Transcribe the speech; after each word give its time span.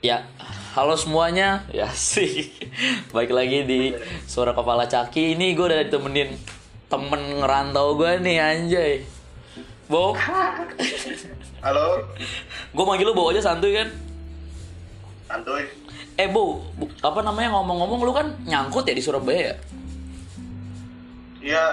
Ya, 0.00 0.28
halo 0.72 0.94
semuanya. 0.94 1.64
Ya 1.72 1.88
sih. 1.90 2.52
Baik 3.10 3.32
lagi 3.32 3.64
di 3.64 3.80
Suara 4.24 4.52
Kepala 4.52 4.86
Caki. 4.86 5.34
Ini 5.34 5.56
gue 5.56 5.66
udah 5.66 5.80
ditemenin 5.82 6.36
temen 6.86 7.42
ngerantau 7.42 7.96
gue 7.96 8.20
nih 8.20 8.36
anjay. 8.38 8.94
Bo, 9.86 10.18
Halo, 11.62 12.02
gue 12.74 12.84
manggil 12.84 13.06
lu 13.06 13.14
Bo 13.14 13.30
aja 13.30 13.38
santuy 13.40 13.70
kan. 13.72 13.86
santuy. 15.26 15.62
Eh 16.14 16.26
Bo, 16.26 16.58
Bu- 16.74 16.90
apa 17.00 17.22
namanya 17.22 17.54
ngomong-ngomong 17.54 18.00
lu 18.02 18.10
kan 18.10 18.26
nyangkut 18.42 18.82
ya 18.82 18.94
di 18.94 19.02
Surabaya 19.02 19.40
ya? 19.42 19.54
Iya, 21.38 21.66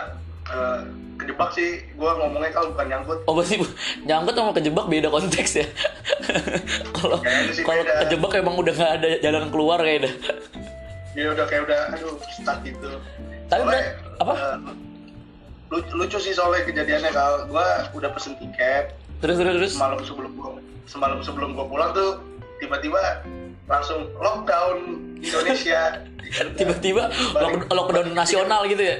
eh, 0.46 0.82
kejebak 1.24 1.50
sih. 1.52 1.70
Gua 1.94 2.12
ngomongnya 2.16 2.52
kalau 2.52 2.68
bukan 2.70 2.86
nyangkut. 2.86 3.20
Oh 3.24 3.34
berarti 3.34 3.56
Bu, 3.56 3.66
nyangkut 4.04 4.34
sama 4.34 4.52
kejebak 4.52 4.86
beda 4.86 5.08
konteks 5.08 5.52
ya? 5.56 5.66
Kalau 6.94 7.18
kalau 7.64 7.82
kejebak 8.04 8.32
emang 8.36 8.56
udah 8.56 8.74
gak 8.74 8.92
ada 9.00 9.10
jalan 9.20 9.48
keluar 9.50 9.80
kayaknya. 9.80 10.12
Dia 11.12 11.30
udah 11.30 11.46
kayak 11.46 11.64
udah, 11.64 11.80
aduh, 11.92 12.16
stuck 12.28 12.58
gitu. 12.62 12.90
Tapi 13.46 13.60
Soalnya, 13.60 13.70
bener- 13.70 13.96
apa? 14.18 14.34
eh, 14.34 14.58
lucu, 15.70 15.92
lucu 15.96 16.18
sih 16.20 16.34
soalnya 16.34 16.64
kejadiannya 16.64 17.12
kalau 17.12 17.46
gua 17.48 17.66
udah 17.92 18.10
pesen 18.10 18.34
tiket 18.38 18.94
Terus 19.20 19.36
terus 19.38 19.54
terus. 19.56 19.72
semalam 19.74 20.00
sebelum 20.00 20.32
gua 20.34 20.52
semalam 20.86 21.20
sebelum 21.20 21.50
gua 21.54 21.66
pulang 21.66 21.92
tuh 21.92 22.20
tiba-tiba 22.58 23.24
langsung 23.66 24.12
lockdown 24.16 24.78
Indonesia. 25.18 26.04
Tiba-tiba 26.60 27.08
lock- 27.34 27.70
lockdown 27.70 28.12
nasional 28.12 28.66
gitu 28.66 28.82
ya? 28.82 28.98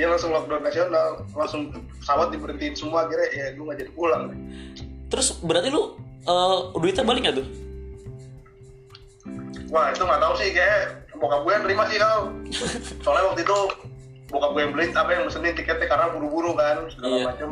Dia 0.00 0.08
langsung 0.08 0.32
lockdown 0.32 0.64
nasional, 0.64 1.28
langsung 1.30 1.68
pesawat 2.00 2.32
diberhentiin 2.32 2.72
semua 2.72 3.04
kira 3.04 3.20
ya 3.30 3.52
gua 3.52 3.68
nggak 3.68 3.78
jadi 3.78 3.92
pulang. 3.92 4.32
Terus 5.12 5.36
berarti 5.38 5.68
lu 5.68 5.92
eh, 6.22 6.58
duitnya 6.72 7.04
balik 7.04 7.28
gak 7.28 7.36
tuh? 7.36 7.46
Wah 9.68 9.92
itu 9.92 10.00
nggak 10.00 10.18
tahu 10.18 10.34
sih 10.34 10.50
kayak 10.50 11.04
bokap 11.14 11.44
gue 11.44 11.52
yang 11.52 11.64
terima 11.64 11.84
sih 11.86 11.98
kau. 12.00 12.32
Soalnya 13.04 13.24
waktu 13.28 13.44
itu 13.44 13.58
bokap 14.26 14.50
gue 14.50 14.60
yang 14.64 14.72
beli 14.72 14.84
apa 14.90 15.10
yang 15.12 15.22
mesenin 15.28 15.52
tiketnya 15.52 15.84
karena 15.84 16.06
buru-buru 16.10 16.56
kan 16.56 16.88
segala 16.88 17.12
Iya. 17.12 17.24
macam. 17.28 17.48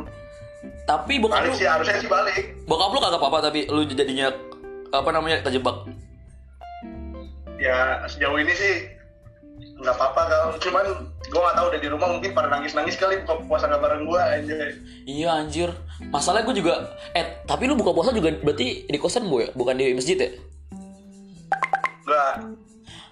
Tapi 0.82 1.12
bokap 1.20 1.36
Balik 1.38 1.52
lu, 1.52 1.60
sih 1.60 1.68
harusnya 1.68 2.00
sih 2.00 2.08
balik. 2.08 2.44
bokap 2.64 2.90
lu 2.90 2.98
kagak 2.98 3.20
apa-apa 3.20 3.38
tapi 3.44 3.68
lu 3.68 3.84
jadinya 3.84 4.32
apa 4.88 5.10
namanya 5.12 5.44
terjebak. 5.44 5.84
Ya 7.60 8.02
sejauh 8.08 8.38
ini 8.38 8.54
sih 8.56 8.74
nggak 9.78 9.94
apa-apa 9.94 10.22
kau. 10.26 10.48
Cuman 10.58 10.86
gue 11.22 11.40
nggak 11.40 11.56
tahu 11.56 11.66
udah 11.70 11.80
di 11.80 11.88
rumah 11.88 12.08
mungkin 12.10 12.30
pada 12.32 12.48
nangis-nangis 12.48 12.98
kali 12.98 13.22
buka 13.22 13.34
puasa 13.46 13.66
nggak 13.66 13.82
bareng 13.82 14.02
gue 14.04 14.20
anjay. 14.20 14.70
Iya 15.04 15.28
anjir. 15.36 15.70
Masalahnya 16.10 16.46
gue 16.46 16.56
juga 16.58 16.74
eh 17.12 17.42
tapi 17.44 17.66
lu 17.66 17.74
buka 17.74 17.94
puasa 17.94 18.10
juga 18.10 18.34
berarti 18.38 18.86
di 18.86 18.98
kosan 18.98 19.26
bu 19.26 19.42
ya, 19.42 19.48
bukan 19.54 19.74
di 19.74 19.94
masjid 19.94 20.18
ya? 20.18 20.30
Nggak. 22.04 22.34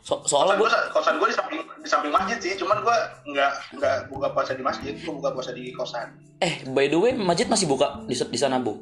So- 0.06 0.22
Kosan 0.22 0.30
soalnya 0.30 0.54
gue, 0.54 0.70
gue 0.70 0.80
kosan 0.94 1.14
gue 1.18 1.28
di 1.28 1.36
samping 1.36 1.60
di 1.82 1.88
samping 1.90 2.12
masjid 2.14 2.38
sih. 2.38 2.52
Cuman 2.54 2.78
gue 2.78 2.96
nggak 3.30 3.52
nggak 3.74 3.96
buka 4.06 4.30
puasa 4.30 4.54
di 4.54 4.62
masjid. 4.62 4.94
Gue 4.96 5.14
buka 5.14 5.34
puasa 5.34 5.50
di 5.50 5.70
kosan. 5.70 6.14
eh 6.36 6.62
by 6.68 6.86
the 6.86 6.98
way 7.00 7.16
masjid 7.16 7.48
masih 7.48 7.64
buka 7.64 8.04
di 8.04 8.14
di 8.14 8.38
sana 8.38 8.58
bu. 8.58 8.76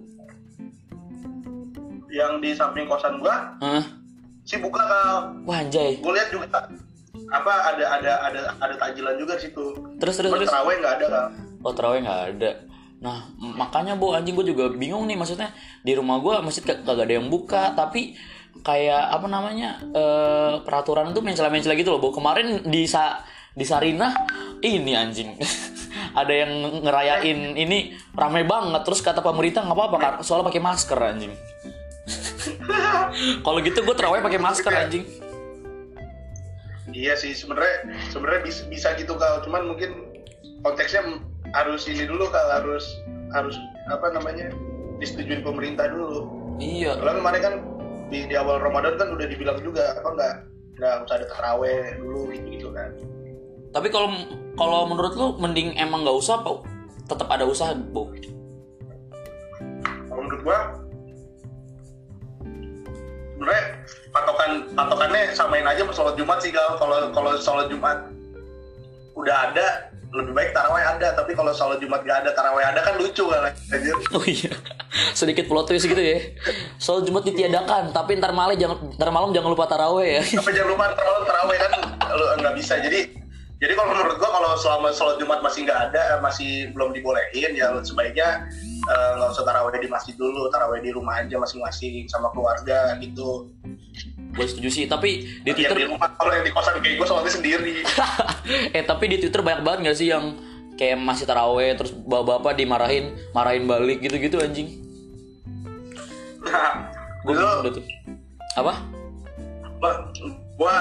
Yang 2.10 2.32
di 2.40 2.50
samping 2.54 2.86
kosan 2.86 3.18
gue 3.18 3.34
Hah? 3.60 3.82
sih 4.44 4.60
buka 4.60 4.78
kau. 4.80 5.18
Wah 5.48 5.58
anjay. 5.58 5.98
gue 5.98 6.12
lihat 6.12 6.28
juga 6.30 6.46
apa 7.34 7.52
ada 7.68 7.84
ada 7.92 8.12
ada 8.22 8.40
ada 8.56 8.74
takjilan 8.76 9.18
juga 9.18 9.34
di 9.34 9.42
situ 9.44 9.74
Terus 9.98 10.14
terus 10.14 10.30
terus. 10.30 10.46
terawih 10.46 10.78
nggak 10.78 10.94
ada 10.94 11.06
kan 11.08 11.26
Oh 11.60 11.72
terawih 11.72 12.00
nggak 12.00 12.22
ada. 12.30 12.50
Nah 13.00 13.18
makanya 13.34 13.96
bu 13.96 14.12
anjing 14.12 14.32
gue 14.32 14.46
juga 14.46 14.68
bingung 14.70 15.04
nih 15.04 15.16
maksudnya 15.16 15.48
di 15.80 15.92
rumah 15.92 16.20
gue 16.20 16.36
masjid 16.40 16.60
kag- 16.62 16.84
kagak 16.84 17.04
ada 17.04 17.14
yang 17.16 17.26
buka 17.26 17.72
tapi 17.72 18.12
kayak 18.60 19.10
apa 19.10 19.26
namanya 19.26 19.80
eh, 19.90 20.60
peraturan 20.60 21.10
tuh 21.10 21.20
mencela-mencela 21.20 21.72
gitu 21.72 21.90
loh 21.90 22.00
bu. 22.00 22.12
Kemarin 22.12 22.64
di 22.64 22.84
sa 22.84 23.24
di 23.50 23.62
Sarinah 23.62 24.12
ini 24.60 24.92
anjing 24.92 25.40
ada 26.20 26.32
yang 26.34 26.52
ngerayain 26.80 27.54
ini 27.54 27.78
ramai 28.12 28.44
banget 28.44 28.84
terus 28.84 29.00
kata 29.00 29.20
pemerintah 29.20 29.64
nggak 29.64 29.74
apa-apa 29.74 29.96
kan 29.96 30.12
soalnya 30.20 30.48
pakai 30.48 30.60
masker 30.60 30.98
anjing. 31.00 31.32
Kalau 33.44 33.58
gitu 33.60 33.78
gue 33.80 33.94
terawih 33.94 34.20
pakai 34.20 34.36
masker 34.38 34.68
anjing. 34.70 35.04
Iya 36.94 37.18
sih 37.18 37.34
sebenarnya 37.34 37.90
sebenarnya 38.08 38.42
bisa, 38.46 38.62
bisa 38.70 38.88
gitu 38.96 39.18
kal 39.18 39.42
cuman 39.42 39.74
mungkin 39.74 40.14
konteksnya 40.62 41.02
harus 41.52 41.84
ini 41.90 42.06
dulu 42.06 42.30
kal 42.30 42.48
harus 42.48 42.86
harus 43.34 43.58
apa 43.90 44.14
namanya 44.14 44.48
disetujui 45.02 45.42
pemerintah 45.42 45.90
dulu 45.90 46.30
Iya. 46.62 46.94
soalnya 47.02 47.18
kemarin 47.18 47.40
kan 47.42 47.54
di, 48.14 48.18
di 48.30 48.34
awal 48.38 48.62
Ramadan 48.62 48.94
kan 48.94 49.10
udah 49.10 49.26
dibilang 49.26 49.58
juga 49.58 49.98
apa 49.98 50.08
nggak 50.14 50.34
nggak 50.78 50.94
usah 51.02 51.14
ada 51.18 51.26
terawih 51.26 51.98
dulu 51.98 52.20
gitu 52.30 52.46
gitu 52.54 52.68
kan 52.70 52.90
Tapi 53.74 53.90
kalau 53.90 54.14
kalau 54.54 54.86
menurut 54.86 55.18
lu 55.18 55.34
mending 55.42 55.74
emang 55.74 56.06
nggak 56.06 56.14
usah 56.14 56.38
apa 56.38 56.62
tetap 57.10 57.26
ada 57.26 57.42
usaha 57.42 57.74
bu? 57.74 58.06
kalau 60.06 60.20
menurut 60.22 60.42
gua 60.46 60.58
sebenarnya 63.34 63.64
patokan 64.14 64.50
patokannya 64.78 65.34
samain 65.34 65.66
aja 65.66 65.82
sama 65.82 65.92
sholat 65.92 66.14
Jumat 66.14 66.38
sih 66.38 66.54
kalau 66.54 66.78
kalau 66.78 66.98
kalau 67.10 67.30
sholat 67.42 67.66
Jumat 67.66 67.98
udah 69.18 69.50
ada 69.50 69.90
lebih 70.14 70.32
baik 70.32 70.54
taraweh 70.54 70.82
ada. 70.86 71.08
Tapi 71.18 71.34
kalau 71.34 71.50
sholat 71.50 71.82
Jumat 71.82 72.06
gak 72.06 72.22
ada 72.22 72.30
taraweh 72.32 72.62
ada 72.62 72.80
kan 72.80 72.94
lucu 72.96 73.26
kan 73.26 73.50
anjir. 73.50 73.94
Oh 74.14 74.22
iya, 74.22 74.54
sedikit 75.10 75.50
plot 75.50 75.66
twist 75.66 75.90
gitu 75.90 75.98
ya. 75.98 76.22
Soal 76.78 77.02
Jumat 77.02 77.26
ditiadakan, 77.26 77.90
tapi 77.90 78.14
ntar 78.22 78.30
malam 78.30 78.54
jangan 78.54 78.78
ntar 78.94 79.10
malam 79.10 79.34
jangan 79.34 79.50
lupa 79.50 79.66
taraweh 79.66 80.22
ya. 80.22 80.22
tapi 80.22 80.50
jangan 80.54 80.70
lupa 80.70 80.84
ntar 80.94 81.04
malam 81.04 81.22
taraweh 81.26 81.56
kan 81.58 81.72
lu 82.14 82.24
nggak 82.38 82.54
bisa. 82.54 82.78
Jadi 82.78 83.23
jadi 83.62 83.72
kalau 83.78 83.88
menurut 83.94 84.16
gua 84.18 84.30
kalau 84.34 84.50
selama 84.58 84.88
sholat 84.90 85.16
Jumat 85.22 85.40
masih 85.40 85.66
nggak 85.66 85.80
ada 85.90 86.02
eh, 86.16 86.20
masih 86.20 86.50
belum 86.74 86.90
dibolehin 86.94 87.52
ya 87.54 87.70
sebaiknya 87.82 88.50
eh, 88.90 89.10
nggak 89.18 89.30
usah 89.34 89.44
taraweh 89.46 89.74
di 89.78 89.90
masjid 89.90 90.14
dulu 90.18 90.50
taraweh 90.50 90.82
di 90.82 90.90
rumah 90.90 91.22
aja 91.22 91.38
masing-masing 91.38 92.06
sama 92.10 92.30
keluarga 92.34 92.98
gitu 92.98 93.50
Gue 94.34 94.50
setuju 94.50 94.66
sih, 94.66 94.84
tapi 94.90 95.22
di 95.46 95.54
di 95.54 95.62
Twitter 95.62 95.86
rumah 95.86 96.10
kalau 96.18 96.34
yang 96.34 96.42
di 96.42 96.50
kosan 96.50 96.82
kayak 96.82 96.98
gue 96.98 97.06
sholatnya 97.06 97.30
sendiri 97.38 97.86
eh 98.76 98.82
tapi 98.82 99.06
di 99.06 99.16
Twitter 99.22 99.46
banyak 99.46 99.62
banget 99.62 99.78
gak 99.86 99.98
sih 100.02 100.10
yang 100.10 100.34
kayak 100.74 100.98
masih 100.98 101.22
taraweh 101.22 101.78
terus 101.78 101.94
bapak-bapak 101.94 102.58
dimarahin, 102.58 103.14
marahin 103.30 103.70
balik 103.70 104.02
gitu-gitu 104.02 104.42
anjing. 104.42 104.82
Nah, 106.42 106.90
Gue 107.24 107.32
itu 107.38 107.40
udah 107.40 107.72
tuh. 107.72 107.84
Apa? 108.58 108.72
gua, 109.80 109.90
gua 110.56 110.74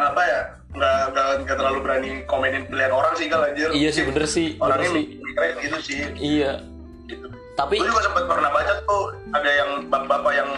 apa 0.00 0.22
ya 0.22 0.40
nggak 0.76 1.00
nggak 1.12 1.26
nggak 1.48 1.56
terlalu 1.56 1.78
berani 1.80 2.10
komenin 2.28 2.68
pilihan 2.68 2.92
orang 2.92 3.12
sih 3.16 3.26
kalau 3.32 3.48
anjir. 3.48 3.72
Iya 3.72 3.90
sih 3.90 4.02
bener 4.04 4.24
sih, 4.28 4.48
bener 4.60 4.76
Orangnya 4.76 4.90
sih. 4.92 5.04
mikirnya 5.16 5.52
gitu 5.64 5.78
sih. 5.80 5.98
Iya. 6.20 6.52
Gitu. 7.08 7.26
Tapi 7.56 7.80
Gue 7.80 7.88
juga 7.88 8.04
sempat 8.04 8.24
pernah 8.28 8.50
baca 8.52 8.72
tuh 8.84 9.04
ada 9.32 9.50
yang 9.50 9.70
bapak-bapak 9.88 10.32
yang 10.36 10.50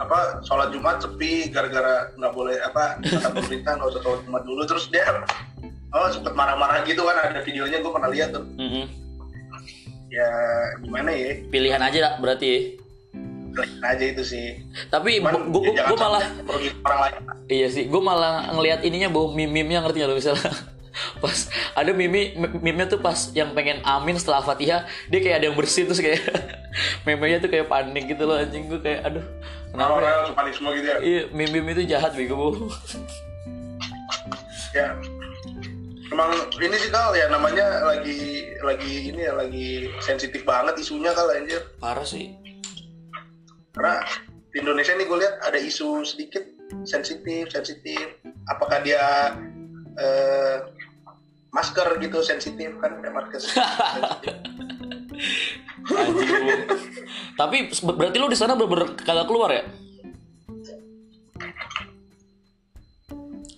apa 0.00 0.40
sholat 0.48 0.72
Jumat 0.72 0.96
sepi 1.04 1.52
gara-gara 1.52 2.08
nggak 2.16 2.32
boleh 2.32 2.56
apa 2.64 2.96
kata 3.04 3.36
pemerintah 3.36 3.76
nggak 3.76 3.90
usah 3.92 4.02
sholat 4.02 4.20
Jumat 4.24 4.42
dulu 4.48 4.62
terus 4.64 4.88
dia 4.88 5.04
oh 5.92 6.08
sempat 6.08 6.32
marah-marah 6.32 6.80
gitu 6.88 7.04
kan 7.04 7.20
ada 7.20 7.44
videonya 7.44 7.84
gue 7.84 7.92
pernah 7.92 8.08
lihat 8.08 8.32
tuh 8.32 8.40
mm-mm. 8.56 8.88
ya 10.08 10.30
gimana 10.80 11.12
ya 11.12 11.44
pilihan 11.52 11.82
aja 11.84 11.98
lah 12.00 12.12
berarti. 12.16 12.79
Aja 13.82 14.04
itu 14.04 14.22
sih. 14.22 14.46
Tapi 14.88 15.20
gue 15.20 15.62
ya 15.74 15.84
jangan 15.86 15.98
malah 15.98 16.24
orang 16.86 17.00
lain. 17.06 17.14
Iya 17.50 17.66
sih, 17.70 17.84
gue 17.90 18.02
malah 18.02 18.54
ngelihat 18.54 18.80
ininya 18.86 19.08
bau 19.10 19.32
meme-nya 19.34 19.82
ngerti 19.82 20.06
lo 20.06 20.14
misalnya? 20.14 20.50
Pas 21.22 21.48
ada 21.78 21.90
meme 21.94 22.34
meme 22.36 22.84
tuh 22.90 22.98
pas 22.98 23.30
yang 23.30 23.54
pengen 23.54 23.78
amin 23.86 24.18
setelah 24.18 24.42
fatihah 24.42 24.90
dia 25.06 25.20
kayak 25.22 25.36
ada 25.38 25.46
yang 25.48 25.56
bersih 25.56 25.86
terus 25.86 26.02
kayak 26.02 26.18
meme-nya 27.06 27.38
tuh 27.38 27.48
kayak 27.48 27.70
panik 27.70 28.10
gitu 28.10 28.26
loh 28.26 28.36
anjing. 28.36 28.66
Gue 28.66 28.82
kayak 28.82 29.06
aduh 29.06 29.24
kenapa 29.70 30.02
ya? 30.02 30.34
panik 30.34 30.52
semua 30.58 30.74
gitu 30.74 30.86
ya? 30.90 30.98
Iya 30.98 31.22
meme 31.30 31.70
itu 31.72 31.82
jahat 31.86 32.12
bego. 32.12 32.34
Bu 32.36 32.48
ya. 34.76 34.98
Emang 36.10 36.34
ini 36.58 36.74
sih 36.74 36.90
kal 36.90 37.14
ya 37.14 37.30
namanya 37.30 37.86
lagi 37.86 38.50
lagi 38.66 39.14
ini 39.14 39.30
ya 39.30 39.32
lagi 39.38 39.86
sensitif 40.02 40.42
banget 40.42 40.74
isunya 40.82 41.14
kal 41.14 41.30
anjir. 41.30 41.62
Parah 41.78 42.02
sih 42.02 42.34
karena 43.74 44.02
di 44.50 44.56
Indonesia 44.58 44.92
nih 44.98 45.06
gue 45.06 45.18
lihat 45.22 45.34
ada 45.46 45.58
isu 45.58 46.02
sedikit 46.02 46.42
sensitif 46.82 47.50
sensitif. 47.54 48.18
Apakah 48.50 48.82
dia 48.82 49.34
eh, 49.98 50.56
masker 51.54 51.98
gitu 52.02 52.22
sensitif? 52.22 52.74
Kan 52.82 52.98
ada 52.98 53.10
masker 53.14 53.40
tapi 57.40 57.68
berarti 57.68 58.16
lu 58.16 58.28
di 58.30 58.38
sana 58.38 58.56
bener-bener 58.56 58.96
kagak 59.00 59.26
keluar 59.28 59.50
ya? 59.52 59.62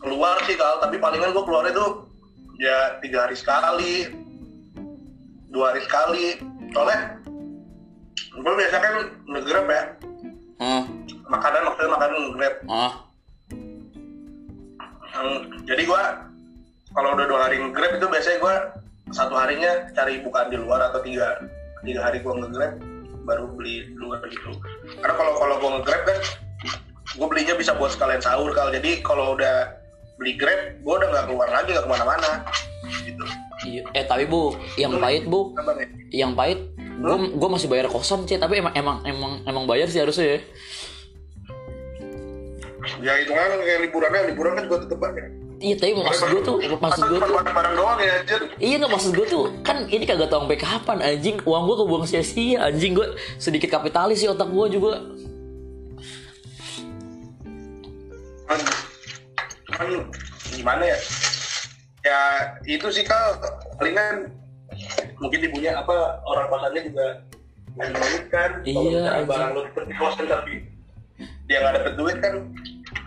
Keluar 0.02 0.36
sih 0.44 0.56
kal 0.58 0.82
tapi 0.82 0.98
palingan 0.98 1.30
gue 1.30 1.44
keluarnya 1.46 1.72
tuh 1.76 2.10
ya 2.58 2.98
tiga 2.98 3.28
hari 3.28 3.36
sekali 3.38 4.10
dua 5.52 5.72
hari 5.72 5.82
sekali. 5.84 6.26
Soalnya 6.72 7.20
gue 8.32 8.54
biasa 8.56 8.76
kan 8.80 8.94
ngegrab 9.28 9.66
ya. 9.68 9.82
Hmm. 10.62 10.84
makanan 11.26 11.60
maksudnya 11.66 11.90
makanan 11.90 12.18
grab 12.38 12.54
ah 12.70 12.92
Hmm, 15.12 15.44
jadi 15.68 15.84
gua 15.84 16.24
kalau 16.96 17.12
udah 17.12 17.28
dua 17.28 17.40
hari 17.44 17.60
nge-grab 17.60 18.00
itu 18.00 18.06
biasanya 18.08 18.38
gua 18.40 18.54
satu 19.12 19.36
harinya 19.36 19.92
cari 19.92 20.24
bukaan 20.24 20.48
di 20.48 20.56
luar 20.56 20.88
atau 20.88 21.04
tiga 21.04 21.36
tiga 21.84 22.00
hari 22.00 22.24
gua 22.24 22.40
nge-grab 22.40 22.80
baru 23.28 23.44
beli 23.52 23.92
di 23.92 23.98
luar 24.00 24.24
gitu. 24.32 24.56
Karena 25.04 25.14
kalau 25.14 25.32
kalau 25.36 25.54
gua 25.60 25.70
nge-grab 25.78 26.02
kan 26.08 26.18
gua 27.20 27.26
belinya 27.28 27.54
bisa 27.60 27.76
buat 27.76 27.92
sekalian 27.92 28.24
sahur 28.24 28.56
kalau 28.56 28.72
jadi 28.72 29.04
kalau 29.04 29.36
udah 29.36 29.76
beli 30.16 30.32
grab 30.40 30.80
gua 30.80 31.04
udah 31.04 31.08
nggak 31.12 31.26
keluar 31.28 31.48
lagi 31.52 31.68
nggak 31.76 31.84
ke 31.84 31.92
mana-mana. 31.92 32.30
Gitu. 33.04 33.24
Iya 33.62 33.82
eh 33.92 34.04
tapi 34.08 34.24
bu 34.24 34.56
yang 34.80 34.96
pahit 34.96 35.28
bu. 35.28 35.52
yang 36.08 36.32
pahit 36.32 36.72
gue 36.92 37.16
gue 37.32 37.48
masih 37.48 37.68
bayar 37.72 37.86
kosan 37.88 38.28
sih 38.28 38.36
tapi 38.36 38.60
emang 38.60 38.74
emang 38.76 38.98
emang 39.06 39.32
emang 39.48 39.64
bayar 39.64 39.88
sih 39.88 40.00
harusnya 40.02 40.36
ya. 40.36 40.40
Ya 42.98 43.14
itu 43.22 43.30
kan 43.30 43.62
kayak 43.62 43.80
liburannya 43.88 44.20
liburan 44.34 44.52
kan 44.58 44.62
juga 44.66 44.78
tetep 44.82 44.98
banyak 44.98 45.42
iya 45.62 45.78
tapi 45.78 45.94
maksud 45.94 46.26
gue 46.34 46.42
tuh 46.42 46.56
maksud 46.58 47.02
gue 47.06 47.18
tuh 47.22 47.34
barang 47.38 47.74
doang 47.78 47.98
ya 48.02 48.18
anjir 48.18 48.42
Iya 48.58 48.74
nggak 48.82 48.92
maksud 48.98 49.10
gue 49.14 49.26
tuh 49.30 49.44
kan 49.62 49.86
ini 49.86 50.02
kagak 50.02 50.26
tau 50.26 50.42
sampai 50.42 50.58
kapan 50.58 50.98
anjing. 50.98 51.38
Uang 51.46 51.70
gue 51.70 51.76
kebuang 51.86 52.04
sia-sia 52.06 52.66
anjing. 52.66 52.98
Gue 52.98 53.14
sedikit 53.38 53.70
kapitalis 53.70 54.22
sih 54.22 54.28
otak 54.30 54.50
gue 54.50 54.66
juga. 54.74 55.06
Kan, 58.50 58.58
kan 59.70 59.88
gimana 60.50 60.82
ya? 60.82 60.98
Ya 62.02 62.20
itu 62.66 62.90
sih 62.90 63.06
kal 63.06 63.38
palingan 63.78 64.34
mungkin 65.22 65.40
ibunya 65.46 65.78
apa 65.78 65.94
orang 66.26 66.50
kosannya 66.50 66.82
juga 66.90 67.06
duit 67.72 68.24
kan. 68.28 68.50
Iya, 68.62 69.22
barang 69.24 69.50
lu 69.54 69.62
di 69.64 69.94
kosan 69.96 70.26
tapi 70.26 70.54
dia 71.46 71.62
nggak 71.62 71.72
dapet 71.78 71.94
duit 71.94 72.16
kan 72.18 72.34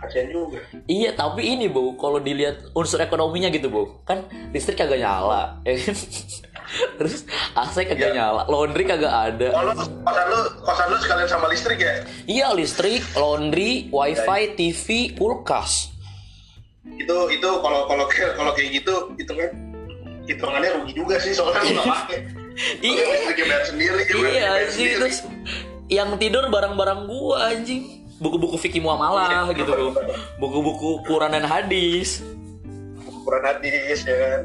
kasian 0.00 0.26
juga. 0.32 0.58
Iya 0.88 1.14
tapi 1.14 1.42
ini 1.46 1.68
bu 1.68 1.94
kalau 1.94 2.18
dilihat 2.18 2.72
unsur 2.72 2.98
ekonominya 2.98 3.52
gitu 3.52 3.68
bu 3.68 4.00
kan 4.02 4.24
listrik 4.50 4.80
kagak 4.80 4.98
nyala 4.98 5.60
ya 5.62 5.76
kan? 5.78 5.96
terus 6.98 7.22
AC 7.54 7.76
kagak 7.86 8.10
Iya. 8.10 8.16
nyala 8.16 8.42
laundry 8.48 8.82
kagak 8.82 9.12
ada. 9.12 9.48
Kalau 9.54 9.72
kosan 9.76 10.26
lu 10.26 10.40
kosan 10.64 10.86
lu 10.90 10.96
sekalian 10.98 11.28
sama 11.28 11.46
listrik 11.46 11.78
ya? 11.78 11.94
Iya 12.26 12.46
listrik 12.52 13.04
laundry 13.14 13.86
wifi 13.92 14.42
TV 14.56 14.86
kulkas. 15.14 15.92
Itu 16.86 17.16
itu 17.30 17.50
kalau 17.62 17.86
kalau 17.86 18.04
kalau 18.10 18.50
kayak 18.56 18.82
gitu 18.82 18.94
hitungan 19.14 19.50
hitungannya 20.26 20.70
rugi 20.82 20.92
juga 20.94 21.16
sih 21.22 21.32
soalnya 21.32 21.60
lu 21.62 21.70
nggak 21.78 21.86
pakai 21.86 22.18
Iya. 22.80 23.04
Bayar 23.36 23.62
sendiri 23.68 24.00
iya 24.32 24.48
anjing 24.64 24.88
terus 24.96 25.16
yang 25.92 26.16
tidur 26.16 26.48
barang-barang 26.48 27.04
gua 27.04 27.52
anjing 27.52 28.08
buku-buku 28.16 28.56
fikih 28.56 28.80
muamalah 28.80 29.52
Iya. 29.52 29.60
gitu 29.60 29.72
bu 29.76 29.86
buku-buku 30.40 31.04
Quran 31.04 31.36
dan 31.36 31.44
hadis 31.44 32.24
ukuran 33.06 33.42
hadis 33.44 34.02
ya 34.08 34.16
kan 34.16 34.42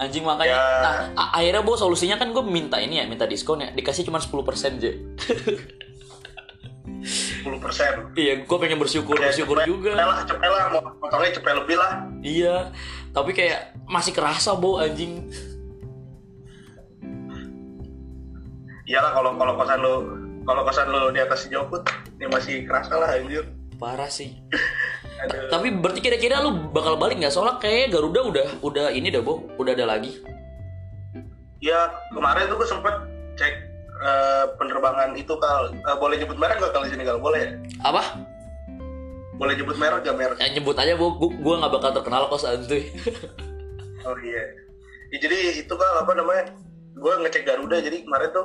Anjing 0.00 0.24
makanya. 0.24 0.56
Ya. 0.56 0.64
Nah, 1.12 1.28
akhirnya 1.36 1.60
bos 1.60 1.76
solusinya 1.76 2.16
kan 2.16 2.32
gue 2.32 2.40
minta 2.40 2.80
ini 2.80 2.96
ya, 2.96 3.04
minta 3.04 3.28
diskon 3.28 3.60
ya. 3.60 3.68
Dikasih 3.68 4.08
cuma 4.08 4.16
10% 4.16 4.80
aja. 4.80 4.96
10 7.00 7.56
persen 7.60 7.92
iya, 8.12 8.44
gue 8.44 8.58
pengen 8.60 8.76
bersyukur, 8.76 9.16
bersyukur 9.16 9.56
cepet, 9.60 9.68
juga. 9.72 9.92
cepet 9.96 10.04
lah 10.08 10.18
cepet 10.28 10.50
lah 10.52 10.64
mau 10.68 10.80
potongnya 11.00 11.32
cepet 11.32 11.52
lebih 11.64 11.76
lah 11.80 11.92
Iya, 12.20 12.56
tapi 13.10 13.30
kayak 13.32 13.74
masih 13.86 14.12
kerasa 14.12 14.54
bo 14.54 14.78
anjing. 14.78 15.26
iyalah 18.84 19.14
kalau 19.14 19.30
kalau 19.38 19.54
kosan 19.54 19.78
lu 19.78 19.94
kalau 20.42 20.62
kosan 20.66 20.86
lu 20.90 21.14
di 21.14 21.20
atas 21.22 21.46
Jokut 21.46 21.86
ini 22.18 22.26
masih 22.26 22.66
kerasa 22.66 22.98
lah 22.98 23.10
anjir 23.14 23.46
Parah 23.78 24.12
sih. 24.12 24.36
Tapi 25.52 25.72
berarti 25.72 26.04
kira-kira 26.04 26.36
lu 26.44 26.68
bakal 26.68 27.00
balik 27.00 27.16
nggak? 27.16 27.32
Soalnya 27.32 27.56
kayak 27.56 27.96
Garuda 27.96 28.20
udah 28.28 28.46
udah 28.60 28.86
ini 28.92 29.08
dah 29.08 29.24
bo, 29.24 29.48
udah 29.56 29.72
ada 29.72 29.88
lagi. 29.88 30.20
ya 31.60 31.88
kemarin 32.12 32.48
tuh 32.48 32.60
gue 32.60 32.68
sempet 32.68 32.92
cek 33.36 33.52
eh, 34.00 34.44
penerbangan 34.60 35.16
itu 35.16 35.32
kal 35.36 35.72
Eh, 35.72 35.96
boleh 35.96 36.20
nyebut 36.20 36.36
merek 36.36 36.60
nggak 36.60 36.72
kalau 36.72 36.84
di 36.84 36.92
sini 36.92 37.04
kalau 37.08 37.20
boleh 37.24 37.40
ya? 37.40 37.50
Apa? 37.80 38.02
Boleh 39.40 39.56
nyebut 39.56 39.72
merek 39.74 40.04
gak 40.04 40.12
merek 40.14 40.36
Ya, 40.36 40.52
nyebut 40.52 40.76
aja 40.76 40.92
bo, 40.94 41.16
gu- 41.16 41.40
gua 41.40 41.54
nggak 41.58 41.72
bakal 41.72 41.90
terkenal 41.94 42.28
kok 42.28 42.38
santuy. 42.38 42.92
oh 44.06 44.16
iya. 44.20 44.42
Ya, 45.08 45.16
jadi 45.18 45.36
itu 45.58 45.72
kal 45.72 45.96
apa 45.98 46.12
namanya? 46.12 46.52
Gue 46.92 47.12
ngecek 47.16 47.42
Garuda 47.42 47.80
jadi 47.80 48.04
kemarin 48.04 48.30
tuh 48.30 48.44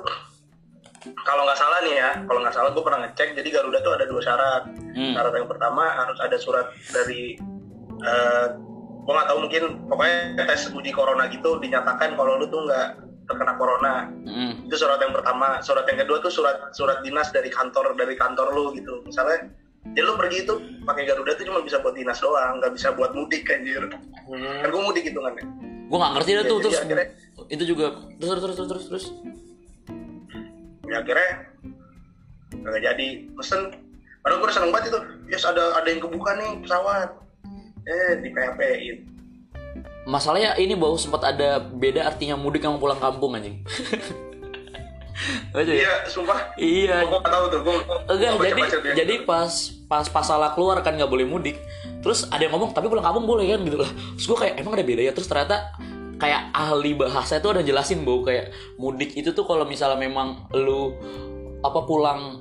kalau 1.21 1.45
nggak 1.45 1.59
salah 1.59 1.83
nih 1.83 1.95
ya 1.95 2.09
kalau 2.24 2.39
nggak 2.39 2.56
salah 2.56 2.69
gue 2.71 2.81
pernah 2.81 3.03
ngecek 3.03 3.36
jadi 3.36 3.50
Garuda 3.51 3.80
tuh 3.80 3.94
ada 3.94 4.06
dua 4.06 4.21
syarat. 4.21 4.63
Hmm. 4.95 5.13
syarat 5.13 5.33
yang 5.36 5.45
pertama 5.45 5.83
harus 5.86 6.18
ada 6.18 6.38
surat 6.39 6.65
dari 6.89 7.36
eh 8.00 8.45
gue 8.98 9.13
nggak 9.13 9.27
tahu 9.27 9.39
mungkin 9.39 9.63
pokoknya 9.86 10.18
tes 10.48 10.65
uji 10.68 10.89
corona 10.89 11.27
gitu 11.27 11.59
dinyatakan 11.59 12.15
kalau 12.15 12.39
lu 12.39 12.48
tuh 12.48 12.63
nggak 12.63 12.88
terkena 13.25 13.53
corona. 13.56 13.94
Hmm. 14.24 14.63
itu 14.63 14.75
surat 14.75 14.98
yang 14.98 15.12
pertama. 15.12 15.59
Surat 15.59 15.86
yang 15.86 16.00
kedua 16.00 16.18
tuh 16.19 16.31
surat 16.31 16.57
surat 16.71 17.01
dinas 17.01 17.30
dari 17.30 17.50
kantor 17.50 17.94
dari 17.94 18.15
kantor 18.15 18.50
lu 18.50 18.74
gitu. 18.74 19.03
Misalnya 19.03 19.51
ya 19.93 20.01
lu 20.01 20.17
pergi 20.17 20.37
itu 20.41 20.53
pakai 20.81 21.03
Garuda 21.05 21.37
tuh 21.37 21.45
cuma 21.45 21.61
bisa 21.61 21.77
buat 21.79 21.93
dinas 21.93 22.17
doang 22.17 22.57
nggak 22.57 22.73
bisa 22.73 22.87
buat 22.97 23.13
mudik 23.13 23.45
anjir. 23.45 23.85
Kan 23.85 24.67
gue 24.73 24.81
mudik 24.81 25.05
kan 25.05 25.45
Gue 25.85 25.97
nggak 26.01 26.13
ngerti 26.17 26.31
dah 26.33 26.43
tuh 26.43 26.57
Jadi 26.57 26.65
terus 26.65 26.77
akhirnya- 26.81 27.09
itu 27.45 27.63
juga. 27.69 27.85
Terus 28.17 28.29
terus 28.41 28.55
terus 28.57 28.69
terus 28.69 28.85
terus. 28.89 29.05
ya 30.85 31.01
akhirnya 31.01 31.29
nggak 32.55 32.81
jadi. 32.81 33.07
Pesen. 33.37 33.61
Padahal 34.25 34.41
gue 34.41 34.49
seneng 34.49 34.71
banget 34.73 34.89
itu. 34.89 34.99
Yes 35.29 35.45
ada 35.45 35.77
ada 35.77 35.85
yang 35.85 36.01
kebuka 36.01 36.33
nih 36.33 36.49
pesawat. 36.65 37.09
Eh 37.85 38.11
di 38.25 38.33
PHP 38.33 38.59
in 38.81 38.97
Masalahnya 40.05 40.57
ini 40.57 40.73
bau 40.77 40.97
sempat 40.97 41.21
ada 41.25 41.57
beda 41.57 42.05
artinya 42.05 42.38
mudik 42.38 42.61
sama 42.61 42.77
pulang 42.77 42.97
kampung 42.97 43.38
anjing. 43.38 43.61
Aja 45.55 45.71
ya? 45.71 45.75
iya 45.81 45.93
sumpah. 46.05 46.39
Iya. 46.59 47.07
gue 47.07 47.17
nggak 47.17 47.31
tahu 47.31 47.45
tuh 47.47 47.59
gue 47.63 47.75
Enggak, 48.11 48.31
jadi 48.38 48.61
jadi 48.93 49.15
pas 49.23 49.53
pas 49.85 50.05
pas 50.09 50.25
salah 50.25 50.51
keluar 50.57 50.81
kan 50.81 50.97
nggak 50.97 51.09
boleh 51.09 51.25
mudik. 51.25 51.57
Terus 52.01 52.29
ada 52.29 52.41
yang 52.41 52.53
ngomong 52.53 52.73
tapi 52.73 52.89
pulang 52.89 53.05
kampung 53.05 53.25
boleh 53.25 53.45
kan 53.49 53.61
gitu 53.65 53.77
lah. 53.81 53.91
Terus 54.17 54.25
gue 54.29 54.37
kayak 54.37 54.53
emang 54.61 54.73
ada 54.77 54.85
beda 54.85 55.01
ya. 55.05 55.11
Terus 55.13 55.27
ternyata 55.29 55.55
kayak 56.15 56.41
ahli 56.55 56.91
bahasa 56.95 57.37
itu 57.37 57.47
ada 57.51 57.61
jelasin 57.61 58.07
bau 58.07 58.23
kayak 58.23 58.55
mudik 58.79 59.13
itu 59.19 59.35
tuh 59.35 59.43
kalau 59.43 59.67
misalnya 59.67 59.99
memang 59.99 60.47
lu 60.55 60.95
apa 61.59 61.83
pulang 61.83 62.39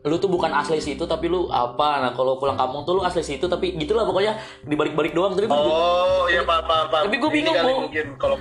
lu 0.00 0.16
tuh 0.16 0.32
bukan 0.32 0.48
asli 0.56 0.80
situ 0.80 1.04
tapi 1.04 1.28
lu 1.28 1.52
apa. 1.52 2.00
Nah 2.00 2.10
kalau 2.16 2.40
pulang 2.40 2.56
kampung 2.56 2.88
tuh 2.88 2.98
lu 2.98 3.02
asli 3.04 3.20
situ 3.20 3.44
tapi 3.46 3.76
gitulah 3.76 4.08
pokoknya 4.08 4.38
dibalik-balik 4.64 5.12
doang. 5.12 5.36
Tapi 5.36 5.46
oh 5.50 6.24
iya 6.32 6.40
pak 6.40 6.64
pak 6.64 7.10
Tapi 7.10 7.16
gua 7.20 7.30
bingung, 7.30 7.56
kalau 8.16 8.36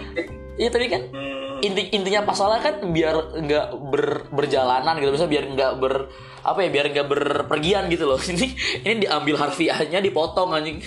iya 0.59 0.67
tapi 0.67 0.91
kan 0.91 1.07
hmm, 1.07 1.48
inti 1.61 1.83
intinya 1.91 2.21
pasalnya 2.23 2.59
kan 2.59 2.75
biar 2.89 3.15
nggak 3.37 3.67
ber, 3.89 4.03
berjalanan 4.31 4.97
gitu 4.97 5.11
misalnya 5.11 5.31
biar 5.31 5.45
nggak 5.51 5.71
ber 5.77 5.93
apa 6.39 6.59
ya 6.63 6.69
biar 6.71 6.85
nggak 6.95 7.07
berpergian 7.07 7.91
gitu 7.91 8.07
loh. 8.07 8.19
Ini 8.31 8.47
ini 8.81 8.95
diambil 9.03 9.35
harfiahnya 9.37 9.99
dipotong 9.99 10.55
anjing. 10.55 10.79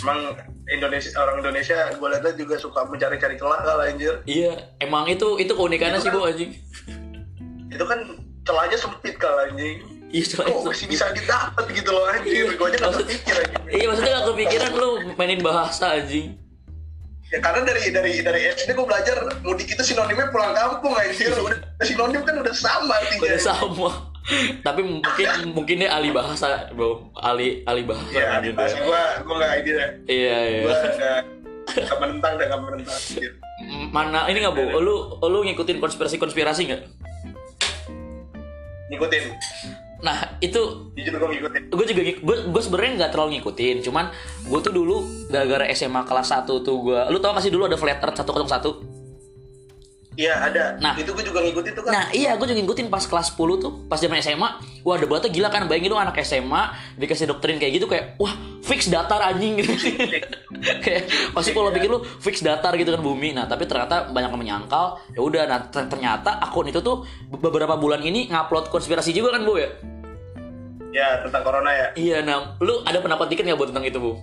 Emang 0.00 0.36
Indonesia 0.68 1.16
orang 1.16 1.40
Indonesia 1.40 1.88
gue 1.92 2.08
lihat 2.08 2.36
juga 2.36 2.54
suka 2.60 2.84
mencari-cari 2.84 3.36
celah 3.36 3.60
kalau 3.64 3.84
anjir. 3.84 4.14
Iya 4.24 4.76
emang 4.78 5.08
itu 5.08 5.40
itu 5.40 5.52
keunikannya 5.52 6.00
sih 6.00 6.12
bu 6.12 6.24
anjing. 6.24 6.52
Itu 7.68 7.84
kan 7.84 8.00
celahnya 8.44 8.76
sempit 8.76 9.16
kalau 9.16 9.40
anjing. 9.44 9.80
Iya 10.10 10.26
kok 10.42 10.66
masih 10.66 10.90
bisa 10.90 11.06
didapat 11.14 11.64
gitu 11.70 11.90
loh 11.92 12.04
anjir? 12.10 12.44
Gue 12.56 12.66
aja 12.66 12.78
Maksud- 12.82 13.06
terpikir 13.08 13.34
anjing. 13.36 13.62
Iya 13.72 13.84
maksudnya 13.88 14.10
nggak 14.16 14.26
kepikiran 14.32 14.70
lu 14.76 14.90
mainin 15.16 15.40
bahasa 15.40 15.96
anjing 15.96 16.36
ya 17.30 17.38
karena 17.38 17.62
dari 17.62 17.82
dari 17.94 18.12
dari 18.20 18.40
SD 18.50 18.74
gue 18.74 18.86
belajar 18.86 19.16
mudik 19.46 19.70
itu 19.70 19.82
sinonimnya 19.86 20.30
pulang 20.34 20.50
kampung 20.54 20.94
anjir. 20.98 21.30
Udah 21.34 21.86
sinonim 21.86 22.22
kan 22.26 22.34
udah 22.42 22.54
sama 22.54 22.94
artinya. 22.98 23.22
Udah 23.30 23.40
sama. 23.40 23.90
Tapi 24.60 24.80
mungkin 24.84 25.28
mungkin 25.56 25.76
dia 25.80 25.90
ahli 25.90 26.12
bahasa 26.12 26.68
bu 26.76 27.08
ahli 27.16 27.64
ahli 27.64 27.82
bahasa 27.88 28.12
ya 28.12 28.38
gitu 28.44 28.54
bahasa 28.54 28.76
gue 28.78 29.02
gue 29.24 29.34
nggak 29.38 29.52
ini 29.62 29.70
deh. 29.70 29.90
Iya 30.06 30.38
iya. 30.44 30.60
Gue 30.66 30.76
nggak 31.70 31.98
menentang 32.02 32.32
dan 32.36 32.46
nggak 32.50 32.62
menentang 32.66 33.00
mana 33.90 34.20
ini 34.26 34.38
nggak 34.42 34.54
bu? 34.54 34.64
Lu 34.82 34.94
lu 35.22 35.38
ngikutin 35.46 35.78
konspirasi 35.78 36.18
konspirasi 36.18 36.60
nggak? 36.66 36.82
Ngikutin 38.90 39.24
nah 40.00 40.40
itu 40.40 40.90
jujur 40.96 41.12
gue 41.16 41.28
ngikutin. 41.36 41.62
Gue 41.70 41.86
juga 41.86 42.02
gue 42.02 42.36
gue 42.50 42.62
sebenarnya 42.64 42.92
nggak 43.04 43.10
terlalu 43.12 43.30
ngikutin 43.38 43.76
cuman 43.84 44.04
gue 44.48 44.60
tuh 44.64 44.72
dulu 44.72 44.96
gara-gara 45.28 45.68
SMA 45.76 46.02
kelas 46.08 46.28
1 46.32 46.48
tuh 46.48 46.76
gue 46.80 47.00
lu 47.12 47.20
tau 47.20 47.36
gak 47.36 47.44
sih 47.44 47.52
dulu 47.52 47.68
ada 47.68 47.76
flat 47.76 48.00
earth 48.02 48.24
101 48.24 48.89
iya 50.18 50.34
ada. 50.42 50.78
Nah. 50.82 50.94
itu 50.98 51.10
gue 51.10 51.24
juga 51.26 51.38
ngikutin 51.42 51.72
tuh 51.74 51.82
kan 51.86 51.92
nah 51.94 52.04
iya 52.10 52.34
gue 52.34 52.46
juga 52.46 52.58
ngikutin 52.58 52.86
pas 52.90 53.04
kelas 53.06 53.34
10 53.34 53.62
tuh 53.62 53.72
pas 53.86 53.98
zaman 53.98 54.18
SMA 54.18 54.48
wah 54.82 54.96
debatnya 54.98 55.30
gila 55.30 55.48
kan 55.50 55.66
bayangin 55.70 55.94
lu 55.94 55.98
anak 55.98 56.18
SMA 56.26 56.62
dikasih 56.98 57.30
doktrin 57.30 57.60
kayak 57.62 57.78
gitu 57.78 57.86
kayak 57.86 58.18
wah 58.18 58.34
fix 58.64 58.86
datar 58.90 59.22
anjing. 59.22 59.58
Gitu 59.58 59.72
kayak 60.84 61.08
pasti 61.32 61.50
kalau 61.56 61.72
pikir 61.72 61.88
lu 61.88 62.02
fix 62.20 62.44
datar 62.44 62.74
gitu 62.76 62.92
kan 62.94 63.02
bumi. 63.02 63.32
Nah 63.32 63.48
tapi 63.50 63.64
ternyata 63.66 64.10
banyak 64.12 64.30
yang 64.30 64.40
menyangkal. 64.40 65.00
Ya 65.14 65.20
udah 65.22 65.42
nah 65.48 65.58
ter- 65.68 65.88
ternyata 65.88 66.38
akun 66.38 66.68
itu 66.68 66.78
tuh 66.84 67.02
beberapa 67.32 67.74
bulan 67.80 68.04
ini 68.04 68.28
ngupload 68.28 68.68
konspirasi 68.68 69.10
juga 69.16 69.34
kan 69.34 69.42
bu 69.42 69.56
ya? 69.58 69.70
Ya 70.90 71.22
tentang 71.22 71.46
corona 71.46 71.70
ya. 71.70 71.86
Iya, 71.94 72.18
nah, 72.26 72.58
lu 72.58 72.82
ada 72.82 72.98
pendapat 72.98 73.30
dikit 73.30 73.46
nggak 73.46 73.58
buat 73.58 73.70
tentang 73.70 73.86
itu, 73.86 73.98
Bu? 74.02 74.18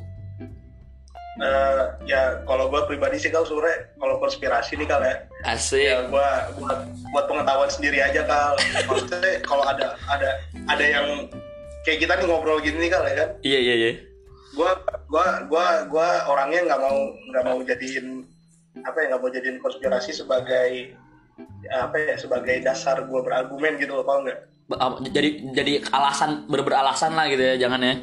Eh, 1.37 1.83
ya 2.09 2.41
kalau 2.49 2.65
gue 2.65 2.81
pribadi 2.89 3.21
sih 3.21 3.29
kalau 3.29 3.45
sore 3.45 3.93
kalau 4.01 4.17
konspirasi 4.17 4.73
nih 4.73 4.89
kal 4.89 5.05
ya. 5.05 5.21
Asik. 5.45 5.85
Ya 5.85 6.09
gue 6.09 6.29
buat 6.57 6.79
buat 7.13 7.25
pengetahuan 7.29 7.69
sendiri 7.69 8.01
aja 8.01 8.25
kal. 8.25 8.57
Maksudnya 8.89 9.45
kalau 9.45 9.61
ada 9.61 9.93
ada 10.09 10.41
ada 10.65 10.85
yang 10.85 11.29
kayak 11.85 12.01
kita 12.01 12.17
nih 12.17 12.25
ngobrol 12.25 12.57
gini 12.57 12.81
nih 12.81 12.89
kal 12.89 13.05
ya 13.05 13.15
kan. 13.21 13.29
Iya, 13.45 13.59
iya, 13.61 13.75
iya. 13.77 13.91
Gue 14.57 14.71
gua 15.13 15.45
gua 15.45 15.85
gua 15.85 16.25
orangnya 16.25 16.73
nggak 16.73 16.81
mau 16.81 16.97
nggak 17.13 17.43
mau 17.45 17.59
jadiin 17.61 18.25
apa 18.81 18.97
ya 18.97 19.05
nggak 19.13 19.21
mau 19.21 19.29
jadiin 19.29 19.57
konspirasi 19.61 20.11
sebagai 20.17 20.97
apa 21.69 21.95
ya 22.01 22.15
sebagai 22.17 22.65
dasar 22.65 23.05
gue 23.05 23.19
berargumen 23.21 23.77
gitu 23.77 23.93
loh, 23.93 24.01
paham 24.01 24.25
nggak? 24.25 24.39
Jadi 25.13 25.53
jadi 25.53 25.73
alasan 25.93 26.49
bener 26.49 26.65
alasan 26.73 27.13
lah 27.13 27.29
gitu 27.29 27.45
ya, 27.45 27.55
jangan 27.61 27.85
ya. 27.85 27.95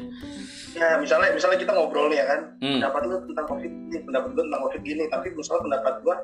Ya 0.75 0.99
misalnya 0.99 1.31
misalnya 1.31 1.55
kita 1.55 1.71
ngobrol 1.71 2.11
nih 2.11 2.19
ya 2.19 2.25
kan, 2.27 2.39
Hmm. 2.59 2.83
pendapat 2.83 3.01
lu 3.07 3.15
tentang 3.31 3.47
covid 3.47 3.71
ini, 3.71 3.97
pendapat 4.03 4.29
gue 4.35 4.43
tentang 4.43 4.61
covid 4.67 4.81
gini, 4.83 5.03
tapi 5.07 5.27
misalnya 5.31 5.61
pendapat 5.71 5.93
gue 6.03 6.15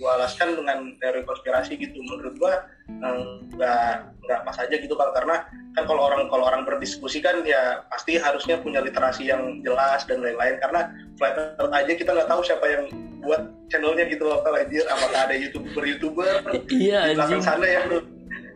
gue 0.00 0.10
alaskan 0.10 0.48
dengan 0.56 0.78
teori 0.98 1.22
konspirasi 1.28 1.72
gitu, 1.78 1.94
menurut 2.02 2.34
gue 2.34 2.52
em, 2.90 3.20
nggak 3.54 3.92
nggak 4.26 4.40
pas 4.48 4.56
aja 4.58 4.74
gitu 4.74 4.94
kan, 4.98 5.14
karena 5.14 5.46
kan 5.78 5.84
kalau 5.86 6.10
orang 6.10 6.26
kalau 6.26 6.44
orang 6.48 6.66
berdiskusi 6.66 7.22
kan 7.22 7.44
ya 7.46 7.86
pasti 7.86 8.18
harusnya 8.18 8.58
punya 8.58 8.82
literasi 8.82 9.30
yang 9.30 9.62
jelas 9.62 10.02
dan 10.10 10.24
lain-lain, 10.24 10.58
karena 10.58 10.90
flat 11.14 11.36
earth 11.38 11.70
aja 11.70 11.92
kita 11.94 12.10
nggak 12.10 12.30
tahu 12.32 12.40
siapa 12.42 12.66
yang 12.66 12.84
buat 13.20 13.42
channelnya 13.70 14.08
gitu 14.08 14.24
loh, 14.26 14.40
kalau 14.42 14.56
anjir 14.58 14.82
apakah 14.90 15.20
ada 15.28 15.36
youtuber 15.36 15.84
youtuber 15.86 16.34
Iya, 16.72 17.12
di 17.12 17.20
belakang 17.20 17.44
sana 17.44 17.66
ya 17.68 17.80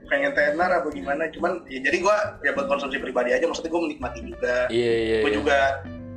pengen 0.07 0.33
tenar 0.33 0.71
apa 0.71 0.89
gimana, 0.89 1.27
cuman 1.31 1.65
ya 1.67 1.81
jadi 1.81 1.99
gue 2.01 2.17
ya 2.43 2.51
buat 2.53 2.67
konsumsi 2.67 2.99
pribadi 2.99 3.33
aja, 3.33 3.45
maksudnya 3.45 3.73
gue 3.73 3.83
menikmati 3.85 4.19
juga 4.21 4.69
Iya, 4.69 4.93
iya, 4.95 5.17
gue 5.25 5.31
iya. 5.31 5.39
juga 5.39 5.59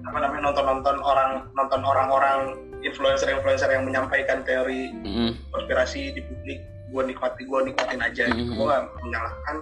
apa 0.08 0.18
namanya 0.24 0.42
nonton 0.52 0.66
nonton 0.66 0.96
orang 1.04 1.32
nonton 1.52 1.82
orang-orang 1.84 2.40
influencer 2.80 3.28
influencer 3.28 3.68
yang 3.68 3.84
menyampaikan 3.84 4.40
teori 4.44 4.94
Mm-mm. 5.04 5.36
konspirasi 5.52 6.16
di 6.16 6.22
publik 6.24 6.60
gue 6.88 7.04
nikmati 7.04 7.42
gue 7.44 7.60
nikmatin 7.68 8.00
aja 8.00 8.26
Mhm. 8.32 8.56
gue 8.56 8.66
gak 8.66 8.84
menyalahkan 9.04 9.56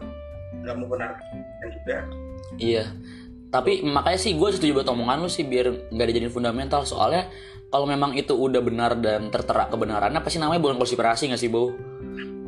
nggak 0.62 0.76
membenarkan 0.78 1.26
juga 1.66 1.98
Iya. 2.56 2.86
Tapi 3.50 3.82
makanya 3.82 4.20
sih 4.20 4.36
gue 4.36 4.50
setuju 4.52 4.84
buat 4.84 4.90
omongan 4.90 5.24
lu 5.24 5.30
sih 5.32 5.48
biar 5.48 5.90
nggak 5.90 6.08
dijadiin 6.12 6.30
fundamental 6.30 6.84
soalnya 6.84 7.32
kalau 7.72 7.90
memang 7.90 8.14
itu 8.14 8.32
udah 8.32 8.62
benar 8.62 8.96
dan 9.00 9.28
tertera 9.28 9.66
kebenarannya 9.66 10.22
pasti 10.22 10.38
namanya 10.38 10.62
bukan 10.62 10.78
konspirasi 10.78 11.32
nggak 11.32 11.42
sih, 11.42 11.50
Bu? 11.50 11.74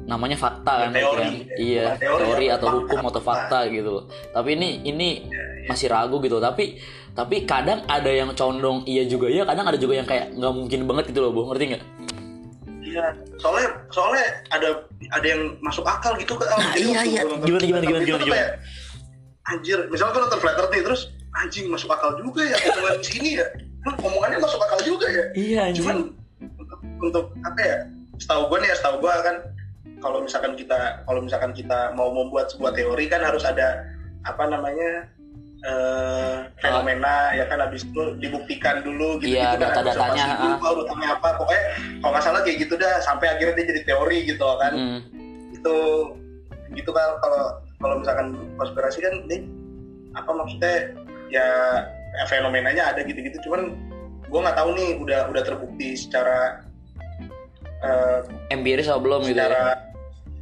Namanya 0.08 0.38
fakta 0.40 0.88
kan, 0.88 0.96
Teori. 0.96 1.20
kan? 1.20 1.34
Iya, 1.60 1.86
teori, 2.00 2.22
teori 2.24 2.46
ya, 2.48 2.56
atau 2.56 2.68
fakta. 2.72 2.78
hukum 2.80 3.00
atau 3.12 3.22
fakta 3.22 3.60
gitu 3.68 3.90
loh. 3.92 4.04
Tapi 4.32 4.50
ini 4.56 4.70
ini 4.88 5.08
masih 5.68 5.92
ragu 5.92 6.24
gitu. 6.24 6.40
Tapi 6.40 6.80
tapi 7.12 7.44
kadang 7.44 7.84
ada 7.92 8.08
yang 8.08 8.32
condong 8.32 8.88
iya 8.88 9.04
juga 9.04 9.28
ya, 9.28 9.44
kadang 9.44 9.68
ada 9.68 9.76
juga 9.76 10.00
yang 10.00 10.08
kayak 10.08 10.32
nggak 10.38 10.54
mungkin 10.56 10.80
banget 10.88 11.12
gitu 11.12 11.20
loh, 11.20 11.32
Bu. 11.36 11.52
Ngerti 11.52 11.76
nggak? 11.76 11.84
iya 12.88 13.12
soalnya 13.38 13.70
soalnya 13.92 14.26
ada 14.50 14.70
ada 15.12 15.28
yang 15.28 15.54
masuk 15.60 15.84
akal 15.84 16.16
gitu 16.18 16.34
kan 16.40 16.56
Nah, 16.56 16.74
iya, 16.80 17.04
iya. 17.04 17.22
Gimana, 17.28 17.62
gimana, 17.62 17.84
gimana, 17.84 18.04
gimana, 18.08 18.24
gimana? 18.24 18.48
anjir 19.48 19.80
misalnya 19.92 20.12
gue 20.12 20.22
nonton 20.28 20.40
nih 20.72 20.82
terus 20.84 21.02
anjing 21.36 21.66
masuk 21.72 21.90
akal 21.92 22.16
juga 22.20 22.42
ya 22.44 22.56
omongan 22.68 22.96
di 23.00 23.08
sini 23.08 23.30
ya 23.40 23.48
omongannya 24.04 24.40
masuk 24.44 24.60
akal 24.60 24.80
juga 24.84 25.08
ya 25.08 25.26
Iya, 25.36 25.64
cuman 25.80 26.12
untuk, 26.42 26.80
untuk 27.00 27.26
apa 27.44 27.60
ya 27.64 27.78
setahu 28.20 28.44
gue 28.52 28.58
nih 28.64 28.70
ya 28.72 28.76
setahu 28.76 28.96
gue 29.00 29.14
kan 29.24 29.36
kalau 29.98 30.22
misalkan 30.22 30.54
kita 30.54 31.02
kalau 31.04 31.20
misalkan 31.22 31.52
kita 31.52 31.92
mau 31.94 32.14
membuat 32.14 32.54
sebuah 32.54 32.74
teori 32.74 33.10
kan 33.10 33.22
harus 33.26 33.42
ada 33.42 33.82
apa 34.24 34.44
namanya 34.46 35.10
eh, 35.66 36.36
fenomena 36.62 37.34
ya 37.34 37.50
kan 37.50 37.58
habis 37.64 37.82
itu 37.82 38.04
dibuktikan 38.22 38.86
dulu 38.86 39.18
gitu 39.18 39.34
Iya, 39.34 39.58
gitu 39.58 39.66
kan 39.66 39.74
ada 39.74 39.82
data-datanya, 39.82 40.26
dulu, 40.38 40.54
ah. 40.54 40.72
urutannya 40.78 41.10
apa 41.18 41.30
pokoknya 41.42 41.64
kalau 41.98 42.12
nggak 42.14 42.26
salah 42.26 42.42
kayak 42.46 42.58
gitu 42.62 42.74
dah 42.78 42.94
sampai 43.02 43.28
akhirnya 43.34 43.54
dia 43.58 43.66
jadi 43.74 43.82
teori 43.90 44.18
gitu 44.30 44.46
kan 44.62 44.74
Hmm. 44.74 45.00
itu 45.50 45.76
gitu 46.76 46.92
kan 46.94 47.10
kalau 47.24 47.44
kalau 47.82 47.96
misalkan 48.02 48.28
konspirasi 48.60 49.02
kan 49.02 49.14
ini 49.26 49.38
apa 50.14 50.30
maksudnya 50.30 50.94
ya 51.30 51.48
fenomenanya 52.30 52.94
ada 52.94 53.02
gitu-gitu 53.02 53.38
cuman 53.46 53.74
gue 54.28 54.40
nggak 54.44 54.58
tahu 54.58 54.70
nih 54.76 54.90
udah 55.00 55.30
udah 55.32 55.42
terbukti 55.46 55.96
secara 55.98 56.62
eh, 57.82 58.20
Empiris 58.54 58.90
atau 58.90 59.02
belum 59.02 59.26
gitu 59.26 59.38
ya? 59.38 59.78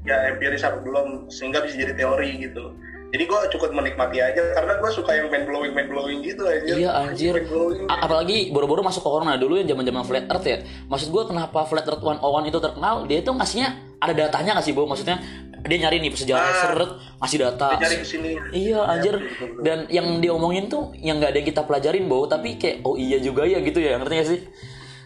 Ya 0.05 0.29
empiris 0.29 0.61
apa 0.61 0.79
belum 0.79 1.27
sehingga 1.27 1.59
bisa 1.59 1.75
jadi 1.75 1.93
teori 1.93 2.39
gitu 2.39 2.71
jadi 3.05 3.23
gue 3.25 3.39
cukup 3.49 3.71
menikmati 3.71 4.19
aja 4.19 4.43
karena 4.51 4.75
gue 4.75 4.89
suka 4.91 5.11
yang 5.13 5.29
mind 5.29 5.45
blowing 5.45 5.71
mind 5.71 5.87
blowing 5.87 6.19
gitu 6.19 6.43
aja 6.43 6.67
Iya, 6.67 6.89
anjir. 7.01 7.33
mind 7.33 7.47
blowing 7.47 7.81
A- 7.87 8.01
apalagi 8.01 8.51
boro-boro 8.51 8.81
masuk 8.81 9.01
corona 9.01 9.33
dulu 9.35 9.55
ya 9.55 9.63
zaman-zaman 9.63 10.03
flat 10.03 10.25
earth 10.27 10.43
ya. 10.43 10.57
Maksud 10.85 11.09
gue 11.09 11.23
kenapa 11.25 11.63
flat 11.63 11.85
earth 11.85 12.01
101 12.01 12.19
itu 12.45 12.59
terkenal? 12.59 12.95
Dia 13.05 13.17
itu 13.19 13.31
ngasihnya 13.31 13.69
ada 13.97 14.13
datanya 14.13 14.59
nggak 14.59 14.65
sih, 14.67 14.73
Bu? 14.73 14.83
Maksudnya 14.83 15.21
dia 15.63 15.77
nyari 15.79 15.97
nih 15.97 16.11
sejarah 16.11 16.43
Ah. 16.45 16.59
seret, 16.59 16.91
ngasih 17.17 17.37
data. 17.39 17.67
Dia 17.71 17.81
nyari 17.81 17.97
ke 17.97 18.05
sini 18.05 18.29
Iya, 18.51 18.79
anjir. 18.83 19.15
Dan 19.61 19.87
yang 19.87 20.19
dia 20.19 20.29
omongin 20.29 20.67
tuh 20.67 20.91
yang 20.95 21.15
nggak 21.15 21.31
ada 21.31 21.37
yang 21.39 21.47
kita 21.47 21.61
pelajarin, 21.63 22.05
Bu, 22.05 22.27
tapi 22.27 22.59
kayak 22.59 22.83
oh 22.83 22.99
iya 22.99 23.17
juga 23.17 23.47
ya 23.47 23.57
gitu 23.59 23.79
ya. 23.79 23.95
Ngerti 23.95 24.13
gak 24.13 24.27
sih? 24.27 24.39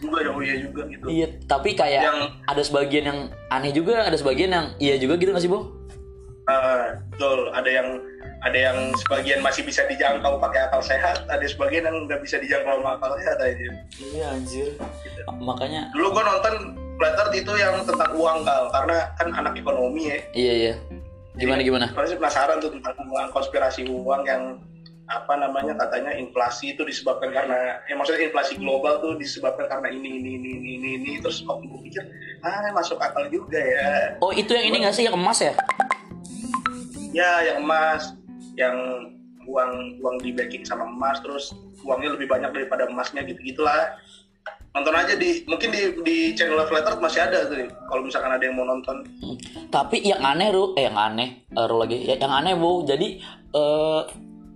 Juga 0.00 0.18
ya 0.24 0.30
oh 0.32 0.40
iya 0.42 0.56
juga 0.64 0.82
gitu 0.88 1.04
Iya, 1.06 1.26
tapi 1.44 1.76
kayak 1.76 2.02
Yang- 2.02 2.28
ada 2.48 2.62
sebagian 2.64 3.04
yang 3.04 3.18
aneh 3.52 3.72
juga, 3.72 4.08
ada 4.08 4.16
sebagian 4.16 4.50
yang 4.50 4.66
iya 4.80 4.96
juga 4.96 5.20
gitu 5.20 5.30
gak 5.36 5.44
sih, 5.44 5.50
Bu? 5.52 5.68
Ah, 6.48 6.98
betul 7.14 7.52
ada 7.52 7.70
yang 7.70 7.88
ada 8.40 8.58
yang 8.58 8.78
sebagian 8.96 9.44
masih 9.44 9.62
bisa 9.62 9.84
dijangkau 9.86 10.40
pakai 10.40 10.66
akal 10.66 10.80
sehat 10.80 11.28
ada 11.28 11.44
sebagian 11.44 11.84
yang 11.84 12.08
nggak 12.08 12.24
bisa 12.24 12.40
dijangkau 12.40 12.80
sama 12.80 12.96
akal 12.96 13.12
sehat 13.20 13.38
aja 13.38 13.68
Iya, 14.00 14.26
anjir. 14.32 14.68
Makanya 15.28 15.92
dulu 15.92 16.16
gue 16.16 16.24
nonton 16.24 16.54
Flat 17.00 17.32
itu 17.32 17.52
yang 17.56 17.80
tentang 17.88 18.12
uang 18.12 18.44
kal 18.44 18.68
karena 18.68 19.08
kan 19.16 19.32
anak 19.32 19.56
ekonomi 19.56 20.12
ya 20.12 20.18
iya 20.36 20.52
iya. 20.52 20.74
Gimana 21.40 21.64
gimana? 21.64 21.86
pasti 21.96 22.12
penasaran 22.20 22.60
tuh 22.60 22.68
tentang 22.76 22.92
uang 23.08 23.32
konspirasi 23.32 23.88
uang 23.88 24.20
yang 24.28 24.60
apa 25.10 25.34
namanya 25.34 25.74
katanya 25.74 26.14
inflasi 26.14 26.78
itu 26.78 26.86
disebabkan 26.86 27.34
karena 27.34 27.82
ya 27.90 27.98
maksudnya 27.98 28.30
inflasi 28.30 28.54
global 28.62 29.02
tuh 29.02 29.18
disebabkan 29.18 29.66
karena 29.66 29.90
ini 29.90 30.22
ini 30.22 30.30
ini 30.38 30.50
ini 30.54 30.70
ini, 30.78 30.88
ini. 31.02 31.10
terus 31.18 31.42
kok 31.42 31.58
gue 31.58 31.80
pikir 31.82 32.06
ah 32.46 32.70
masuk 32.70 33.02
akal 33.02 33.26
juga 33.26 33.58
ya 33.58 34.14
Oh, 34.22 34.30
itu 34.30 34.54
yang 34.54 34.70
ini 34.70 34.86
gak 34.86 34.94
sih 34.94 35.10
yang 35.10 35.18
emas 35.18 35.42
ya? 35.42 35.52
ya 37.10 37.42
yang 37.42 37.66
emas 37.66 38.14
yang 38.54 38.76
uang 39.50 39.98
uang 39.98 40.16
di 40.22 40.30
backing 40.30 40.62
sama 40.62 40.86
emas 40.86 41.18
terus 41.18 41.50
uangnya 41.82 42.14
lebih 42.14 42.30
banyak 42.30 42.54
daripada 42.54 42.86
emasnya 42.86 43.26
gitu 43.26 43.42
gitulah 43.42 43.98
nonton 44.70 44.94
aja 44.94 45.18
di 45.18 45.42
mungkin 45.50 45.74
di 45.74 45.90
di 46.06 46.16
channel 46.38 46.62
Flat 46.70 46.86
Earth 46.86 47.02
masih 47.02 47.26
ada 47.26 47.50
tuh 47.50 47.66
kalau 47.90 48.06
misalkan 48.06 48.30
ada 48.30 48.44
yang 48.46 48.54
mau 48.54 48.62
nonton 48.62 49.02
Hmm. 49.20 49.36
Tapi 49.70 50.02
yang 50.02 50.22
aneh 50.22 50.50
Ru, 50.50 50.74
eh 50.74 50.90
yang 50.90 50.98
aneh, 50.98 51.46
eh, 51.46 51.66
Ru 51.70 51.78
lagi, 51.78 52.02
ya, 52.02 52.18
yang 52.18 52.34
aneh 52.34 52.58
bu, 52.58 52.82
jadi 52.82 53.22
eh 53.54 54.02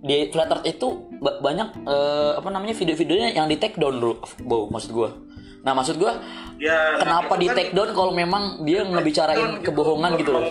di 0.05 0.29
Flat 0.29 0.53
Earth 0.53 0.65
itu 0.69 0.87
ba- 1.17 1.41
banyak 1.41 1.81
eh, 1.83 2.31
apa 2.37 2.49
namanya 2.53 2.77
video-videonya 2.77 3.33
yang 3.33 3.49
di 3.49 3.57
take 3.57 3.75
down 3.75 3.97
Ru, 3.97 4.21
bu, 4.45 4.69
maksud 4.69 4.93
gua. 4.93 5.09
Nah 5.65 5.73
maksud 5.73 5.97
gua, 5.97 6.21
ya 6.61 7.01
kenapa 7.01 7.41
di 7.41 7.49
kan 7.49 7.57
take 7.57 7.71
down 7.73 7.89
kalau 7.97 8.13
memang 8.13 8.61
dia 8.61 8.85
ngebicarain 8.85 9.59
gitu, 9.59 9.73
kebohongan 9.73 10.11
gitu 10.21 10.31
loh? 10.31 10.43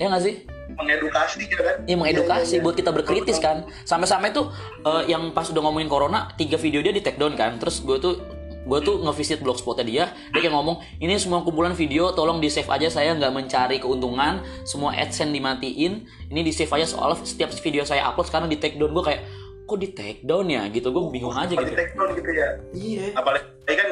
Ya 0.00 0.08
nggak 0.08 0.24
sih? 0.24 0.36
mengedukasi 0.72 1.44
ya 1.52 1.60
kan 1.60 1.76
Iya 1.84 1.96
mengedukasi 2.00 2.44
Iya, 2.48 2.56
iya, 2.56 2.64
buat 2.64 2.72
kita 2.72 2.90
berkritis 2.96 3.36
kan. 3.36 3.68
Sampai-sampai 3.84 4.32
tuh 4.32 4.48
eh, 4.88 5.12
yang 5.12 5.36
pas 5.36 5.44
udah 5.44 5.62
ngomongin 5.68 5.92
corona, 5.92 6.32
tiga 6.40 6.56
video 6.56 6.80
dia 6.80 6.96
di 6.96 7.04
take 7.04 7.20
down 7.20 7.36
kan. 7.36 7.60
Terus 7.60 7.84
gue 7.84 8.00
tuh 8.00 8.14
gue 8.62 8.78
tuh 8.82 9.02
ngevisit 9.02 9.42
blogspotnya 9.42 9.84
dia 9.84 10.04
dia 10.30 10.40
kayak 10.40 10.54
ngomong 10.54 10.78
ini 11.02 11.18
semua 11.18 11.42
kumpulan 11.42 11.74
video 11.74 12.14
tolong 12.14 12.38
di 12.38 12.46
save 12.46 12.70
aja 12.70 12.88
saya 12.88 13.10
nggak 13.18 13.32
mencari 13.34 13.82
keuntungan 13.82 14.42
semua 14.62 14.94
adsense 14.94 15.34
dimatiin 15.34 16.06
ini 16.30 16.40
di 16.46 16.52
save 16.54 16.70
aja 16.70 16.86
soal 16.86 17.18
setiap 17.26 17.50
video 17.58 17.82
saya 17.82 18.06
upload 18.06 18.30
sekarang 18.30 18.48
di 18.48 18.56
take 18.56 18.78
down. 18.78 18.94
Gue 18.94 19.04
kayak 19.04 19.26
kok 19.66 19.78
di 19.78 19.88
take 19.92 20.20
down 20.22 20.46
ya? 20.46 20.66
Gitu 20.70 20.88
gue 20.88 21.02
bingung 21.10 21.34
aja 21.34 21.52
gitu. 21.52 21.66
di 21.66 21.76
take 21.76 21.92
down 21.94 22.10
gitu 22.14 22.30
ya? 22.30 22.48
Iya. 22.72 23.06
Apalagi 23.18 23.74
kan 23.74 23.88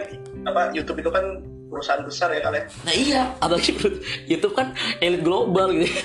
apa 0.46 0.60
YouTube 0.72 0.98
itu 1.02 1.10
kan 1.12 1.24
perusahaan 1.70 2.02
besar 2.02 2.34
ya 2.34 2.42
kalian 2.42 2.66
nah 2.82 2.94
iya 2.94 3.22
apalagi 3.38 3.70
YouTube 4.30 4.54
kan 4.58 4.74
elit 4.98 5.22
global 5.22 5.70
gitu. 5.72 5.94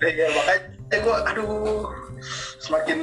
Ya 0.00 0.26
makanya 0.32 0.98
gue 1.04 1.16
aduh 1.28 1.86
semakin 2.58 2.98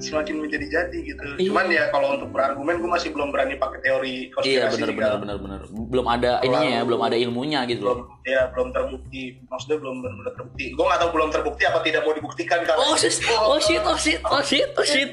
semakin 0.00 0.40
menjadi 0.40 0.66
jadi 0.66 0.98
gitu 0.98 1.22
Iya. 1.36 1.46
cuman 1.46 1.66
ya 1.68 1.84
kalau 1.88 2.16
untuk 2.16 2.28
berargumen 2.28 2.76
gue 2.76 2.90
masih 2.90 3.12
belum 3.12 3.28
berani 3.28 3.54
pakai 3.54 3.80
teori 3.80 4.14
konspirasi 4.32 4.80
iya 4.80 4.86
benar 4.88 4.90
benar 4.90 5.16
benar 5.16 5.36
benar 5.38 5.60
belum 5.68 6.06
ada 6.08 6.30
ininya 6.40 6.70
ya 6.72 6.82
belum 6.82 7.00
ada 7.00 7.16
ilmunya 7.16 7.60
gitu 7.64 7.84
belum 7.84 8.00
ya 8.24 8.42
belum 8.50 8.68
terbukti 8.72 9.22
maksudnya 9.46 9.76
belum 9.78 9.96
benar 10.00 10.32
terbukti 10.34 10.64
gue 10.72 10.84
nggak 10.84 10.98
tahu 10.98 11.10
belum 11.12 11.28
terbukti 11.30 11.62
apa 11.64 11.78
tidak 11.80 12.00
mau 12.02 12.12
dibuktikan 12.12 12.58
kalau 12.64 12.80
Oh 12.82 12.96
shit, 12.96 13.12
oh 13.30 13.60
shit, 13.60 13.82
oh 13.84 13.94
shit, 13.94 14.20
oh 14.24 14.42
shit, 14.42 14.68
oh 14.74 14.82
shit, 14.82 15.10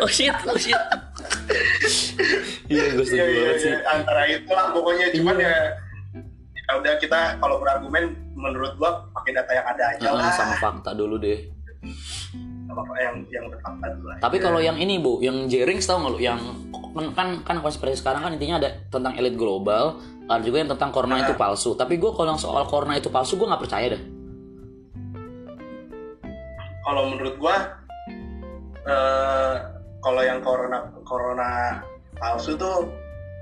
oh 0.00 0.08
shit, 0.08 0.34
oh 0.42 0.56
shit. 0.56 0.80
Iya, 2.66 2.84
gue 2.90 3.02
Iya, 3.02 3.04
setuju 3.04 3.18
iya, 3.18 3.34
banget 3.36 3.56
sih. 3.58 3.70
iya. 3.70 3.78
antara 3.86 4.22
itulah 4.26 4.66
pokoknya 4.72 5.06
cuman 5.12 5.36
Iya. 5.36 5.46
ya 5.46 5.54
ya 6.60 6.72
udah 6.78 6.94
kita 6.96 7.20
kalau 7.36 7.58
berargumen 7.58 8.04
menurut 8.32 8.72
gua 8.76 9.04
pakai 9.12 9.34
data 9.34 9.52
yang 9.52 9.66
ada 9.68 9.84
aja 9.90 10.06
lah 10.08 10.30
sama 10.30 10.54
fakta 10.56 10.94
dulu 10.94 11.18
deh. 11.18 11.50
Yang 13.00 13.16
yang 13.28 13.44
berfakta 13.50 13.86
dulu 13.96 14.06
aja. 14.12 14.20
Tapi 14.22 14.36
kalau 14.38 14.60
yang 14.62 14.76
ini 14.78 14.98
bu, 15.00 15.18
yang 15.20 15.46
Jerings 15.46 15.86
tahu 15.88 16.04
nggak 16.04 16.12
lu? 16.14 16.18
Yang 16.20 16.40
kan 16.90 17.06
kan 17.14 17.28
kan 17.46 17.56
konspirasi 17.62 18.02
sekarang 18.02 18.26
kan 18.26 18.32
intinya 18.34 18.58
ada 18.62 18.70
tentang 18.90 19.14
elit 19.18 19.38
global, 19.38 20.02
ada 20.26 20.42
juga 20.42 20.62
yang 20.62 20.70
tentang 20.70 20.90
corona 20.90 21.22
itu 21.22 21.34
palsu. 21.38 21.78
Tapi 21.78 21.98
gue 21.98 22.10
kalau 22.14 22.34
yang 22.34 22.40
soal 22.40 22.66
corona 22.66 22.98
itu 22.98 23.10
palsu, 23.10 23.38
gue 23.38 23.46
nggak 23.46 23.62
percaya 23.62 23.86
dah. 23.94 24.02
kalau 26.90 27.12
menurut 27.12 27.36
gua 27.38 27.56
eh 28.88 29.54
kalau 30.00 30.22
yang 30.24 30.40
corona 30.40 30.90
corona 31.04 31.78
palsu 32.16 32.56
tuh 32.56 32.88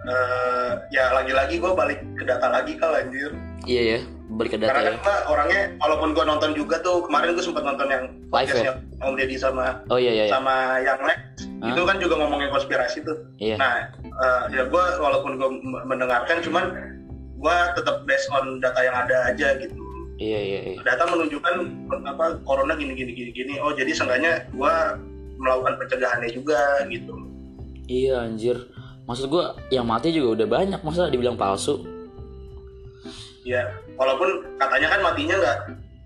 eh 0.04 0.70
ya 0.90 1.10
lagi-lagi 1.12 1.58
gua 1.58 1.74
balik 1.74 1.98
ke 2.14 2.22
data 2.22 2.46
lagi 2.48 2.78
kal 2.78 2.94
anjir 2.94 3.34
Iya 3.66 3.82
ya, 3.82 4.00
balik 4.30 4.54
ke 4.54 4.58
data 4.58 4.70
karena 4.70 4.80
ya. 4.80 4.88
kan 4.88 4.96
gua 5.02 5.16
orangnya 5.28 5.62
walaupun 5.78 6.08
gua 6.12 6.24
nonton 6.24 6.54
juga 6.54 6.78
tuh 6.78 7.02
kemarin 7.02 7.34
gua 7.34 7.42
sempat 7.42 7.64
nonton 7.64 7.88
yang 7.88 8.04
Live 8.28 8.54
ya? 8.54 8.74
Om 8.98 9.14
Deddy 9.14 9.36
sama 9.36 9.82
Oh 9.88 9.98
iya 9.98 10.12
iya 10.12 10.24
iya. 10.24 10.32
sama 10.32 10.54
yang 10.78 10.98
Lex 11.00 11.18
Hah? 11.58 11.74
itu 11.74 11.80
kan 11.82 11.96
juga 11.98 12.14
ngomongin 12.16 12.48
konspirasi 12.48 13.02
tuh 13.02 13.18
Iya. 13.36 13.56
nah 13.56 13.74
eh, 13.98 14.42
ya 14.52 14.62
gua 14.64 14.96
walaupun 14.96 15.34
gua 15.34 15.48
m- 15.50 15.82
mendengarkan 15.84 16.38
cuman 16.40 16.64
gua 17.36 17.74
tetap 17.74 18.02
based 18.04 18.30
on 18.30 18.58
data 18.58 18.78
yang 18.78 18.94
ada 18.96 19.16
aja 19.26 19.58
gitu 19.58 19.74
Iya 20.16 20.38
iya 20.40 20.60
iya. 20.68 20.78
data 20.80 21.06
menunjukkan 21.06 21.54
apa 22.04 22.38
corona 22.42 22.74
gini 22.74 22.94
gini 22.94 23.10
gini 23.12 23.30
gini 23.30 23.52
oh 23.58 23.70
jadi 23.70 23.90
seenggaknya 23.90 24.46
gua 24.50 24.94
melakukan 25.36 25.74
pencegahannya 25.76 26.30
juga 26.30 26.58
gitu 26.86 27.14
Iya 27.88 28.20
anjir. 28.22 28.68
Maksud 29.08 29.26
gue 29.26 29.44
yang 29.72 29.88
mati 29.88 30.12
juga 30.12 30.44
udah 30.44 30.46
banyak 30.46 30.80
masa 30.84 31.08
dibilang 31.08 31.34
palsu. 31.34 31.80
ya 33.42 33.64
walaupun 33.96 34.44
katanya 34.60 34.92
kan 34.92 35.00
matinya 35.00 35.34
nggak 35.40 35.58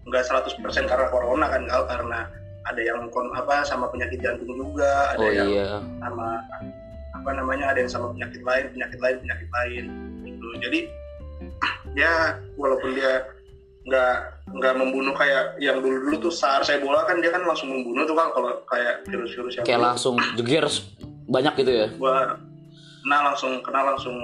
nggak 0.06 0.22
100% 0.22 0.62
karena 0.86 1.06
corona 1.10 1.50
kan 1.50 1.66
Kal, 1.66 1.82
karena 1.90 2.30
ada 2.62 2.78
yang 2.78 3.10
kon 3.10 3.26
apa 3.34 3.66
sama 3.66 3.90
penyakit 3.90 4.22
jantung 4.22 4.46
juga 4.54 5.10
ada 5.10 5.18
Oh 5.18 5.26
yang 5.26 5.50
iya. 5.50 5.82
sama 5.98 6.38
apa 7.12 7.30
namanya 7.34 7.74
ada 7.74 7.82
yang 7.82 7.90
sama 7.90 8.14
penyakit 8.14 8.46
lain 8.46 8.70
penyakit 8.70 8.98
lain 9.02 9.16
penyakit 9.26 9.48
lain 9.50 9.84
gitu 10.22 10.46
jadi 10.62 10.78
ya 12.06 12.38
walaupun 12.54 12.94
dia 12.94 13.26
nggak 13.90 14.14
nggak 14.62 14.74
membunuh 14.78 15.14
kayak 15.18 15.58
yang 15.58 15.82
dulu 15.82 15.98
dulu 15.98 16.30
tuh 16.30 16.34
SARS 16.34 16.70
Ebola 16.70 17.02
kan 17.02 17.18
dia 17.18 17.34
kan 17.34 17.42
langsung 17.42 17.74
membunuh 17.74 18.06
tuh 18.06 18.14
kan 18.14 18.30
kalau 18.30 18.62
kayak 18.70 19.02
virus-virus 19.10 19.58
yang 19.58 19.66
Kayak 19.66 19.82
langsung 19.82 20.14
jeger 20.38 20.70
banyak 21.26 21.54
gitu 21.58 21.72
ya. 21.74 21.86
gua 21.98 22.38
kena 23.02 23.18
langsung 23.26 23.52
kena 23.60 23.80
langsung 23.84 24.16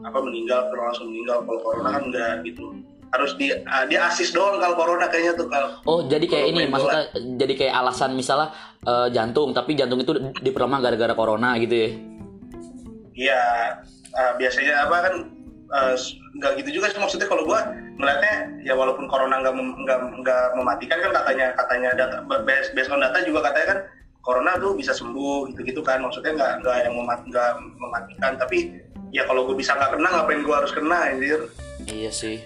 apa 0.00 0.18
meninggal 0.18 0.70
kena 0.70 0.82
langsung 0.88 1.06
meninggal 1.08 1.42
kalau 1.42 1.60
corona 1.60 1.88
kan 1.92 2.02
enggak 2.04 2.32
gitu. 2.42 2.64
Harus 3.10 3.38
di 3.38 3.46
ah, 3.64 3.86
dia 3.86 4.10
asis 4.10 4.30
doang 4.30 4.58
kalau 4.58 4.74
corona 4.74 5.06
kayaknya 5.06 5.38
tuh 5.38 5.46
kalau 5.46 5.70
Oh 5.86 6.02
jadi 6.02 6.26
kayak 6.26 6.46
ini 6.50 6.66
maksudnya 6.66 7.06
jadi 7.38 7.54
kayak 7.54 7.74
alasan 7.76 8.10
misalnya 8.12 8.50
eh, 8.82 9.08
jantung 9.10 9.54
tapi 9.54 9.74
jantung 9.74 9.98
itu 9.98 10.10
diperlemah 10.40 10.82
gara-gara 10.82 11.14
corona 11.14 11.54
gitu 11.56 11.74
ya. 11.74 11.88
iya 13.14 13.42
ah, 14.10 14.32
biasanya 14.34 14.90
apa 14.90 14.96
kan 15.00 15.14
s- 15.94 16.18
nggak 16.34 16.58
gitu 16.58 16.82
juga 16.82 16.90
sih 16.90 16.98
maksudnya 16.98 17.30
kalau 17.30 17.46
gua 17.46 17.62
ngeliatnya 17.94 18.34
ya 18.66 18.74
walaupun 18.74 19.06
corona 19.06 19.38
nggak 19.38 19.54
mem- 19.54 19.78
nggak 19.86 19.98
nggak 20.18 20.44
mematikan 20.58 20.98
kan 20.98 21.12
katanya 21.14 21.46
katanya 21.54 21.90
data 21.94 22.16
based, 22.42 22.74
based 22.74 22.90
on 22.90 22.98
data 22.98 23.22
juga 23.22 23.46
katanya 23.46 23.66
kan 23.70 23.78
corona 24.24 24.56
tuh 24.56 24.72
bisa 24.72 24.96
sembuh 24.96 25.52
gitu-gitu 25.52 25.84
kan 25.84 26.00
maksudnya 26.00 26.32
nggak 26.32 26.52
nggak 26.64 26.76
yang 26.88 26.94
memat, 26.96 27.20
nggak 27.28 27.50
mematikan 27.76 28.32
tapi 28.40 28.72
ya 29.12 29.22
kalau 29.28 29.44
gue 29.46 29.54
bisa 29.54 29.76
nggak 29.76 29.94
kena 29.94 30.08
ngapain 30.10 30.40
gue 30.40 30.54
harus 30.56 30.72
kena 30.72 30.98
anjir 31.12 31.40
Iya 31.84 32.10
sih. 32.10 32.40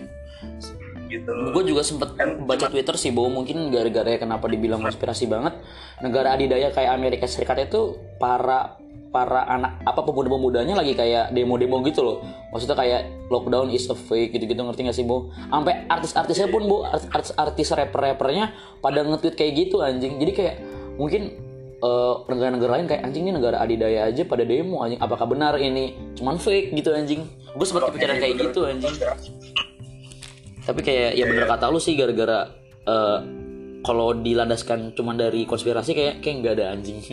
gitu 1.08 1.30
Gue 1.54 1.64
juga 1.64 1.80
sempet 1.80 2.18
Kan 2.18 2.44
baca 2.44 2.68
Twitter 2.68 2.92
sih 2.98 3.14
bahwa 3.14 3.40
mungkin 3.40 3.72
gara-gara 3.72 4.12
ya 4.12 4.18
kenapa 4.20 4.44
dibilang 4.50 4.82
konspirasi 4.84 5.24
banget 5.24 5.56
negara 6.04 6.36
adidaya 6.36 6.68
kayak 6.74 6.92
Amerika 6.98 7.24
Serikat 7.24 7.70
itu 7.70 7.96
para 8.20 8.76
para 9.08 9.48
anak 9.48 9.80
apa 9.88 10.04
pemuda-pemudanya 10.04 10.76
lagi 10.76 10.92
kayak 10.92 11.32
demo-demo 11.32 11.80
gitu 11.80 12.04
loh. 12.04 12.16
Maksudnya 12.52 12.76
kayak 12.76 13.00
lockdown 13.32 13.72
is 13.72 13.88
a 13.88 13.96
fake 13.96 14.36
gitu-gitu 14.36 14.60
ngerti 14.60 14.84
gak 14.84 14.96
sih, 15.00 15.08
Bu? 15.08 15.32
Sampai 15.48 15.88
artis-artisnya 15.88 16.52
pun, 16.52 16.68
Bu, 16.68 16.84
artis-artis 16.84 17.72
rapper-rappernya 17.72 18.52
pada 18.84 19.00
nge-tweet 19.08 19.32
kayak 19.32 19.52
gitu 19.64 19.80
anjing. 19.80 20.20
Jadi 20.20 20.32
kayak 20.36 20.54
mungkin 21.00 21.47
eh, 21.78 22.14
negara-negara 22.26 22.70
lain 22.74 22.86
kayak 22.86 23.02
anjing 23.02 23.22
ini 23.22 23.32
negara 23.32 23.58
adidaya 23.58 24.04
aja 24.04 24.22
pada 24.22 24.42
demo 24.42 24.80
anjing. 24.80 24.98
Apakah 24.98 25.26
benar 25.26 25.56
ini? 25.56 25.94
Cuman 26.14 26.36
fake 26.36 26.72
gitu 26.72 26.90
anjing? 26.90 27.22
Gue 27.50 27.64
sempat 27.64 27.88
kepikiran 27.88 28.18
kayak 28.18 28.34
gitu 28.40 28.60
anjing. 28.64 28.94
Tapi 30.62 30.80
kayak 30.82 31.14
ya 31.14 31.24
bener 31.24 31.46
kata 31.46 31.68
lu 31.68 31.78
sih 31.78 31.94
gara-gara 31.94 32.50
eh, 32.84 33.18
kalau 33.80 34.10
dilandaskan 34.12 34.92
cuma 34.92 35.14
dari 35.14 35.46
konspirasi 35.46 35.94
kayak 35.94 36.14
kayak 36.20 36.34
nggak 36.38 36.54
ada 36.54 36.66
anjing. 36.72 36.98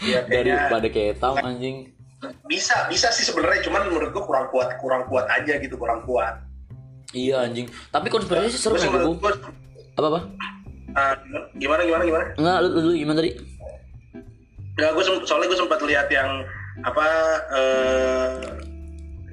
Iya, 0.00 0.24
dari 0.24 0.48
kayaknya- 0.48 0.68
pada 0.68 0.88
kayak 0.88 1.14
tahu 1.18 1.36
anjing. 1.38 1.76
Bisa 2.44 2.88
bisa 2.88 3.12
sih 3.12 3.20
sebenarnya 3.22 3.60
cuman 3.62 3.88
menurut 3.88 4.08
gua 4.10 4.24
kurang 4.24 4.46
kuat 4.48 4.68
kurang 4.76 5.04
kuat 5.04 5.28
aja 5.28 5.56
gitu 5.56 5.76
kurang 5.76 6.00
kuat. 6.04 6.40
Iya 7.12 7.44
anjing. 7.44 7.68
Tapi 7.88 8.08
konspirasi 8.08 8.48
sih 8.48 8.56
seru 8.58 8.76
Gua 8.76 8.84
kan 8.84 9.04
gua- 9.14 9.40
apa 9.94 10.06
apa 10.08 10.20
ah, 10.94 11.14
gimana 11.58 11.82
gimana 11.82 12.02
gimana? 12.02 12.24
Nggak 12.34 12.58
lu, 12.62 12.68
lu, 12.80 12.92
gimana 12.94 13.18
tadi? 13.20 13.32
Nggak, 14.74 14.90
gue 14.90 15.04
soalnya 15.22 15.46
gue 15.46 15.58
sempat 15.58 15.80
lihat 15.82 16.08
yang 16.10 16.42
apa 16.82 17.06
eh, 17.54 18.34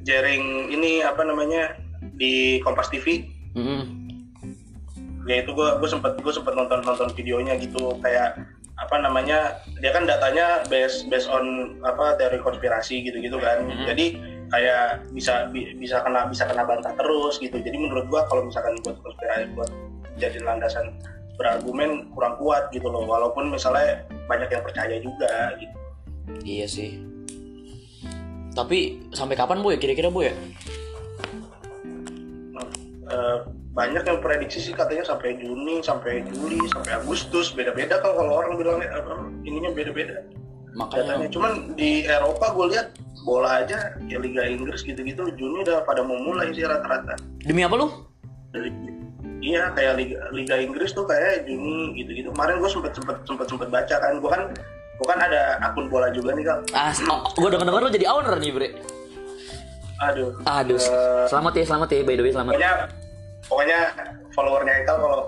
jaring 0.05 0.69
ini 0.69 1.01
apa 1.01 1.25
namanya 1.25 1.73
di 2.17 2.61
Kompas 2.61 2.89
TV 2.93 3.25
Mm-mm. 3.57 3.81
ya 5.25 5.41
itu 5.41 5.49
gue 5.53 5.69
gue 5.81 5.89
sempat 5.89 6.17
gue 6.21 6.33
sempat 6.33 6.53
nonton 6.53 6.85
nonton 6.85 7.09
videonya 7.17 7.57
gitu 7.57 7.97
kayak 8.01 8.37
apa 8.77 8.95
namanya 8.97 9.61
dia 9.81 9.93
kan 9.93 10.09
datanya 10.09 10.65
based 10.69 11.05
based 11.09 11.29
on 11.29 11.77
apa 11.85 12.17
teori 12.17 12.41
konspirasi 12.41 13.05
gitu 13.05 13.21
gitu 13.21 13.37
kan. 13.37 13.61
Mhm. 13.65 13.85
jadi 13.85 14.05
kayak 14.51 14.83
bisa 15.13 15.47
bi- 15.53 15.77
bisa 15.77 16.01
kena 16.01 16.25
bisa 16.27 16.43
kena 16.49 16.65
bantah 16.65 16.91
terus 16.97 17.39
gitu. 17.39 17.55
Jadi 17.55 17.77
menurut 17.77 18.09
gua 18.11 18.25
kalau 18.27 18.43
misalkan 18.49 18.75
buat 18.83 18.97
konspirasi 18.99 19.53
buat 19.55 19.69
jadi 20.19 20.41
landasan 20.43 20.91
berargumen 21.41 22.13
kurang 22.13 22.37
kuat 22.37 22.69
gitu 22.69 22.85
loh. 22.85 23.09
Walaupun 23.09 23.49
misalnya 23.49 24.05
banyak 24.29 24.53
yang 24.53 24.61
percaya 24.61 24.95
juga 25.01 25.57
gitu. 25.57 25.75
Iya 26.45 26.65
sih. 26.69 27.01
Tapi 28.53 29.09
sampai 29.09 29.33
kapan 29.33 29.65
bu 29.65 29.73
ya? 29.73 29.81
Kira-kira 29.81 30.13
bu 30.13 30.29
ya? 30.29 30.33
Eh, 33.11 33.37
banyak 33.73 34.03
yang 34.03 34.19
prediksi 34.23 34.59
sih 34.61 34.73
katanya 34.75 35.03
sampai 35.03 35.35
Juni 35.39 35.81
sampai 35.81 36.23
Juli 36.29 36.61
sampai 36.69 37.01
Agustus. 37.01 37.51
Beda-beda 37.51 37.97
kan 37.99 38.13
kalau 38.13 38.39
orang 38.39 38.55
bilang 38.55 38.79
apa, 38.83 39.27
ininya 39.43 39.73
beda-beda. 39.73 40.21
Makanya 40.71 41.19
datanya 41.19 41.27
cuman 41.35 41.51
di 41.75 42.07
Eropa 42.07 42.55
gue 42.55 42.65
lihat 42.71 42.95
bola 43.27 43.59
aja 43.59 43.91
ya 44.07 44.17
Liga 44.23 44.47
Inggris 44.47 44.87
gitu-gitu 44.87 45.27
Juni 45.35 45.67
udah 45.67 45.83
pada 45.83 45.99
mau 45.99 46.15
mulai 46.15 46.55
sih 46.55 46.63
rata-rata. 46.63 47.19
Demi 47.43 47.67
apa 47.67 47.75
lu? 47.75 47.87
Dari- 48.55 49.00
iya 49.41 49.73
kayak 49.73 49.93
Liga, 49.97 50.17
Liga 50.29 50.55
Inggris 50.55 50.93
tuh 50.93 51.03
kayak 51.03 51.43
Juni 51.43 51.97
gitu-gitu. 51.97 52.29
Kemarin 52.29 52.61
gue 52.61 52.69
sempet 52.69 52.93
sempet 52.93 53.17
sempet 53.25 53.45
sempet 53.49 53.67
baca 53.67 53.95
kan 53.97 54.13
gue 54.17 54.29
kan 54.29 54.41
gue 54.95 55.07
kan 55.09 55.17
ada 55.17 55.57
akun 55.59 55.89
bola 55.89 56.13
juga 56.13 56.37
nih 56.37 56.45
kal 56.45 56.61
ah 56.77 56.93
oh, 57.09 57.25
gue 57.33 57.49
denger 57.49 57.65
denger 57.65 57.81
lu 57.81 57.89
jadi 57.89 58.05
owner 58.07 58.37
nih 58.37 58.51
bre. 58.53 58.69
Aduh. 60.01 60.29
Aduh 60.45 60.77
Eh, 60.77 61.25
selamat 61.25 61.53
ya 61.57 61.63
selamat 61.65 61.87
ya 61.89 62.01
by 62.01 62.15
the 62.15 62.23
way 62.23 62.33
selamat. 62.33 62.53
pokoknya 62.53 62.71
pokoknya 63.45 63.79
followernya 64.31 64.73
Ekal 64.81 64.97
kalau 64.97 65.21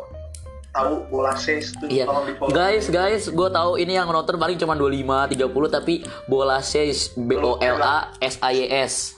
tahu 0.74 0.92
bola 1.10 1.34
says 1.38 1.70
tuh 1.78 1.86
Iya, 1.86 2.10
tolong 2.10 2.26
di 2.26 2.34
follow 2.34 2.50
guys, 2.50 2.90
guys, 2.90 3.30
gue 3.30 3.50
tahu 3.50 3.78
ini 3.78 3.94
yang 3.94 4.10
nonton 4.10 4.42
paling 4.42 4.58
cuma 4.58 4.74
25, 4.74 5.30
30 5.38 5.70
tapi 5.70 6.02
bola 6.26 6.58
says 6.62 7.14
B 7.14 7.38
O 7.38 7.58
L 7.58 7.78
A 7.78 8.14
S 8.18 8.42
A 8.42 8.50
Y 8.50 8.66
S. 8.70 9.14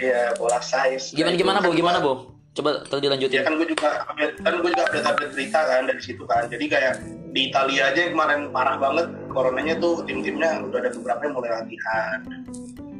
iya 0.00 0.32
bola 0.36 0.56
size. 0.60 1.12
Gimana 1.12 1.36
gimana 1.36 1.58
itu 1.60 1.68
bu? 1.68 1.72
Gimana 1.76 1.98
bu? 2.00 2.35
Coba 2.56 2.80
tadi 2.82 3.04
ya 3.04 3.10
lanjutin. 3.12 3.44
kan 3.44 3.54
gue 3.54 3.68
juga 3.68 3.88
update 4.08 4.34
kan 4.40 4.52
gue 4.56 4.70
juga 4.72 4.82
update 4.88 5.06
update 5.06 5.32
berita 5.36 5.60
kan 5.60 5.82
dari 5.84 6.00
situ 6.00 6.24
kan 6.24 6.42
jadi 6.48 6.64
kayak 6.66 6.94
di 7.30 7.52
Italia 7.52 7.92
aja 7.92 8.08
kemarin 8.08 8.48
parah 8.48 8.80
banget 8.80 9.06
coronanya 9.28 9.76
tuh 9.76 10.00
tim-timnya 10.08 10.64
udah 10.64 10.78
ada 10.80 10.90
beberapa 10.96 11.20
yang 11.20 11.34
mulai 11.36 11.50
latihan 11.52 12.18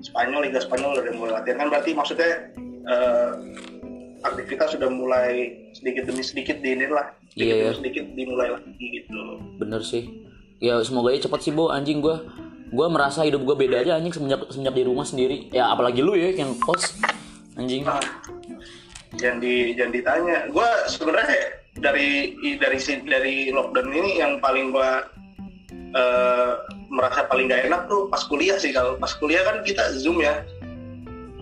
Spanyol 0.05 0.41
Liga 0.45 0.61
Spanyol 0.61 1.01
udah 1.01 1.15
mulai 1.17 1.33
latihan 1.41 1.57
kan 1.57 1.69
berarti 1.73 1.91
maksudnya 1.97 2.53
eh, 2.85 3.33
aktivitas 4.23 4.77
sudah 4.77 4.93
mulai 4.93 5.57
sedikit 5.73 6.05
demi 6.05 6.21
sedikit 6.21 6.61
di 6.61 6.77
inilah 6.77 7.07
sedikit 7.33 7.45
Iya, 7.49 7.55
demi 7.57 7.65
iya. 7.65 7.77
sedikit 7.77 8.05
dimulai 8.13 8.49
lagi 8.53 8.73
gitu 8.77 9.21
Bener 9.57 9.81
sih. 9.81 10.05
Ya 10.57 10.81
semoga 10.81 11.13
aja 11.13 11.29
cepet 11.29 11.41
sih 11.43 11.53
bu. 11.53 11.69
Anjing 11.69 12.01
gue, 12.01 12.17
gue 12.73 12.87
merasa 12.89 13.25
hidup 13.25 13.45
gue 13.45 13.57
beda 13.57 13.85
aja 13.85 13.97
anjing 13.97 14.13
semenjak 14.13 14.41
semenjak 14.49 14.73
di 14.73 14.85
rumah 14.85 15.05
sendiri. 15.05 15.49
Ya 15.49 15.69
apalagi 15.69 16.01
lu 16.01 16.17
ya 16.17 16.33
yang 16.33 16.57
kos. 16.57 16.97
Anjing. 17.57 17.85
Nah, 17.85 18.01
jangan 19.17 19.39
di 19.41 19.75
jangan 19.75 19.93
ditanya. 19.93 20.37
Gue 20.53 20.69
sebenarnya 20.87 21.39
dari 21.77 22.37
dari 22.57 22.79
si- 22.81 23.05
dari 23.05 23.51
lockdown 23.53 23.93
ini 23.93 24.21
yang 24.21 24.39
paling 24.41 24.73
gue 24.73 24.91
eh, 25.97 26.53
merasa 26.93 27.25
paling 27.27 27.49
gak 27.49 27.67
enak 27.69 27.89
tuh 27.89 28.07
pas 28.13 28.21
kuliah 28.29 28.61
sih 28.61 28.71
kalau 28.73 29.01
pas 29.01 29.13
kuliah 29.17 29.43
kan 29.45 29.65
kita 29.65 29.97
zoom 29.97 30.21
ya. 30.21 30.45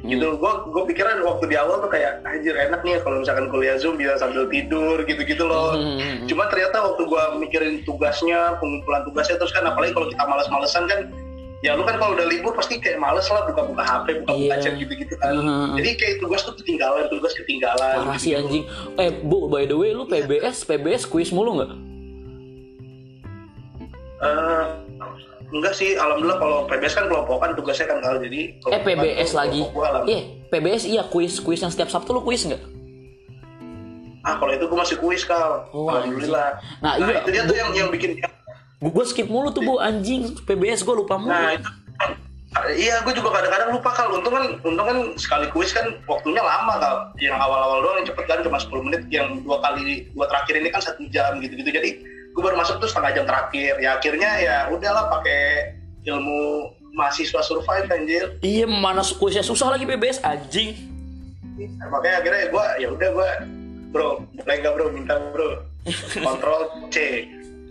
Gitu. 0.05 0.37
Gue 0.37 0.53
gue 0.69 0.83
pikiran 0.93 1.25
waktu 1.25 1.49
di 1.49 1.57
awal 1.57 1.81
tuh 1.81 1.89
kayak 1.89 2.21
anjir 2.29 2.53
enak 2.53 2.85
nih 2.85 2.97
ya 2.97 3.01
kalau 3.01 3.25
misalkan 3.25 3.49
kuliah 3.49 3.81
zoom 3.81 3.97
bisa 3.97 4.21
sambil 4.21 4.45
tidur 4.47 5.01
gitu-gitu 5.03 5.49
loh. 5.49 5.75
Hmm. 5.75 6.29
cuma 6.29 6.45
ternyata 6.53 6.77
waktu 6.93 7.03
gue 7.09 7.25
mikirin 7.41 7.75
tugasnya 7.89 8.61
pengumpulan 8.61 9.05
tugasnya 9.09 9.37
terus 9.41 9.53
kan 9.53 9.65
apalagi 9.65 9.97
kalau 9.97 10.09
kita 10.13 10.25
males-malesan 10.29 10.85
kan 10.89 11.01
ya 11.65 11.73
lu 11.73 11.83
kan 11.83 11.97
kalau 11.97 12.13
udah 12.13 12.29
libur 12.29 12.53
pasti 12.53 12.77
kayak 12.77 13.01
males 13.01 13.25
lah 13.27 13.49
buka-buka 13.49 13.81
HP 13.81 14.07
buka-buka 14.21 14.37
Iya. 14.53 14.61
chat 14.61 14.75
gitu-gitu 14.77 15.15
kan 15.17 15.33
Hmm. 15.33 15.73
jadi 15.75 15.91
kayak 15.97 16.15
tugas 16.21 16.45
tuh 16.45 16.53
ketinggalan 16.55 17.09
tugas 17.09 17.33
ketinggalan 17.35 18.05
Parah 18.05 18.21
sih 18.21 18.37
anjing. 18.37 18.69
Eh, 18.95 19.11
Bu, 19.19 19.49
by 19.49 19.65
the 19.65 19.73
way 19.73 19.91
lu 19.91 20.05
PBS, 20.05 20.61
PBS 20.63 21.03
kuis 21.05 21.33
mulu 21.33 21.57
nggak? 21.57 21.73
Eh, 24.21 24.65
enggak 25.51 25.73
sih 25.73 25.93
alhamdulillah 25.95 26.37
kalau 26.37 26.59
PBS 26.65 26.95
kan 26.95 27.05
kelompokan 27.07 27.53
tugasnya 27.55 27.87
kan 27.87 27.99
kalau 28.01 28.19
jadi 28.19 28.41
Eh, 28.63 28.81
PBS 28.81 29.31
tuh 29.31 29.39
lagi. 29.39 29.61
Iya, 30.05 30.21
PBS 30.49 30.85
iya 30.85 31.03
kuis, 31.05 31.37
kuis 31.39 31.59
yang 31.59 31.69
setiap 31.69 31.89
Sabtu 31.89 32.13
lu 32.13 32.21
kuis 32.21 32.45
nggak? 32.45 32.61
ah 34.23 34.41
kalau 34.41 34.49
itu 34.51 34.65
gue 34.65 34.79
masih 34.79 34.97
kuis 34.97 35.21
kal 35.23 35.69
Oh, 35.69 35.85
alhamdulillah 35.87 36.57
Nah, 36.81 36.97
nah, 36.97 37.13
iya, 37.13 37.21
itu 37.21 37.29
dia 37.29 37.45
tuh 37.45 37.53
yang 37.55 37.71
yang 37.75 37.89
bikin 37.93 38.17
Gue 38.85 39.05
skip 39.09 39.33
mulu 39.33 39.49
tuh, 39.49 39.65
Bu, 39.65 39.81
anjing. 39.81 40.37
PBS 40.45 40.85
gue 40.85 40.93
lupa 40.93 41.17
mulu. 41.17 41.33
nah 41.33 41.57
itu. 41.57 41.71
Iya 42.55 43.03
gue 43.03 43.19
juga 43.19 43.35
kadang-kadang 43.35 43.75
lupa 43.75 43.91
kal 43.91 44.15
untung 44.15 44.31
kan 44.31 44.47
untung 44.63 44.87
kan 44.87 44.99
sekali 45.19 45.51
kuis 45.51 45.75
kan 45.75 45.91
waktunya 46.07 46.39
lama 46.39 46.79
kal 46.79 46.97
yang 47.19 47.35
awal-awal 47.35 47.83
doang 47.83 47.99
yang 47.99 48.07
cepet 48.07 48.31
kan 48.31 48.47
cuma 48.47 48.63
10 48.63 48.87
menit. 48.87 49.03
Yang 49.11 49.43
dua 49.43 49.59
kali 49.59 50.07
dua 50.15 50.31
terakhir 50.31 50.63
ini 50.63 50.71
kan 50.71 50.79
satu 50.79 51.03
jam 51.11 51.43
gitu-gitu. 51.43 51.75
Jadi 51.75 51.91
gue 52.31 52.43
baru 52.43 52.55
masuk 52.55 52.79
tuh 52.79 52.87
setengah 52.87 53.11
jam 53.11 53.25
terakhir. 53.27 53.75
Ya 53.83 53.99
akhirnya 53.99 54.31
ya 54.39 54.57
udahlah 54.71 55.11
pakai 55.11 55.75
ilmu 56.07 56.71
mahasiswa 56.95 57.43
survive 57.43 57.91
anjir. 57.91 58.39
Iya, 58.39 58.71
mana 58.71 59.03
kuisnya 59.03 59.43
susah 59.43 59.75
lagi 59.75 59.85
PBS 59.85 60.23
anjing. 60.23 60.95
makanya 61.87 62.19
akhirnya 62.19 62.43
gue 62.51 62.67
ya 62.83 62.89
udah 62.91 63.09
gue 63.15 63.31
bro 63.95 64.27
mulai 64.35 64.59
nggak 64.59 64.75
bro 64.75 64.87
minta 64.91 65.15
bro. 65.35 65.63
Kontrol 66.23 66.91
C 66.91 67.27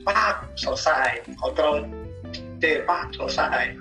pak 0.05 0.47
selesai. 0.59 1.23
Kontrol 1.39 1.87
C 2.61 2.83
pak 2.83 3.11
selesai. 3.15 3.75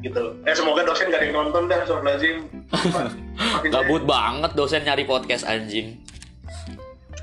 Gitu 0.00 0.22
ya 0.48 0.54
semoga 0.56 0.82
dosen 0.82 1.12
gak 1.12 1.20
ada 1.20 1.26
yang 1.28 1.36
nonton 1.36 1.68
dah 1.68 1.84
soal 1.84 2.00
lazim 2.00 2.48
Gabut 3.74 4.02
banget 4.08 4.56
dosen 4.56 4.82
nyari 4.82 5.04
podcast 5.04 5.44
anjing. 5.44 6.00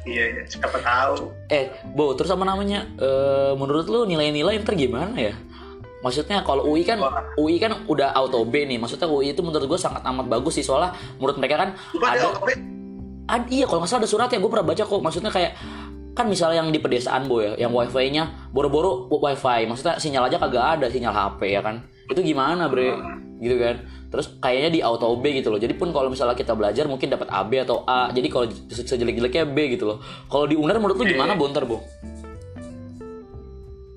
iya 0.08 0.40
iya. 0.40 0.44
Siapa 0.48 0.80
tahu. 0.80 1.36
Eh, 1.52 1.68
Bo, 1.92 2.16
terus 2.16 2.32
apa 2.32 2.48
namanya? 2.48 2.88
Eh, 2.96 3.52
menurut 3.60 3.92
lu 3.92 4.08
nilai-nilai 4.08 4.64
ntar 4.64 4.80
gimana 4.80 5.12
ya? 5.20 5.36
Maksudnya 6.00 6.46
kalau 6.48 6.64
UI 6.70 6.88
kan 6.88 7.02
UI 7.36 7.60
kan 7.60 7.84
udah 7.90 8.16
auto 8.16 8.48
B 8.48 8.64
nih. 8.64 8.80
Maksudnya 8.80 9.10
UI 9.10 9.36
itu 9.36 9.44
menurut 9.44 9.68
gue 9.68 9.80
sangat 9.82 10.06
amat 10.08 10.32
bagus 10.32 10.56
sih. 10.56 10.64
Soalnya 10.64 10.96
menurut 11.20 11.36
mereka 11.42 11.56
kan 11.60 11.70
Lu 11.92 12.00
pada 12.00 12.24
ada 12.24 12.28
OB 12.40 12.50
Ad, 13.28 13.44
iya 13.52 13.68
kalau 13.68 13.84
nggak 13.84 13.92
salah 13.92 14.08
ada 14.08 14.10
surat 14.10 14.30
ya 14.32 14.40
gue 14.40 14.48
pernah 14.48 14.64
baca 14.64 14.84
kok. 14.88 15.02
Maksudnya 15.04 15.32
kayak 15.36 15.52
kan 16.18 16.26
misalnya 16.26 16.60
yang 16.60 16.74
di 16.74 16.82
pedesaan 16.82 17.30
boy 17.30 17.46
ya 17.46 17.54
yang 17.62 17.72
wifi-nya 17.72 18.50
boro-boro 18.50 19.06
wifi. 19.08 19.64
Maksudnya 19.64 19.96
sinyal 19.96 20.26
aja 20.26 20.42
kagak 20.42 20.82
ada 20.82 20.90
sinyal 20.90 21.14
HP 21.14 21.54
ya 21.54 21.62
kan? 21.62 21.86
Itu 22.10 22.20
gimana 22.20 22.66
bre? 22.66 22.98
Gitu 23.38 23.54
kan? 23.56 23.86
Terus 24.08 24.34
kayaknya 24.40 24.70
di 24.72 24.80
auto 24.82 25.14
B 25.16 25.36
gitu 25.36 25.48
loh. 25.48 25.60
Jadi 25.60 25.76
pun 25.76 25.92
kalau 25.92 26.10
misalnya 26.10 26.34
kita 26.34 26.56
belajar 26.56 26.88
mungkin 26.88 27.08
dapat 27.08 27.28
AB 27.28 27.52
atau 27.62 27.86
A. 27.86 28.10
Jadi 28.10 28.28
kalau 28.28 28.48
se- 28.50 28.88
sejelek-jeleknya 28.88 29.46
B 29.46 29.78
gitu 29.78 29.86
loh. 29.86 29.98
Kalau 30.26 30.48
di 30.48 30.56
UNER 30.56 30.80
menurut 30.80 30.98
lu 30.98 31.06
gimana 31.06 31.36
bonter 31.36 31.62
bu 31.62 31.78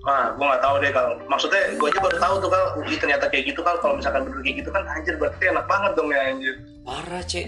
ah 0.01 0.33
gue 0.33 0.41
nggak 0.43 0.63
tahu 0.65 0.75
deh 0.81 0.91
kalau 0.91 1.13
maksudnya 1.29 1.61
gue 1.77 1.87
aja 1.87 2.01
baru 2.01 2.17
tahu 2.17 2.35
tuh 2.41 2.49
kalau 2.49 2.67
UI 2.81 2.97
ternyata 2.97 3.29
kayak 3.29 3.53
gitu 3.53 3.61
kan 3.61 3.77
kalau 3.85 4.01
misalkan 4.01 4.25
bener 4.25 4.41
kayak 4.41 4.57
gitu 4.65 4.71
kan 4.73 4.83
anjir 4.89 5.15
berarti 5.21 5.45
enak 5.45 5.67
banget 5.69 5.93
dong 5.93 6.09
ya 6.09 6.21
anjir. 6.25 6.55
Parah 6.83 7.23
cek. 7.23 7.47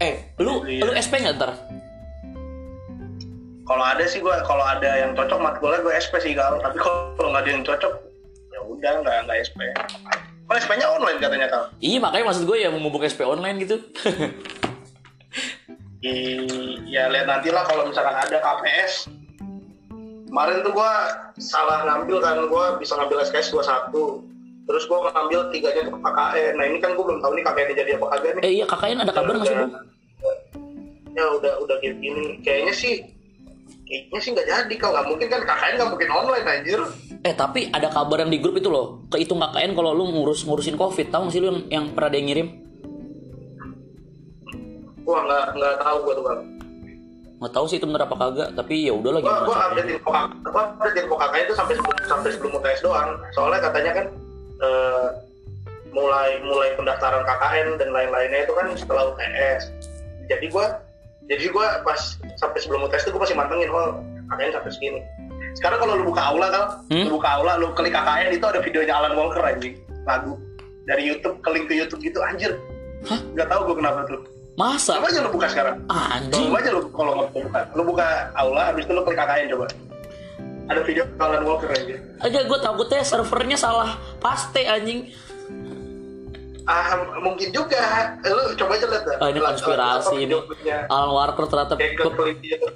Eh 0.00 0.14
lu 0.40 0.64
Iya. 0.64 0.80
lu 0.80 0.92
SP 0.96 1.20
nggak 1.20 1.36
ntar 1.36 1.52
kalau 3.64 3.84
ada 3.84 4.04
sih 4.04 4.20
gue 4.20 4.34
kalau 4.44 4.64
ada 4.64 4.90
yang 5.00 5.16
cocok 5.16 5.40
matkulnya 5.40 5.80
gue 5.80 5.92
SP 5.96 6.14
sih 6.20 6.32
kalau 6.36 6.60
tapi 6.60 6.76
kalau 6.76 7.32
nggak 7.32 7.42
ada 7.44 7.50
yang 7.50 7.64
cocok 7.64 7.92
ya 8.52 8.60
udah 8.60 8.92
nggak 9.00 9.16
nggak 9.24 9.38
SP 9.40 9.58
kalau 10.44 10.58
SP 10.60 10.70
nya 10.76 10.88
online 10.92 11.18
katanya 11.18 11.48
kal 11.48 11.62
iya 11.80 11.98
makanya 11.98 12.24
maksud 12.28 12.44
gue 12.44 12.56
ya 12.60 12.68
memupuk 12.68 13.02
SP 13.08 13.24
online 13.24 13.56
gitu. 13.64 13.80
I- 16.04 16.76
ya 16.84 17.08
lihat 17.08 17.24
nanti 17.24 17.48
lah 17.48 17.64
kalau 17.64 17.88
misalkan 17.88 18.12
ada 18.12 18.36
KPS 18.36 19.08
kemarin 20.28 20.60
tuh 20.60 20.72
gue 20.76 20.92
salah 21.40 21.88
ngambil 21.88 22.20
kan 22.20 22.36
gue 22.44 22.64
bisa 22.76 22.92
ngambil 23.00 23.24
SKS 23.24 23.56
21 23.56 24.68
terus 24.68 24.84
gue 24.84 24.98
ngambil 25.00 25.40
tiganya 25.48 25.88
ke 25.88 25.96
KKN 25.96 26.52
nah 26.60 26.64
ini 26.68 26.78
kan 26.84 26.92
gue 26.92 27.04
belum 27.08 27.24
tahu 27.24 27.32
nih 27.40 27.44
KKN 27.48 27.68
jadi 27.72 27.90
apa 27.96 28.06
kagak 28.12 28.32
nih. 28.36 28.42
Eh 28.44 28.52
iya 28.60 28.64
kakaknya 28.68 29.08
ada 29.08 29.14
kabar 29.16 29.32
nggak 29.40 29.48
sih 29.48 29.56
bu? 29.56 29.66
Ya 31.14 31.24
udah 31.30 31.52
udah 31.62 31.76
kayak 31.78 32.02
gini. 32.02 32.42
Kayaknya 32.42 32.74
sih 32.74 32.94
kayaknya 33.84 34.18
sih 34.20 34.30
nggak 34.32 34.48
jadi 34.48 34.74
kalau 34.80 34.92
nggak 34.96 35.06
mungkin 35.12 35.28
kan 35.28 35.40
KKN 35.44 35.74
nggak 35.76 35.90
mungkin 35.92 36.10
online 36.10 36.46
anjir. 36.48 36.80
Eh 37.24 37.34
tapi 37.36 37.60
ada 37.72 37.88
kabar 37.88 38.24
yang 38.24 38.32
di 38.32 38.40
grup 38.40 38.56
itu 38.56 38.68
loh. 38.68 39.04
Kehitung 39.12 39.40
KKN 39.40 39.72
kalau 39.76 39.96
lu 39.96 40.04
ngurus 40.12 40.44
ngurusin 40.44 40.76
covid 40.76 41.08
Tahu 41.08 41.28
gak 41.28 41.32
sih 41.32 41.40
lu 41.40 41.48
yang, 41.52 41.60
yang 41.72 41.84
pernah 41.92 42.08
ada 42.12 42.16
yang 42.20 42.28
ngirim? 42.28 42.48
Wah 45.04 45.20
nggak 45.24 45.46
nggak 45.56 45.74
tahu 45.84 45.96
gue 46.04 46.14
tuh 46.16 46.24
bang. 46.24 46.40
Nggak 47.34 47.52
tahu 47.52 47.64
sih 47.68 47.76
itu 47.76 47.84
bener 47.84 48.02
apa 48.08 48.16
kagak 48.16 48.48
Tapi 48.56 48.74
ya 48.88 48.92
udahlah 48.96 49.20
gua 49.20 49.28
gimana 49.28 49.48
gua 49.48 49.58
update 49.68 49.90
info 49.92 50.10
gua 50.48 50.62
update 50.64 50.96
info 51.04 51.14
kakaknya 51.20 51.44
itu 51.44 51.54
sampai 51.56 51.74
sebelum 51.76 51.96
sampai 52.08 52.28
sebelum 52.32 52.52
UTS 52.56 52.80
doang. 52.80 53.10
Soalnya 53.36 53.60
katanya 53.60 53.92
kan 53.92 54.06
eh, 54.64 55.08
mulai 55.92 56.30
mulai 56.42 56.68
pendaftaran 56.74 57.22
KKN 57.24 57.68
dan 57.78 57.88
lain-lainnya 57.92 58.40
itu 58.48 58.52
kan 58.56 58.66
setelah 58.76 59.12
UTS. 59.12 59.62
Jadi 60.28 60.46
gua 60.48 60.83
jadi 61.24 61.44
gua 61.50 61.80
pas 61.80 62.00
sampai 62.36 62.58
sebelum 62.58 62.84
UTS 62.84 63.04
itu 63.04 63.12
gua 63.12 63.22
masih 63.24 63.36
mantengin 63.36 63.68
oh 63.68 64.00
KKN 64.28 64.52
sampai 64.52 64.70
segini 64.70 65.00
sekarang 65.54 65.78
kalau 65.78 65.94
lu 65.96 66.04
buka 66.06 66.22
aula 66.24 66.46
kan 66.50 66.64
Hmm? 66.90 67.04
lu 67.06 67.16
buka 67.16 67.28
aula 67.30 67.52
lu 67.56 67.70
klik 67.72 67.92
KKN 67.92 68.30
itu 68.32 68.44
ada 68.44 68.60
videonya 68.60 68.94
Alan 68.94 69.14
Walker 69.14 69.40
anjing 69.40 69.74
lagu 70.04 70.36
dari 70.84 71.02
YouTube 71.04 71.40
ke 71.40 71.48
link 71.48 71.66
ke 71.66 71.74
YouTube 71.74 72.00
gitu 72.00 72.20
anjir 72.20 72.52
Hah? 73.04 73.20
nggak 73.32 73.48
tahu 73.48 73.60
gua 73.68 73.76
kenapa 73.76 74.00
tuh 74.04 74.20
Masa? 74.54 75.02
coba 75.02 75.10
aja 75.10 75.18
lu 75.18 75.30
buka 75.30 75.46
sekarang 75.50 75.76
Anjing 75.90 76.46
Coba 76.46 76.56
aja 76.62 76.70
lu 76.70 76.80
kalau 76.88 77.12
nggak 77.16 77.28
mau 77.28 77.40
buka, 77.42 77.60
lu 77.74 77.82
buka 77.84 78.06
aula, 78.34 78.62
habis 78.70 78.86
itu 78.86 78.92
lu 78.94 79.02
klik 79.02 79.18
KKN 79.18 79.46
coba. 79.50 79.66
Ada 80.64 80.80
video 80.80 81.04
Alan 81.18 81.42
Walker 81.44 81.68
aja. 81.68 81.96
Aja 82.22 82.38
gue 82.40 82.58
takutnya 82.58 83.02
servernya 83.02 83.58
salah 83.58 84.00
Paste 84.16 84.64
anjing 84.64 85.10
Ah, 86.64 86.92
mungkin 87.18 87.48
juga. 87.50 87.80
Lu 88.20 88.54
coba 88.54 88.72
aja 88.72 88.86
lihat. 88.86 89.04
Ah, 89.14 89.28
ini 89.28 89.38
konspirasi 89.38 90.16
ini. 90.18 90.34
Alan 90.86 91.10
Walker 91.10 91.44
ternyata. 91.44 91.74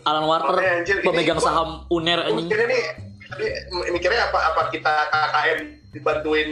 Alan 0.02 0.24
Walker 0.24 0.56
ini 0.56 0.92
pemegang 1.00 1.38
saham 1.38 1.88
UNER 1.88 2.20
anjing 2.22 2.46
Mikirnya 2.46 2.66
nih, 2.66 2.82
mikirnya 3.88 4.28
apa 4.28 4.38
apa 4.46 4.62
kita 4.68 4.92
KKN 5.08 5.58
dibantuin 5.90 6.48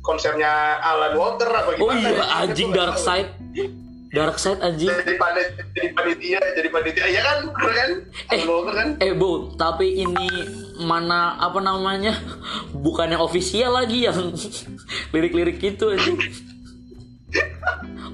konsernya 0.00 0.48
Alan 0.78 1.12
Walker 1.12 1.46
apa 1.46 1.70
Oh 1.74 1.88
gimana? 1.88 1.98
iya 1.98 2.10
Gua 2.10 2.26
anjing 2.40 2.68
Dark. 2.70 2.96
Side 2.96 3.30
Dark 4.08 4.36
Side 4.36 4.60
anjing 4.60 4.88
Jadi 4.88 5.14
panitia, 5.14 5.52
jadi 5.74 5.88
panitia, 5.92 6.40
jadi 6.56 6.68
panitia, 6.70 7.04
iya 7.06 7.20
kan, 7.22 7.38
bener 7.50 7.74
kan? 7.74 7.90
Eh. 8.30 8.40
Walker 8.44 8.74
kan? 8.74 8.88
Eh 8.98 9.12
Bu, 9.12 9.30
tapi 9.54 9.92
ini 9.98 10.28
mana 10.80 11.36
apa 11.36 11.60
namanya? 11.60 12.16
Bukan 12.70 13.08
yang 13.08 13.20
ofisial 13.20 13.72
lagi 13.74 14.04
yang 14.04 14.32
lirik-lirik 15.12 15.58
gitu 15.58 15.92
anjing. 15.92 16.16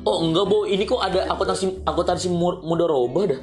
Oh 0.04 0.20
enggak 0.20 0.44
Bu, 0.44 0.66
ini 0.66 0.84
kok 0.84 1.00
ada 1.00 1.24
akuntansi 1.26 1.80
akuntansi 1.82 2.28
mu- 2.28 2.60
mudoroba 2.60 3.24
dah. 3.24 3.40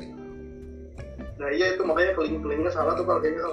Nah 1.36 1.50
iya 1.50 1.74
itu 1.74 1.82
makanya 1.82 2.14
keling-kelingnya 2.14 2.70
salah 2.70 2.94
tuh 2.94 3.02
kalau 3.02 3.18
kayaknya. 3.18 3.50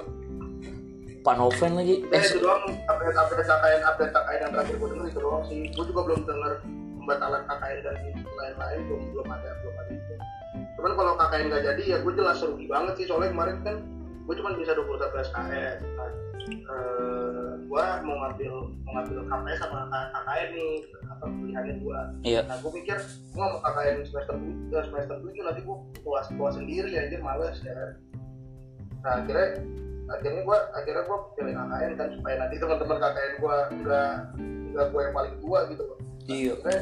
Panoven 1.19 1.73
lagi. 1.75 2.05
Eh, 2.05 2.15
Eh, 2.15 2.21
itu 2.21 2.39
doang. 2.39 2.63
Update 2.85 3.17
update 3.17 3.43
KKN 3.43 3.81
update 3.83 4.13
KKN 4.13 4.39
yang 4.39 4.51
terakhir 4.53 4.75
gue 4.77 4.87
denger 4.87 5.05
itu 5.09 5.19
doang 5.19 5.43
sih. 5.43 5.61
Gue 5.73 5.85
juga 5.85 6.01
belum 6.05 6.21
denger 6.23 6.53
pembatalan 6.95 7.41
KKN 7.43 7.77
dan 7.81 7.95
lain-lain. 8.15 8.79
Belum 8.87 9.01
belum 9.11 9.27
ada 9.27 9.49
belum 9.59 9.75
ada 9.75 9.91
itu. 9.91 10.13
Cuman 10.77 10.91
kalau 10.95 11.11
KKN 11.17 11.45
nggak 11.49 11.63
jadi 11.65 11.81
ya 11.83 11.97
gue 11.99 12.13
jelas 12.13 12.37
rugi 12.39 12.65
banget 12.67 12.93
sih. 12.95 13.05
Soalnya 13.09 13.29
kemarin 13.33 13.57
kan 13.63 13.75
gue 14.29 14.35
cuma 14.37 14.53
bisa 14.53 14.71
21 14.71 15.25
SKS 15.25 15.79
nah, 16.49 16.73
eh, 16.73 17.51
gue 17.61 17.83
mau 18.03 18.15
ngambil 18.25 18.53
mau 18.83 18.91
ngambil 18.97 19.17
KPS 19.25 19.59
sama 19.61 19.79
KKN 19.89 20.47
nih 20.53 20.73
apa 21.09 21.25
pilihannya 21.29 21.73
gue 21.79 21.99
iya. 22.25 22.41
nah 22.49 22.55
gue 22.57 22.71
pikir 22.73 22.97
gue 23.29 23.37
mau 23.39 23.59
KKN 23.61 23.95
semester 24.05 24.35
tujuh 24.35 24.81
semester 24.89 25.15
tujuh 25.21 25.41
nanti 25.43 25.61
gue 25.61 25.77
puas 26.01 26.25
puas 26.33 26.53
sendiri 26.57 26.91
aja 26.93 27.17
males 27.21 27.57
ya 27.61 27.73
kan 27.73 27.91
nah 28.99 29.13
akhirnya 29.23 29.47
akhirnya 30.09 30.41
gue 30.41 30.57
akhirnya 30.73 31.03
gue 31.05 31.17
pilih 31.37 31.53
KKN 31.55 31.91
kan 31.95 32.07
supaya 32.17 32.35
nanti 32.41 32.55
teman-teman 32.57 32.97
KKN 32.97 33.31
gue 33.37 33.55
nggak 33.85 34.11
nggak 34.73 34.85
gue 34.89 35.01
yang 35.01 35.15
paling 35.15 35.35
tua 35.41 35.59
gitu 35.69 35.83
loh 35.85 35.97
Iya. 36.29 36.53
akhirnya 36.61 36.81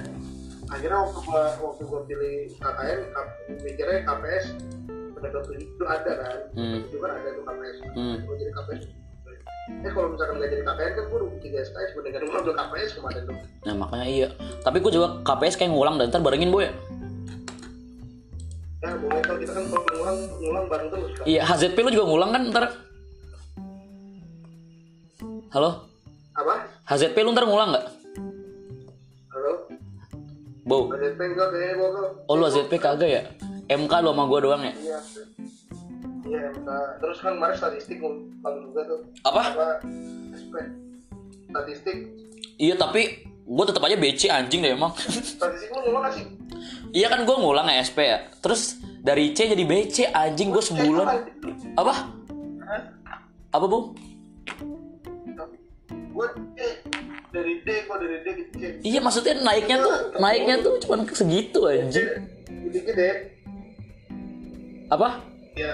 akhirnya 0.67 0.97
waktu 1.07 1.19
gue 1.23 1.43
waktu 1.63 1.83
gue 1.87 2.01
pilih 2.07 2.35
KKN 2.59 2.99
mikirnya 3.63 3.97
KPS 4.03 4.45
penegak 5.17 5.43
itu 5.57 5.83
ada 5.87 6.11
kan 6.21 6.37
Hmm. 6.53 6.77
itu 6.83 6.97
kan 6.99 7.09
ada 7.15 7.29
tuh 7.33 7.43
KPS 7.47 7.77
Hmm. 7.95 8.15
gue 8.21 8.35
jadi 8.37 8.51
KPS 8.53 8.83
eh 9.67 9.91
kalau 9.91 10.07
misalkan 10.15 10.39
nggak 10.39 10.49
jadi 10.49 10.63
KPN 10.63 10.91
kan 10.95 11.03
gue 11.11 11.19
rugi 11.19 11.37
tiga 11.43 11.57
SKS 11.59 11.89
gue 11.91 12.03
dengan 12.07 12.21
ngambil 12.23 12.53
KPS 12.55 12.91
kemarin 12.95 13.21
tuh 13.27 13.35
Nah 13.67 13.75
makanya 13.75 14.07
iya. 14.07 14.27
Tapi 14.63 14.77
gue 14.79 14.91
juga 14.95 15.07
KPS 15.27 15.55
kayak 15.59 15.71
ngulang 15.75 15.99
dan 15.99 16.07
ntar 16.07 16.23
barengin 16.23 16.51
boy 16.51 16.63
ya. 16.63 16.73
ya 18.77 18.93
boleh 18.95 19.19
kalau 19.19 19.39
kita 19.43 19.51
kan 19.51 19.63
kalau 19.67 19.83
ngulang 19.91 20.17
ngulang 20.39 20.65
bareng 20.71 20.87
terus 20.87 21.11
kan 21.19 21.25
Iya 21.27 21.41
HZP 21.43 21.77
lu 21.83 21.89
juga 21.91 22.05
ngulang 22.07 22.29
kan 22.31 22.41
ntar. 22.47 22.65
Halo? 25.51 25.71
apa 26.37 26.55
HZP 26.85 27.17
lu 27.25 27.33
ntar 27.33 27.43
ngulang 27.43 27.69
nggak? 27.73 27.85
halo 29.33 29.53
Bo. 30.63 30.91
ada 30.93 31.07
enggak 31.11 31.47
kayaknya 31.49 31.73
gue 31.75 31.89
Oh 32.29 32.35
lu 32.37 32.43
HZP 32.45 32.71
kagak 32.77 33.09
ya? 33.09 33.21
MK 33.67 33.93
lu 33.99 34.15
sama 34.15 34.23
gue 34.31 34.39
doang 34.39 34.63
ya? 34.63 34.73
iya 34.77 34.99
iya 36.27 36.51
MK 36.51 36.69
terus 36.99 37.17
kan 37.19 37.33
kemarin 37.33 37.55
statistik 37.55 37.97
ngulang 37.97 38.55
juga 38.61 38.81
tuh 38.85 38.99
Apa? 39.23 39.41
apa 39.47 39.67
SP 40.33 40.53
statistik 41.47 41.97
Iya 42.57 42.73
tapi 42.73 43.01
gue 43.45 43.65
tetap 43.65 43.85
aja 43.85 43.93
BC 43.93 44.27
anjing 44.27 44.59
deh 44.59 44.73
emang. 44.73 44.89
statistik 45.37 45.69
lu 45.69 45.79
ngulang 45.87 46.09
sih 46.09 46.25
iya 46.89 47.05
kan 47.07 47.21
gue 47.21 47.35
ngulang 47.35 47.69
ya 47.69 47.79
SP 47.79 48.01
ya. 48.03 48.19
Terus 48.41 48.81
dari 48.99 49.29
C 49.31 49.45
jadi 49.47 49.61
BC 49.61 50.09
anjing 50.09 50.49
gue 50.49 50.59
sebulan. 50.59 51.05
Apa? 51.77 51.93
Apa 53.53 53.65
bu? 53.65 53.93
gue 55.87 56.27
dari 57.29 57.53
D 57.61 57.67
kok 57.85 57.97
dari 58.01 58.17
D 58.19 58.27
C 58.49 58.63
Iya 58.81 58.99
maksudnya 58.99 59.37
naiknya 59.37 59.77
tuh 59.79 59.93
naiknya 60.17 60.55
tuh 60.59 60.73
cuma 60.81 61.05
segitu 61.07 61.59
anjing. 61.63 62.09
dikit 62.67 62.95
deh 62.95 63.15
Apa? 64.89 65.21
ya 65.53 65.73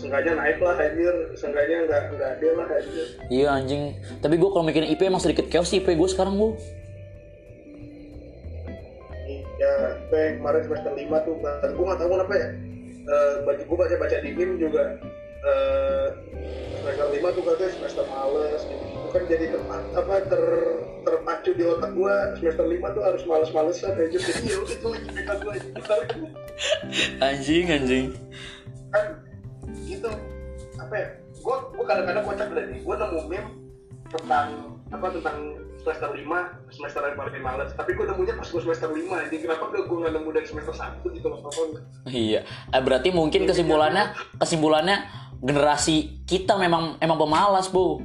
sengaja 0.00 0.30
naik 0.34 0.58
lah 0.58 0.76
anjir 0.80 1.14
sengaja 1.36 1.74
nggak 1.86 2.02
nggak 2.16 2.30
ada 2.38 2.48
lah 2.56 2.66
anjir 2.72 3.06
Iya 3.28 3.46
anjing. 3.52 3.82
Tapi 4.18 4.34
gue 4.40 4.50
kalau 4.50 4.64
mikirin 4.64 4.90
IP 4.90 5.00
emang 5.06 5.22
sedikit 5.22 5.46
chaos 5.52 5.68
sih 5.70 5.80
IP 5.82 5.94
gue 5.94 6.08
sekarang 6.08 6.36
bu. 6.36 6.56
ya 9.60 9.92
kayak 10.08 10.40
kemarin 10.40 10.62
semester 10.64 10.92
5 10.96 11.26
tuh 11.28 11.34
gue 11.36 11.84
nggak 11.84 11.98
tahu 12.00 12.08
kenapa 12.16 12.34
ya. 12.34 12.48
Eh 13.04 13.34
baca 13.44 13.62
gue 13.62 13.76
baca 13.76 13.94
baca 14.00 14.16
di 14.24 14.30
BIM 14.32 14.56
juga. 14.56 14.96
Eh 15.44 16.06
semester 16.80 17.06
5 17.12 17.36
tuh 17.36 17.42
katanya 17.44 17.70
semester 17.76 18.04
males 18.08 18.62
gitu. 18.64 18.84
Itu 18.88 19.08
kan 19.12 19.22
jadi 19.28 19.46
tempat 19.52 19.82
apa 20.00 20.14
ter 20.32 20.42
terpacu 21.00 21.50
di 21.56 21.64
otak 21.64 21.92
gue 21.92 22.14
semester 22.40 22.66
5 22.68 22.96
tuh 22.96 23.02
harus 23.04 23.22
males-malesan 23.28 23.92
aja 23.96 24.18
jadi 24.20 24.42
ya 24.48 24.58
itu 24.64 24.86
lagi 24.88 25.08
gue 25.12 26.30
Anjing 27.20 27.66
anjing. 27.72 28.06
Kan 28.90 29.04
gitu. 29.86 30.10
Apa 30.78 30.94
ya? 30.94 31.06
Gue 31.40 31.56
gue 31.74 31.84
kadang-kadang 31.86 32.24
kocak 32.26 32.46
berarti 32.50 32.76
gue 32.82 32.94
nemu 32.94 33.20
meme 33.30 33.50
tentang 34.10 34.48
apa 34.90 35.06
tentang 35.14 35.36
semester 35.80 36.10
5 36.12 36.74
semester 36.74 37.00
yang 37.06 37.16
paling 37.16 37.42
males. 37.42 37.70
Tapi 37.72 37.90
gue 37.96 38.04
nemunya 38.04 38.34
pas 38.36 38.48
gue 38.50 38.60
semester 38.60 38.90
5 38.92 39.26
jadi 39.30 39.36
kenapa 39.40 39.64
gak 39.72 39.84
gue 39.88 39.96
nggak 40.02 40.12
nemu 40.18 40.28
dari 40.34 40.46
semester 40.46 40.74
1 40.76 41.16
gitu 41.16 41.26
loh 41.30 41.40
Iya. 42.04 42.40
Eh, 42.44 42.82
berarti 42.82 43.08
mungkin 43.14 43.48
kesimpulannya 43.48 44.12
kesimpulannya 44.36 44.96
generasi 45.40 46.20
kita 46.28 46.60
memang 46.60 47.00
emang 47.00 47.16
pemalas 47.16 47.72
bu. 47.72 48.04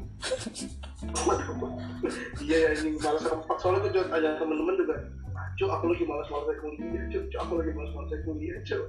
iya 2.45 2.69
ya 2.69 2.69
ini 2.79 2.95
malas 3.01 3.23
rempak 3.25 3.57
soalnya 3.59 3.79
gue 3.87 3.91
juga 3.97 4.05
tanya 4.13 4.37
temen-temen 4.39 4.75
juga 4.77 4.95
Cuk, 5.55 5.69
aku 5.71 5.85
lagi 5.87 6.03
malas-malas 6.03 6.57
kuliah, 6.59 7.03
cuk, 7.07 7.23
cuk, 7.31 7.39
aku 7.39 7.53
lagi 7.63 7.71
malas-malas 7.71 8.11
kuliah, 8.27 8.57
cuk. 8.67 8.83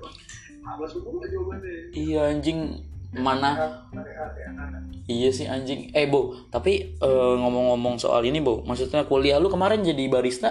Malas 0.66 0.90
gue 0.94 1.26
jawabannya. 1.30 1.74
Iya 1.94 2.20
anjing 2.34 2.58
mana? 3.14 3.50
Iya 5.06 5.30
sih 5.30 5.46
anjing. 5.46 5.94
Eh 5.94 6.10
bu, 6.10 6.50
tapi 6.50 6.98
eh, 6.98 7.34
ngomong-ngomong 7.38 8.02
soal 8.02 8.26
ini 8.26 8.42
bu, 8.42 8.66
maksudnya 8.66 9.06
kuliah 9.06 9.38
lu 9.38 9.46
kemarin 9.46 9.86
jadi 9.86 10.10
barista 10.10 10.50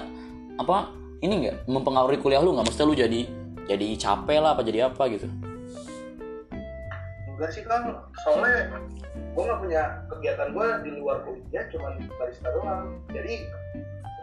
apa? 0.56 0.92
Ini 1.20 1.34
nggak 1.36 1.58
mempengaruhi 1.68 2.24
kuliah 2.24 2.40
lu 2.40 2.56
nggak? 2.56 2.72
Maksudnya 2.72 2.88
lu 2.88 2.96
jadi 2.96 3.22
jadi 3.66 3.88
capek 4.00 4.40
lah 4.40 4.56
apa 4.56 4.62
jadi 4.64 4.88
apa 4.88 5.04
gitu? 5.12 5.28
enggak 7.36 7.52
sih 7.52 7.64
kan 7.68 7.84
soalnya 8.24 8.72
gue 9.12 9.44
nggak 9.44 9.60
punya 9.60 9.82
kegiatan 10.08 10.56
gue 10.56 10.68
di 10.88 10.90
luar 11.04 11.20
kuliah 11.28 11.68
cuman 11.68 11.94
barista 12.16 12.48
doang 12.56 12.96
jadi 13.12 13.44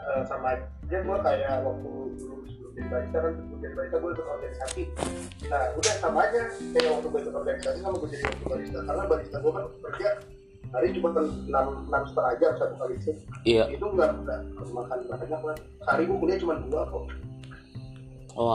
eh, 0.02 0.22
sama 0.26 0.46
aja 0.58 0.98
gue 0.98 1.18
kayak 1.22 1.54
waktu 1.62 1.90
dulu 2.18 2.36
sebelum 2.50 2.70
jadi 2.74 2.88
barista 2.90 3.18
kan 3.22 3.32
sebelum 3.38 3.58
jadi 3.62 3.74
barista 3.78 3.96
gue 3.98 4.10
ikut 4.12 4.26
organisasi. 4.26 4.82
Nah 5.48 5.62
udah 5.78 5.94
sama 6.02 6.18
aja 6.26 6.40
kayak 6.74 6.90
waktu 6.90 7.06
gue 7.06 7.20
ikut 7.22 7.36
organisasi 7.36 7.78
sama 7.80 7.96
gue 7.96 8.08
jadi 8.10 8.24
waktu 8.26 8.44
barista. 8.50 8.78
Karena 8.84 9.02
barista 9.06 9.36
gue 9.38 9.52
kan 9.52 9.64
kerja 9.90 10.08
hari 10.72 10.88
cuma 10.96 11.08
enam 11.12 11.66
enam 11.84 12.02
setengah 12.08 12.32
jam 12.40 12.52
satu 12.56 12.74
kali 12.80 12.94
shift. 13.04 13.20
Iya. 13.44 13.64
itu 13.68 13.84
nggak 13.84 14.10
nggak 14.24 14.38
makan 14.72 14.98
banyak 15.04 15.40
lah. 15.44 15.56
Sehari 15.84 16.02
gue 16.08 16.16
kuliah 16.16 16.38
cuma 16.40 16.54
dua 16.64 16.82
kok. 16.88 17.04
Oh 18.32 18.48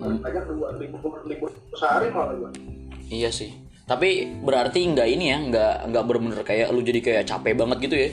paling 0.00 0.20
banyak 0.24 0.44
dua 0.48 0.68
libur 0.80 1.12
libur 1.28 1.50
sehari 1.76 2.08
malah 2.08 2.32
gue 2.32 2.50
Iya 3.12 3.28
sih. 3.28 3.52
Tapi 3.84 4.38
berarti 4.46 4.86
nggak 4.86 5.08
ini 5.10 5.34
ya, 5.34 5.38
nggak 5.50 5.74
nggak 5.90 6.04
bener-bener 6.06 6.42
kayak 6.46 6.70
lu 6.70 6.78
jadi 6.78 7.00
kayak 7.02 7.24
capek 7.26 7.58
banget 7.58 7.78
gitu 7.90 7.96
ya? 7.98 8.10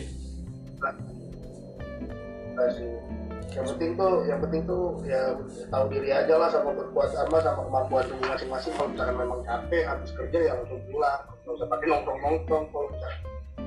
Yang 3.57 3.73
penting 3.73 3.91
tuh, 3.97 4.25
yang 4.27 4.39
penting 4.43 4.61
tuh 4.69 5.01
ya 5.07 5.33
tahu 5.71 5.85
diri 5.89 6.09
aja 6.13 6.35
lah 6.37 6.49
sama 6.51 6.73
berbuat 6.77 7.09
sama 7.09 7.37
sama 7.41 7.61
kemampuan 7.65 8.05
masing-masing. 8.21 8.73
Kalau 8.75 8.89
misalkan 8.91 9.15
memang 9.17 9.39
capek 9.45 9.83
habis 9.87 10.11
kerja 10.13 10.37
ya 10.41 10.51
langsung 10.57 10.81
pulang. 10.89 11.21
Nggak 11.45 11.53
usah 11.57 11.67
pakai 11.69 11.85
nongkrong-nongkrong. 11.89 12.65
Kalau 12.69 12.87
misalkan 12.91 13.19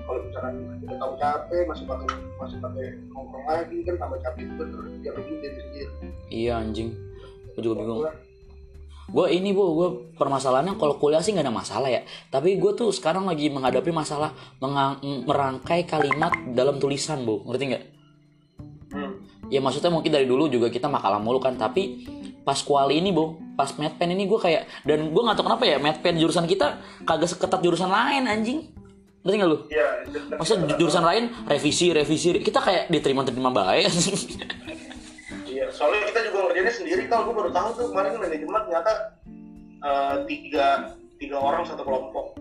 kalau 0.07 0.21
misalkan 0.27 0.55
udah 0.87 0.99
tahu 0.99 1.13
capek 1.19 1.63
masih 1.67 1.85
pakai 1.87 2.07
masih 2.39 2.59
pakai 2.59 2.87
nongkrong 3.15 3.47
lagi 3.47 3.77
kan 3.87 3.95
tambah 3.99 4.19
capek 4.23 4.45
juga 4.47 4.65
terus 4.71 4.93
dia 5.03 5.11
rugi 5.15 5.35
diri 5.39 5.59
sendiri. 5.59 5.93
Iya 6.31 6.53
anjing. 6.59 6.89
Gue 7.55 7.63
juga 7.63 7.75
bingung. 7.83 8.01
Gue 9.11 9.27
ini 9.35 9.51
bu, 9.51 9.75
gue 9.75 9.89
permasalahannya 10.15 10.79
kalau 10.79 10.95
kuliah 10.95 11.19
sih 11.19 11.35
nggak 11.35 11.43
ada 11.43 11.51
masalah 11.51 11.91
ya. 11.91 12.07
Tapi 12.31 12.63
gue 12.63 12.79
tuh 12.79 12.95
sekarang 12.95 13.27
lagi 13.27 13.51
menghadapi 13.51 13.91
masalah 13.91 14.31
merangkai 15.27 15.83
kalimat 15.83 16.31
dalam 16.55 16.79
tulisan 16.79 17.27
bu, 17.27 17.43
ngerti 17.43 17.65
nggak? 17.75 17.85
Ya 19.51 19.59
maksudnya 19.59 19.91
mungkin 19.91 20.15
dari 20.15 20.31
dulu 20.31 20.47
juga 20.47 20.71
kita 20.71 20.87
makalah 20.87 21.19
mulu 21.19 21.43
kan, 21.43 21.59
tapi 21.59 22.07
pas 22.47 22.57
kuali 22.63 23.03
ini 23.03 23.11
bu, 23.11 23.37
pas 23.59 23.69
medpen 23.77 24.15
ini 24.15 24.25
gue 24.25 24.39
kayak 24.39 24.87
dan 24.87 25.11
gue 25.11 25.23
nggak 25.27 25.37
tahu 25.37 25.47
kenapa 25.51 25.65
ya 25.67 25.77
medpen 25.83 26.17
jurusan 26.17 26.47
kita 26.47 26.79
kagak 27.03 27.29
seketat 27.29 27.61
jurusan 27.61 27.91
lain 27.91 28.31
anjing. 28.31 28.71
Ngerti 29.21 29.37
nggak 29.37 29.51
lu? 29.51 29.59
Iya. 29.69 29.89
Maksudnya 30.39 30.71
ju- 30.71 30.79
jurusan 30.87 31.05
lain 31.05 31.25
revisi 31.45 31.93
revisi 31.93 32.41
kita 32.41 32.63
kayak 32.63 32.89
diterima-terima 32.89 33.51
baik. 33.53 33.91
Iya. 35.51 35.67
Soalnya 35.75 36.09
kita 36.09 36.31
juga 36.31 36.39
ngerjainnya 36.49 36.75
sendiri 36.75 37.03
kalau 37.11 37.29
gue 37.29 37.35
baru 37.37 37.51
tahu 37.51 37.69
tuh 37.75 37.87
kemarin 37.93 38.17
manajemen 38.17 38.63
ternyata 38.71 38.93
eh, 39.83 40.15
tiga 40.31 40.67
tiga 41.21 41.37
orang 41.37 41.67
satu 41.69 41.83
kelompok. 41.85 42.39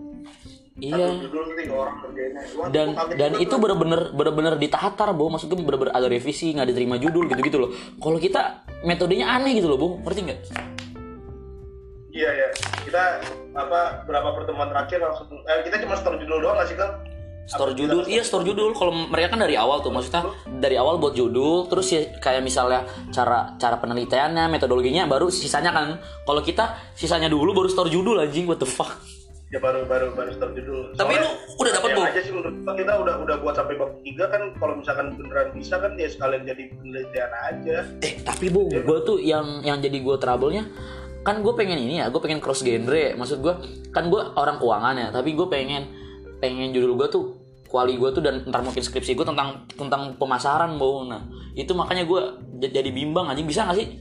Iya. 0.80 1.06
Satu 1.12 1.24
judul 1.28 1.44
tiga 1.54 1.74
orang 1.76 1.96
kerjainnya. 2.02 2.42
Wah, 2.56 2.66
dan 2.72 2.88
dan 3.14 3.32
itu 3.38 3.54
bener-bener 3.56 4.00
bener-bener 4.16 4.54
ditatar 4.56 5.08
bu 5.14 5.28
maksudnya 5.30 5.56
bener-bener 5.60 5.92
ada 5.94 6.08
revisi 6.08 6.56
nggak 6.56 6.68
diterima 6.72 6.96
judul 6.96 7.28
gitu-gitu 7.28 7.58
loh. 7.60 7.70
Kalau 8.00 8.18
kita 8.18 8.66
metodenya 8.82 9.28
aneh 9.28 9.56
gitu 9.56 9.68
loh 9.68 9.78
bu 9.78 9.88
ngerti 10.02 10.20
nggak? 10.26 10.40
Iya 12.10 12.30
ya, 12.34 12.48
kita 12.82 13.02
apa 13.54 14.02
berapa 14.02 14.34
pertemuan 14.34 14.66
terakhir 14.66 14.98
langsung 14.98 15.30
eh, 15.46 15.62
kita 15.62 15.78
cuma 15.86 15.94
store 15.94 16.18
judul 16.18 16.42
doang 16.42 16.58
nggak 16.58 16.68
sih 16.68 16.78
kan? 16.78 16.90
store 17.50 17.74
judul. 17.74 18.06
iya 18.06 18.22
store 18.22 18.46
judul? 18.46 18.70
kalau 18.78 18.94
mereka 19.10 19.34
kan 19.34 19.42
dari 19.42 19.58
awal 19.58 19.82
tuh 19.82 19.90
maksudnya 19.90 20.22
dari 20.62 20.78
awal 20.78 21.02
buat 21.02 21.18
judul 21.18 21.66
terus 21.66 21.90
ya 21.90 22.06
kayak 22.22 22.46
misalnya 22.46 22.86
cara 23.10 23.58
cara 23.58 23.74
penelitiannya 23.82 24.46
metodologinya 24.46 25.10
baru 25.10 25.26
sisanya 25.34 25.74
kan. 25.74 25.98
Kalau 25.98 26.42
kita 26.46 26.78
sisanya 26.94 27.26
dulu 27.26 27.50
baru 27.50 27.66
store 27.66 27.90
judul 27.90 28.22
anjing. 28.22 28.46
What 28.46 28.62
the 28.62 28.70
fuck 28.70 29.19
Ya 29.50 29.58
baru 29.58 29.82
baru 29.82 30.14
baru 30.14 30.30
store 30.30 30.54
judul. 30.54 30.94
Tapi 30.94 31.18
lu 31.18 31.26
udah 31.58 31.72
yang 31.82 31.98
Bu? 31.98 32.02
aja 32.06 32.20
sih 32.22 32.30
menurut 32.30 32.54
kita 32.70 32.92
udah 33.02 33.14
udah 33.18 33.36
buat 33.42 33.54
sampai 33.58 33.74
bab 33.74 33.98
tiga 34.06 34.30
kan 34.30 34.54
kalau 34.62 34.78
misalkan 34.78 35.10
beneran 35.18 35.50
bisa 35.58 35.74
kan 35.82 35.98
ya 35.98 36.06
sekalian 36.06 36.46
jadi 36.46 36.70
penelitian 36.78 37.30
aja. 37.34 37.76
eh 37.98 38.14
tapi 38.22 38.46
bu 38.46 38.70
gue 38.70 38.98
tuh 39.02 39.18
yang 39.18 39.58
yang 39.66 39.82
jadi 39.82 39.98
gue 39.98 40.16
trouble-nya 40.22 40.70
kan 41.26 41.42
gue 41.42 41.52
pengen 41.58 41.82
ini 41.82 41.98
ya 41.98 42.08
gue 42.08 42.20
pengen 42.22 42.38
cross 42.38 42.62
genre 42.62 43.18
maksud 43.18 43.42
gue 43.42 43.54
kan 43.90 44.06
gue 44.06 44.22
orang 44.38 44.56
keuangan 44.62 44.94
ya 44.96 45.08
tapi 45.10 45.34
gue 45.34 45.46
pengen 45.50 45.82
pengen 46.38 46.70
judul 46.72 46.96
gue 46.96 47.08
tuh 47.10 47.22
kuali 47.68 47.98
gue 48.00 48.10
tuh 48.14 48.22
dan 48.22 48.46
ntar 48.48 48.64
mungkin 48.64 48.80
skripsi 48.80 49.18
gue 49.18 49.26
tentang 49.26 49.66
tentang 49.74 50.14
pemasaran 50.16 50.78
bu 50.78 51.10
nah 51.10 51.26
itu 51.52 51.74
makanya 51.76 52.08
gue 52.08 52.20
jadi 52.70 52.88
bimbang 52.88 53.28
anjing 53.28 53.44
bisa 53.44 53.68
gak 53.68 53.76
sih 53.76 54.00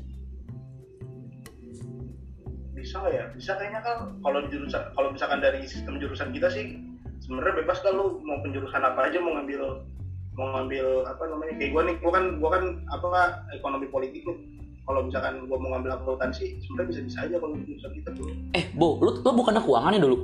Bisa 2.90 3.06
nggak 3.06 3.14
ya? 3.14 3.26
Bisa 3.38 3.52
kayaknya 3.54 3.82
kan 3.86 3.98
kalau 4.26 4.42
di 4.42 4.50
jurusan 4.50 4.82
kalau 4.98 5.14
misalkan 5.14 5.46
dari 5.46 5.62
sistem 5.62 6.02
jurusan 6.02 6.34
kita 6.34 6.50
sih 6.50 6.74
sebenarnya 7.22 7.62
bebas 7.62 7.86
kan 7.86 7.94
lu 7.94 8.18
mau 8.26 8.42
penjurusan 8.42 8.82
apa 8.82 9.14
aja 9.14 9.22
mau 9.22 9.38
ngambil 9.38 9.86
mau 10.34 10.58
ngambil 10.58 11.06
apa 11.06 11.22
namanya 11.30 11.54
kayak 11.62 11.70
gua 11.70 11.86
nih 11.86 11.96
gua 12.02 12.12
kan 12.18 12.26
gua 12.42 12.50
kan 12.58 12.64
apa 12.90 13.46
ekonomi 13.54 13.86
politik 13.94 14.26
nih. 14.26 14.42
Kalau 14.90 15.06
misalkan 15.06 15.46
gua 15.46 15.62
mau 15.62 15.78
ngambil 15.78 16.02
akuntansi 16.02 16.58
sebenarnya 16.66 16.90
bisa 16.90 17.02
bisa 17.06 17.18
aja 17.30 17.36
kalau 17.38 17.54
jurusan 17.62 17.92
kita 17.94 18.10
tuh. 18.18 18.26
Eh 18.58 18.66
bu 18.74 18.98
lu 19.06 19.22
lu 19.22 19.30
bukannya 19.38 19.62
keuangan 19.62 19.94
ya 19.94 20.02
dulu. 20.10 20.18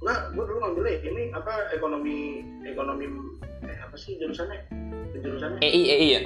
Gua 0.00 0.14
gua 0.32 0.44
dulu 0.48 0.58
ngambilnya 0.64 1.04
ini 1.04 1.22
apa 1.36 1.68
ekonomi 1.76 2.48
ekonomi 2.64 3.04
eh 3.60 3.76
apa 3.76 3.92
sih 3.92 4.16
jurusannya? 4.16 4.56
Jurusannya? 5.20 5.60
EI 5.60 5.82
EI 5.84 6.08
ya? 6.16 6.20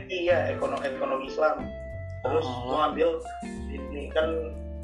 Eh, 0.00 0.04
iya 0.08 0.56
ekonomi 0.56 0.88
ekonomi 0.88 1.28
Islam 1.28 1.83
terus 2.24 2.46
Oh. 2.48 2.56
gua 2.64 2.76
ngambil 2.88 3.20
ini 3.68 4.08
kan 4.10 4.28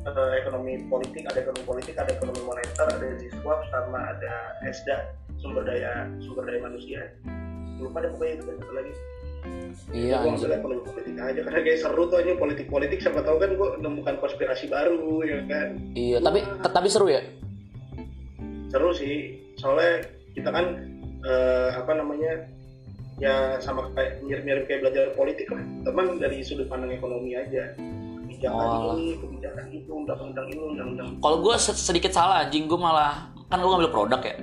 eh, 0.05 0.33
ekonomi 0.44 0.85
politik 0.87 1.24
ada 1.24 1.40
ekonomi 1.40 1.64
politik 1.64 1.94
ada 1.96 2.12
ekonomi 2.12 2.40
moneter 2.44 2.87
ada 2.87 3.07
siswa 3.16 3.55
sama 3.72 3.98
ada 4.12 4.33
SDA 4.68 4.98
sumber 5.40 5.64
daya 5.64 6.05
sumber 6.20 6.44
daya 6.44 6.61
manusia. 6.61 7.00
Lupa 7.81 8.05
deh 8.05 8.12
pokoknya 8.12 8.33
itu 8.37 8.44
satu 8.44 8.72
lagi. 8.76 8.92
Iya 9.96 10.20
gue 10.20 10.31
ngambil 10.37 10.53
ekonomi 10.53 10.83
politik 10.85 11.14
aja 11.16 11.40
karena 11.40 11.61
kayak 11.64 11.81
seru 11.81 12.03
tuh 12.12 12.16
aja 12.20 12.37
politik 12.37 12.66
politik 12.68 13.00
siapa 13.00 13.24
tahu 13.24 13.40
kan 13.40 13.57
gue 13.57 13.68
menemukan 13.81 14.20
konspirasi 14.20 14.68
baru 14.68 15.24
ya 15.24 15.40
kan? 15.48 15.68
Iya 15.96 16.18
tapi 16.20 16.44
tapi 16.61 16.88
seru 16.92 17.09
ya? 17.09 17.24
Seru 18.68 18.92
sih. 18.92 19.40
Soalnya 19.57 20.05
kita 20.37 20.53
kan 20.53 20.66
eh, 21.24 21.68
apa 21.72 21.92
namanya 21.96 22.44
ya 23.20 23.61
sama 23.61 23.92
kayak 23.92 24.24
mirip-mirip 24.24 24.64
kayak 24.64 24.80
belajar 24.80 25.04
politik 25.12 25.52
lah 25.52 25.61
teman 25.85 26.16
dari 26.16 26.40
sudut 26.40 26.66
pandang 26.72 26.96
ekonomi 26.96 27.37
aja 27.37 27.76
kebijakan 27.76 28.64
Oh. 28.64 28.96
ini 28.96 29.20
kebijakan 29.20 29.64
itu 29.68 29.90
undang-undang 29.92 30.46
ini 30.48 30.62
undang-undang 30.64 31.09
kalau 31.20 31.37
gue 31.44 31.54
sedikit 31.61 32.12
salah 32.16 32.48
anjing 32.48 32.64
gue 32.64 32.80
malah 32.80 33.28
kan 33.52 33.61
gue 33.61 33.68
ngambil 33.68 33.92
produk 33.92 34.20
ya 34.24 34.37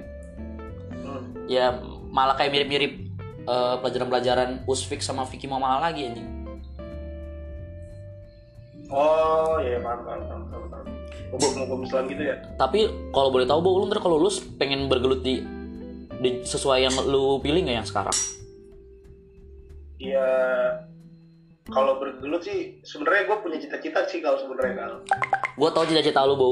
hmm. 0.93 1.23
ya 1.49 1.65
malah 2.13 2.37
kayak 2.37 2.53
mirip-mirip 2.53 2.93
eh, 3.49 3.75
pelajaran-pelajaran 3.81 4.61
usfik 4.69 5.01
sama 5.01 5.25
Vicky 5.25 5.49
Mama 5.49 5.81
lagi 5.81 6.13
anjing 6.13 6.29
oh 8.93 9.57
iya 9.65 9.81
paham 9.81 10.05
paham 10.05 10.21
paham 10.29 10.41
paham, 10.53 10.63
paham. 10.69 10.85
hukum 11.33 11.51
hukum 11.65 11.79
Islam 11.81 12.03
gitu 12.13 12.23
ya 12.29 12.37
tapi 12.61 12.85
kalau 13.09 13.33
boleh 13.33 13.49
tahu 13.49 13.65
bu 13.65 13.81
lu 13.81 13.89
ntar 13.89 14.05
kalau 14.05 14.21
lulus 14.21 14.45
pengen 14.61 14.85
bergelut 14.85 15.25
di, 15.25 15.41
di 16.21 16.45
sesuai 16.45 16.85
yang 16.85 16.93
lu 17.09 17.41
pilih 17.41 17.65
nggak 17.65 17.81
yang 17.81 17.89
sekarang 17.89 18.13
Iya. 19.97 20.29
Kalau 21.67 21.99
bergelut 21.99 22.47
sih 22.47 22.79
sebenarnya 22.87 23.27
gue 23.27 23.37
punya 23.43 23.57
cita-cita 23.59 24.07
sih 24.07 24.23
kalau 24.23 24.39
sebenarnya 24.39 24.75
kalau 24.87 24.97
gue 25.57 25.69
tau 25.75 25.83
cita-cita 25.83 26.23
lu 26.23 26.39
bu 26.39 26.51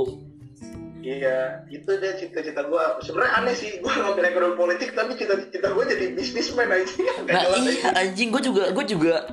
Iya, 1.05 1.61
itu 1.69 1.85
deh 1.85 2.17
cita-cita 2.17 2.65
gue. 2.65 2.83
Sebenarnya 3.05 3.37
aneh 3.37 3.53
sih, 3.53 3.77
gue 3.77 3.93
ngambil 3.93 4.25
ekonomi 4.25 4.57
politik, 4.57 4.97
tapi 4.97 5.13
cita-cita 5.13 5.69
gue 5.69 5.85
jadi 5.85 6.17
bisnismen 6.17 6.65
aja. 6.65 6.97
Nah 7.29 7.45
iya 7.61 7.93
anjing. 7.93 8.33
Gue 8.33 8.41
juga 8.41 8.73
gue 8.73 8.85
juga. 8.89 9.29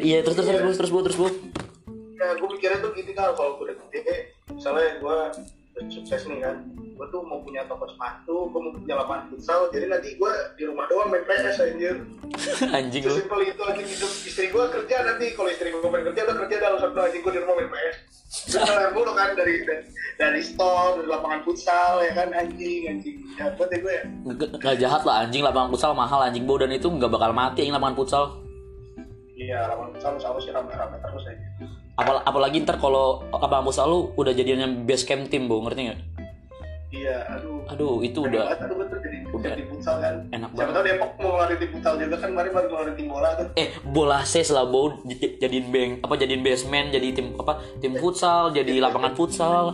Iya 0.00 0.24
terus 0.24 0.40
terus 0.40 0.48
terus 0.48 0.64
terus 0.64 0.78
terus 0.80 0.90
bu 0.90 0.98
terus 1.04 1.18
bu 1.20 1.28
Ya, 2.16 2.32
gue 2.40 2.48
mikirnya 2.48 2.80
tuh 2.80 2.96
gitu 2.96 3.12
kan, 3.12 3.36
kalau 3.36 3.60
gue 3.60 3.68
udah 3.68 3.76
gede, 3.84 4.32
misalnya 4.48 4.96
gue 4.96 5.18
sukses 5.92 6.24
nih 6.24 6.40
kan, 6.40 6.56
gue 6.94 7.06
tuh 7.10 7.26
mau 7.26 7.42
punya 7.42 7.66
toko 7.66 7.90
sepatu, 7.90 8.46
gue 8.48 8.60
mau 8.62 8.70
punya 8.70 8.94
lapangan 8.94 9.26
futsal, 9.26 9.66
jadi 9.74 9.90
nanti 9.90 10.14
gue 10.14 10.32
di 10.54 10.62
rumah 10.62 10.86
doang 10.86 11.10
main 11.10 11.26
PS 11.26 11.58
anjir. 11.58 11.94
anjing 12.78 13.02
lu 13.02 13.18
Sesimpel 13.18 13.40
itu 13.50 13.62
aja 13.66 13.82
hidup 13.82 14.12
istri 14.22 14.46
gue 14.46 14.64
kerja 14.70 14.96
nanti, 15.02 15.26
kalau 15.34 15.50
istri 15.50 15.74
gue 15.74 15.90
main 15.90 16.06
kerja, 16.06 16.20
udah 16.22 16.36
kerja 16.46 16.56
dalam 16.62 16.78
satu 16.78 16.98
anjing 17.02 17.20
gue 17.26 17.32
di 17.34 17.40
rumah 17.42 17.54
main 17.58 17.70
PS. 17.70 17.96
Misalnya 18.46 18.90
mulu 18.94 19.12
kan 19.14 19.30
dari, 19.34 19.54
dari 20.14 20.40
store, 20.42 21.02
dari 21.02 21.08
lapangan 21.10 21.40
futsal 21.42 21.92
ya 22.02 22.12
kan 22.14 22.28
anjing 22.30 22.80
anjing. 22.86 23.16
Ya 23.34 23.50
buat 23.58 23.68
ya 23.74 23.78
gue 23.82 23.92
ya. 23.92 24.04
Nggak- 24.30 24.78
jahat 24.78 25.02
lah 25.02 25.26
anjing 25.26 25.42
lapangan 25.42 25.70
futsal 25.74 25.92
mahal 25.98 26.22
anjing 26.22 26.46
bu 26.46 26.62
dan 26.62 26.70
itu 26.70 26.86
nggak 26.86 27.10
bakal 27.10 27.34
mati 27.34 27.66
anjing 27.66 27.74
lapangan 27.74 27.98
futsal 27.98 28.24
Iya, 29.34 29.66
lapangan 29.66 29.90
futsal 29.98 30.12
sama 30.22 30.38
sih 30.38 30.54
rame-rame 30.54 30.96
terus 31.02 31.26
aja. 31.26 31.46
Apal 31.94 32.22
apalagi 32.22 32.62
ntar 32.62 32.78
kalau 32.78 33.22
lapangan 33.30 33.66
futsal 33.66 33.86
lu 33.90 33.98
udah 34.14 34.30
jadinya 34.30 34.66
base 34.82 35.02
camp 35.02 35.26
tim 35.26 35.46
bu 35.46 35.58
ngerti 35.62 35.90
nggak 35.90 36.00
Iya, 36.94 37.16
aduh. 37.28 37.58
aduh 37.66 37.94
itu 38.00 38.16
Pengen 38.16 38.30
udah 38.30 38.44
banget, 38.46 38.58
aduh 38.62 38.76
jadi 38.94 39.18
udah. 39.26 39.50
jadi 39.50 39.64
futsal 39.66 39.96
kan. 39.98 40.14
enak 40.30 40.48
Siapa 40.48 40.58
banget 40.60 40.72
tahu 40.72 40.84
Depok 40.86 41.10
mau 41.10 41.26
ngeluarin 41.26 41.56
tim 41.58 41.70
futsal 41.70 41.94
juga 41.96 42.16
kan 42.16 42.28
kemarin 42.30 42.50
baru 42.52 42.66
ngeluarin 42.68 42.94
tim 42.94 43.06
bola 43.08 43.28
tuh. 43.34 43.46
eh 43.54 43.68
bola 43.84 44.18
ses 44.22 44.48
lah 44.48 44.64
J- 45.04 45.34
jadiin 45.38 45.66
bank 45.68 45.90
apa 46.00 46.14
jadiin 46.14 46.40
basement 46.40 46.88
jadi 46.88 47.08
tim 47.10 47.26
apa 47.34 47.52
tim 47.78 47.92
futsal 47.94 48.42
jadi 48.48 48.72
lapangan 48.80 49.12
futsal. 49.12 49.64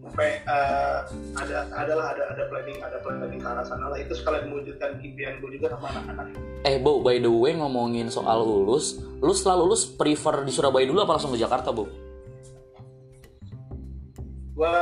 Sampai 0.00 0.42
eh, 0.42 0.98
ada 1.32 1.58
adalah 1.72 2.06
ada 2.10 2.24
ada 2.28 2.42
planning 2.44 2.82
ada 2.82 2.98
planning 2.98 3.38
ke 3.38 3.46
arah 3.46 3.62
sana 3.62 3.86
lah 3.86 3.96
itu 3.96 4.10
sekalian 4.10 4.50
mewujudkan 4.50 4.98
impian 4.98 5.38
gue 5.38 5.54
juga 5.54 5.70
sama 5.70 5.86
anak-anak. 5.88 6.34
eh 6.60 6.76
bu 6.76 6.98
by 6.98 7.16
the 7.16 7.30
way 7.30 7.54
ngomongin 7.54 8.10
soal 8.10 8.42
lulus 8.42 8.98
lu 9.16 9.30
setelah 9.30 9.62
lulus 9.62 9.86
prefer 9.86 10.42
di 10.42 10.50
Surabaya 10.50 10.82
dulu 10.82 10.98
apa 11.00 11.14
langsung 11.14 11.30
ke 11.30 11.38
Jakarta 11.38 11.70
bu 11.70 11.86
Gue 14.52 14.76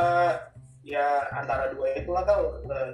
ya 0.89 1.21
antara 1.29 1.69
dua 1.69 1.93
itulah 1.93 2.25
kan 2.25 2.41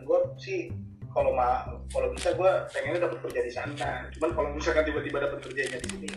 gue 0.04 0.20
sih 0.36 0.68
kalau 1.16 1.32
ma 1.32 1.64
kalau 1.96 2.12
bisa 2.12 2.36
gue 2.36 2.52
pengennya 2.76 3.08
dapat 3.08 3.24
kerja 3.24 3.40
di 3.40 3.52
sana. 3.56 4.12
Cuman 4.12 4.36
kalau 4.36 4.50
misalkan 4.52 4.84
tiba-tiba 4.84 5.24
dapat 5.24 5.40
kerjanya 5.48 5.80
di 5.80 5.88
sini 5.88 6.08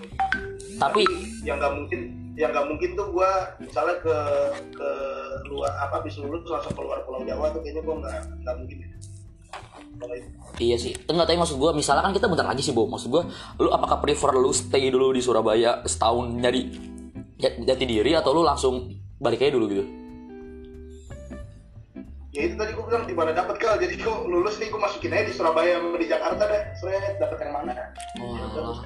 tapi 0.79 1.03
yang 1.43 1.59
nggak 1.59 1.75
mungkin 1.75 2.01
yang 2.39 2.51
nggak 2.55 2.67
mungkin 2.71 2.91
tuh 2.95 3.07
gue 3.11 3.31
misalnya 3.59 3.99
ke 3.99 4.17
ke 4.79 4.91
luar 5.51 5.75
apa 5.75 6.03
habis 6.03 6.15
lulus 6.23 6.47
langsung 6.47 6.75
keluar 6.79 7.03
pulau 7.03 7.27
Jawa 7.27 7.51
tuh 7.51 7.61
kayaknya 7.67 7.83
gue 7.83 7.95
nggak 7.99 8.15
nggak 8.47 8.57
mungkin 8.63 8.77
kalau 9.99 10.15
itu 10.15 10.29
Iya 10.59 10.75
sih, 10.75 10.91
enggak 11.07 11.31
tapi 11.31 11.39
maksud 11.39 11.55
gue, 11.55 11.71
misalnya 11.71 12.03
kan 12.03 12.11
kita 12.11 12.27
bentar 12.27 12.43
lagi 12.43 12.67
sih, 12.67 12.75
Bo. 12.75 12.91
Maksud 12.91 13.15
gue, 13.15 13.23
lu 13.63 13.71
apakah 13.71 14.03
prefer 14.03 14.35
lu 14.35 14.51
stay 14.51 14.91
dulu 14.91 15.15
di 15.15 15.23
Surabaya 15.23 15.87
setahun 15.87 16.35
nyari 16.35 16.75
jat- 17.39 17.63
jati 17.63 17.85
diri 17.87 18.11
atau 18.19 18.35
lu 18.35 18.43
langsung 18.43 18.91
balik 19.23 19.39
aja 19.39 19.55
dulu 19.55 19.71
gitu? 19.71 19.87
Ya 22.29 22.45
itu 22.45 22.55
tadi 22.61 22.77
gue 22.77 22.85
bilang 22.85 23.09
di 23.09 23.17
mana 23.17 23.33
dapat 23.33 23.57
kal 23.57 23.81
jadi 23.81 23.97
gue 23.97 24.15
lulus 24.29 24.61
nih 24.61 24.69
gue 24.69 24.77
masukin 24.77 25.17
aja 25.17 25.25
di 25.25 25.35
Surabaya 25.35 25.81
sama 25.81 25.97
di 25.97 26.09
Jakarta 26.09 26.43
deh. 26.45 26.63
Soalnya 26.77 27.01
dapat 27.17 27.39
yang 27.41 27.53
mana? 27.57 27.73
Wah. 28.21 28.79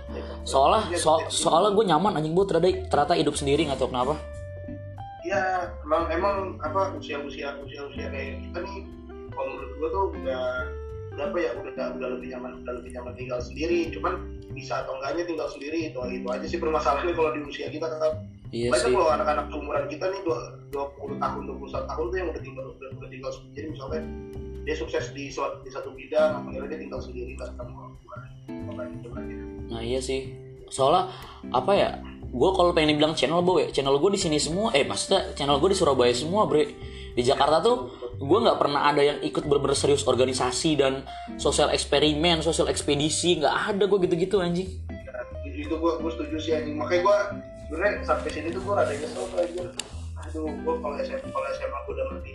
Soalnya, 0.47 0.83
so, 0.95 1.19
soalnya 1.27 1.75
gue 1.75 1.85
nyaman 1.91 2.13
anjing 2.19 2.35
bu. 2.35 2.47
Ternyata, 2.47 2.87
ternyata 2.87 3.15
hidup 3.19 3.35
sendiri 3.35 3.67
nggak 3.67 3.79
tahu 3.83 3.91
kenapa. 3.91 4.15
ya 5.23 5.71
emang 5.87 6.11
emang 6.11 6.37
apa 6.67 6.99
usia 6.99 7.15
usia 7.23 7.55
usia 7.63 7.87
usia 7.87 8.11
kayak 8.11 8.43
kita 8.43 8.59
nih 8.59 8.83
kalau 9.31 9.49
menurut 9.55 9.73
gue 9.79 9.89
tuh 9.89 10.05
udah 10.19 10.45
udah 11.15 11.25
apa 11.31 11.39
ya 11.39 11.51
udah 11.57 11.87
udah 11.95 12.09
lebih 12.19 12.29
nyaman 12.35 12.53
udah 12.67 12.75
lebih 12.83 12.91
nyaman 12.95 13.13
tinggal 13.15 13.41
sendiri. 13.43 13.91
Cuman 13.95 14.15
bisa 14.53 14.85
atau 14.85 14.99
enggaknya 15.01 15.25
tinggal 15.27 15.49
sendiri 15.51 15.79
itu 15.91 15.99
itu 16.11 16.27
aja 16.29 16.47
sih 16.47 16.59
permasalahannya 16.61 17.15
kalau 17.17 17.31
di 17.33 17.41
usia 17.49 17.71
kita 17.71 17.87
kan 17.87 18.27
Iya 18.53 18.69
banyak 18.69 18.85
sih. 18.85 18.93
loh 18.93 19.09
anak-anak 19.09 19.45
seumuran 19.49 19.85
kita 19.89 20.05
nih 20.13 20.21
dua 20.29 20.39
dua 20.69 20.85
puluh 21.01 21.17
tahun 21.17 21.41
dua 21.49 21.57
puluh 21.57 21.71
satu 21.73 21.87
tahun 21.89 22.05
tuh 22.13 22.17
yang 22.21 22.29
udah 22.29 22.43
tinggal 22.45 22.65
udah, 22.69 22.89
udah 23.01 23.09
tinggal 23.09 23.31
sendiri 23.33 23.67
misalnya 23.73 24.03
dia 24.63 24.75
sukses 24.77 25.05
di 25.17 25.33
di 25.33 25.71
satu 25.73 25.91
bidang 25.97 26.45
akhirnya 26.45 26.69
dia 26.77 26.81
tinggal 26.85 27.01
sendiri 27.01 27.33
nggak 27.33 27.49
ketemu 27.49 27.73
orang 27.81 27.95
tua 27.97 28.17
Nah 29.73 29.81
iya 29.81 30.01
sih. 30.05 30.37
Soalnya 30.69 31.09
apa 31.49 31.73
ya? 31.73 31.91
Gue 32.33 32.49
kalau 32.57 32.73
pengen 32.73 32.97
dibilang 32.97 33.13
channel 33.17 33.45
bu 33.45 33.61
ya, 33.61 33.69
channel 33.73 33.97
gue 33.97 34.11
di 34.13 34.21
sini 34.21 34.37
semua. 34.37 34.73
Eh 34.77 34.85
maksudnya 34.85 35.33
channel 35.37 35.57
gue 35.57 35.73
di 35.73 35.77
Surabaya 35.77 36.13
semua 36.13 36.45
bre. 36.45 36.69
Di 37.13 37.25
Jakarta 37.25 37.61
tuh 37.61 37.93
gue 38.21 38.39
nggak 38.41 38.57
pernah 38.57 38.89
ada 38.89 39.01
yang 39.05 39.21
ikut 39.21 39.45
bener-bener 39.45 39.77
serius 39.77 40.05
organisasi 40.05 40.77
dan 40.81 41.05
sosial 41.37 41.73
eksperimen, 41.73 42.41
sosial 42.45 42.69
ekspedisi 42.69 43.41
nggak 43.41 43.73
ada 43.73 43.85
gue 43.89 43.99
gitu-gitu 44.09 44.41
anjing. 44.41 44.69
Ya, 44.89 45.21
itu 45.49 45.73
gue 45.73 45.93
gue 46.01 46.11
setuju 46.13 46.37
sih 46.41 46.53
anjing 46.57 46.77
makanya 46.77 47.01
gue 47.05 47.19
sebenarnya 47.73 48.05
sampai 48.05 48.29
sini 48.29 48.53
tuh 48.53 48.61
gue 48.61 48.75
rada 48.77 48.93
nyesel 48.93 49.25
tuh 49.33 49.39
anjir 49.41 49.67
aduh 50.21 50.45
gue 50.45 50.75
kalau 50.77 50.97
SMA 51.01 51.29
kalau 51.33 51.49
SMA 51.57 51.79
gue 51.89 51.93
udah 51.97 52.07
ngerti 52.13 52.35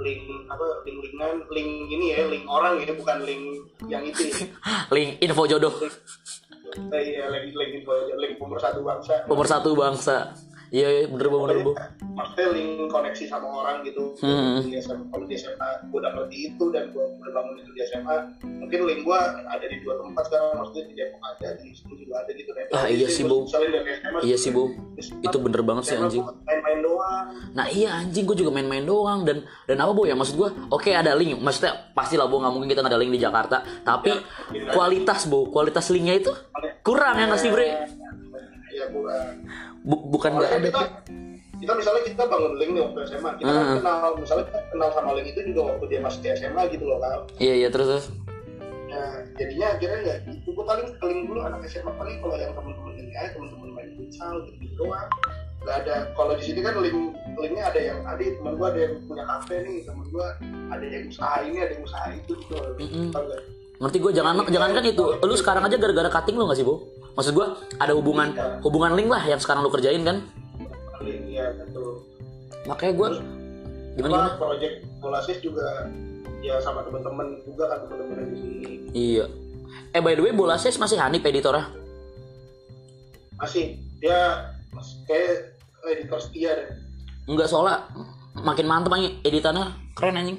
link 0.00 0.22
apa 0.48 0.64
link 0.88 0.96
linkan 1.04 1.34
link 1.52 1.70
ini 1.92 2.04
ya 2.16 2.24
link 2.24 2.44
orang 2.48 2.80
ya 2.80 2.96
bukan 2.96 3.20
link 3.20 3.44
yang 3.92 4.00
itu 4.00 4.32
ya. 4.32 4.48
Link 4.96 5.20
info 5.20 5.44
jodoh 5.44 5.76
Eh, 6.72 7.02
iya 7.04 7.28
link 7.28 7.52
link 7.52 7.84
info 7.84 7.92
link 8.16 8.40
pemersatu 8.40 8.80
bangsa 8.80 9.28
nomor 9.28 9.44
satu 9.44 9.76
bangsa. 9.76 10.32
Iya 10.72 10.88
iya, 10.88 11.04
bener 11.04 11.28
bu 11.28 11.36
bener 11.38 11.58
bu. 11.60 11.72
maksudnya 12.12 12.48
link 12.50 12.88
koneksi 12.88 13.24
sama 13.24 13.44
orang 13.44 13.84
gitu 13.84 14.16
Hmm. 14.18 14.60
di 14.62 14.76
SMA 14.78 15.04
kalau 15.06 15.24
di 15.24 15.36
SMA 15.36 15.68
gue 15.86 15.98
udah 15.98 16.12
ngerti 16.14 16.36
itu 16.48 16.64
dan 16.68 16.88
gue 16.88 17.04
udah 17.04 17.28
bangun 17.30 17.54
itu 17.56 17.70
di 17.70 17.80
SMA 17.82 18.16
mungkin 18.54 18.80
link 18.84 19.00
gue 19.02 19.18
ada 19.44 19.60
di 19.62 19.76
dua 19.80 19.94
tempat 19.98 20.24
sekarang 20.24 20.48
maksudnya 20.56 20.84
di 20.86 20.94
Depok 20.94 21.20
ada 21.22 21.48
di 21.54 21.64
Wisnu 21.68 21.92
juga 21.94 22.14
ada 22.18 22.30
gitu 22.30 22.50
Nah, 22.52 22.64
Ah, 22.74 22.88
iya 22.88 23.04
sih, 23.06 23.20
Bu. 23.22 23.44
Iya 24.22 24.36
sih 24.38 24.48
bu. 24.48 24.72
Itu 25.20 25.36
bener 25.38 25.60
banget 25.60 25.84
sih 25.84 25.96
anjing. 25.98 26.24
main-main 26.24 26.80
doang 26.80 27.26
Nah 27.52 27.66
iya 27.68 27.88
anjing 27.94 28.24
gue 28.24 28.32
juga 28.34 28.48
main-main 28.50 28.80
doang 28.82 29.22
dan 29.22 29.36
dan 29.66 29.76
apa 29.76 29.92
bu 29.92 30.04
ya 30.04 30.14
maksud 30.14 30.34
gue 30.34 30.48
oke 30.68 30.88
ada 30.90 31.12
link 31.12 31.36
maksudnya 31.36 31.92
pasti 31.92 32.16
lah 32.16 32.24
bu 32.24 32.38
nggak 32.38 32.48
mungkin 32.50 32.68
kita 32.68 32.80
nggak 32.80 32.92
ada 32.92 33.00
link 33.00 33.12
di 33.12 33.20
Jakarta 33.20 33.56
tapi 33.82 34.08
kualitas 34.68 35.24
bu 35.26 35.46
kualitas 35.46 35.84
linknya 35.88 36.16
itu 36.18 36.32
kurang 36.80 37.12
ya 37.14 37.24
nggak 37.26 37.38
sih 37.38 37.50
bre 37.50 37.68
Iya 38.72 38.88
kurang. 38.88 39.28
Bu- 39.82 40.06
bukan 40.08 40.30
nggak 40.32 40.48
ada 40.48 40.62
kita, 40.62 40.82
kita 41.58 41.72
misalnya 41.74 42.02
kita 42.04 42.22
bangun 42.24 42.52
link 42.54 42.70
nih 42.70 42.82
waktu 42.82 42.98
SMA, 43.08 43.30
kita 43.36 43.50
kan 43.50 43.62
Hmm. 43.62 43.76
kenal, 43.78 44.08
misalnya 44.14 44.44
kita 44.46 44.60
kenal 44.70 44.88
sama 44.90 45.10
link 45.12 45.28
itu 45.28 45.40
juga 45.48 45.60
waktu 45.68 45.84
dia 45.86 46.00
masih 46.00 46.20
di 46.20 46.28
SMA 46.32 46.62
gitu 46.68 46.84
loh 46.84 46.98
kan. 46.98 47.18
iya 47.38 47.54
iya 47.56 47.68
terus 47.68 47.88
terus 47.88 48.06
Nah, 48.86 49.24
jadinya 49.34 49.72
akhirnya 49.72 49.98
nggak 50.04 50.18
gitu. 50.28 50.48
Gue 50.52 50.64
paling 50.68 50.84
paling 51.00 51.24
dulu 51.24 51.40
anak 51.40 51.64
SMA 51.64 51.88
paling 51.90 52.20
kalau 52.20 52.36
yang 52.36 52.52
temen-temen 52.52 52.92
ini 52.94 53.12
aja 53.14 53.32
temen-temen 53.32 53.68
main 53.72 53.88
futsal 53.96 54.34
gitu, 54.44 54.56
gitu 54.60 54.74
doang. 54.78 55.08
nggak 55.62 55.76
ada 55.80 55.94
kalau 56.12 56.34
di 56.34 56.42
sini 56.42 56.60
kan 56.60 56.74
link 56.76 56.98
linknya 57.38 57.64
ada 57.64 57.80
yang 57.80 58.02
ada 58.02 58.18
teman 58.18 58.58
gua 58.58 58.68
ada 58.68 58.80
yang 58.82 58.94
punya 59.06 59.22
kafe 59.24 59.62
nih 59.62 59.86
teman 59.86 60.06
gua 60.10 60.26
ada 60.68 60.82
yang 60.84 61.06
usaha 61.06 61.36
ini 61.40 61.56
ada 61.56 61.72
yang 61.72 61.84
usaha 61.86 62.06
itu 62.10 62.32
gitu. 62.34 62.54
Tau 63.08 63.22
nggak? 63.22 63.40
Ngerti 63.82 63.98
gue 63.98 64.12
jangan 64.14 64.46
jangan 64.46 64.70
kan 64.78 64.84
itu 64.86 65.04
lu 65.18 65.34
sekarang 65.34 65.66
aja 65.66 65.74
gara-gara 65.74 66.06
cutting 66.06 66.38
lu 66.38 66.46
gak 66.46 66.54
sih 66.54 66.62
bu? 66.62 66.86
Maksud 67.18 67.32
gue 67.34 67.46
ada 67.82 67.92
hubungan 67.98 68.30
hubungan 68.62 68.94
link 68.94 69.10
lah 69.10 69.22
yang 69.26 69.42
sekarang 69.42 69.66
lu 69.66 69.70
kerjain 69.74 70.06
kan? 70.06 70.22
Link 71.02 71.26
ya 71.26 71.50
betul. 71.58 72.06
Makanya 72.70 72.92
gue 72.94 73.08
gimana 73.98 74.10
gimana? 74.14 74.38
project 74.38 74.74
Volasis 75.02 75.38
juga 75.42 75.90
ya 76.40 76.62
sama 76.62 76.86
teman-teman 76.86 77.42
juga 77.42 77.74
kan 77.74 77.78
teman-teman 77.90 78.30
di 78.30 78.36
sini. 78.38 78.72
Iya. 78.94 79.26
Eh 79.90 80.00
by 80.00 80.14
the 80.14 80.22
way 80.22 80.32
bola 80.32 80.54
ses 80.54 80.78
masih 80.78 81.02
Hanif 81.02 81.26
editornya? 81.26 81.66
Masih. 83.42 83.82
Dia 83.98 84.46
kayak 85.10 85.58
editor 85.90 86.22
setia 86.22 86.54
deh. 86.54 86.68
Enggak 87.26 87.50
soalnya 87.50 87.82
makin 88.38 88.66
mantep 88.70 88.94
anjing 88.94 89.18
editannya 89.26 89.74
keren 89.98 90.18
anjing. 90.22 90.38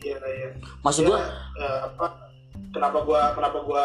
Iya 0.00 0.16
iya. 0.24 0.48
Maksud 0.80 1.04
Dia, 1.04 1.10
gue 1.12 1.18
eh, 1.60 1.78
apa 1.84 2.06
kenapa 2.74 2.98
gua 3.04 3.32
kenapa 3.34 3.58
gua 3.64 3.84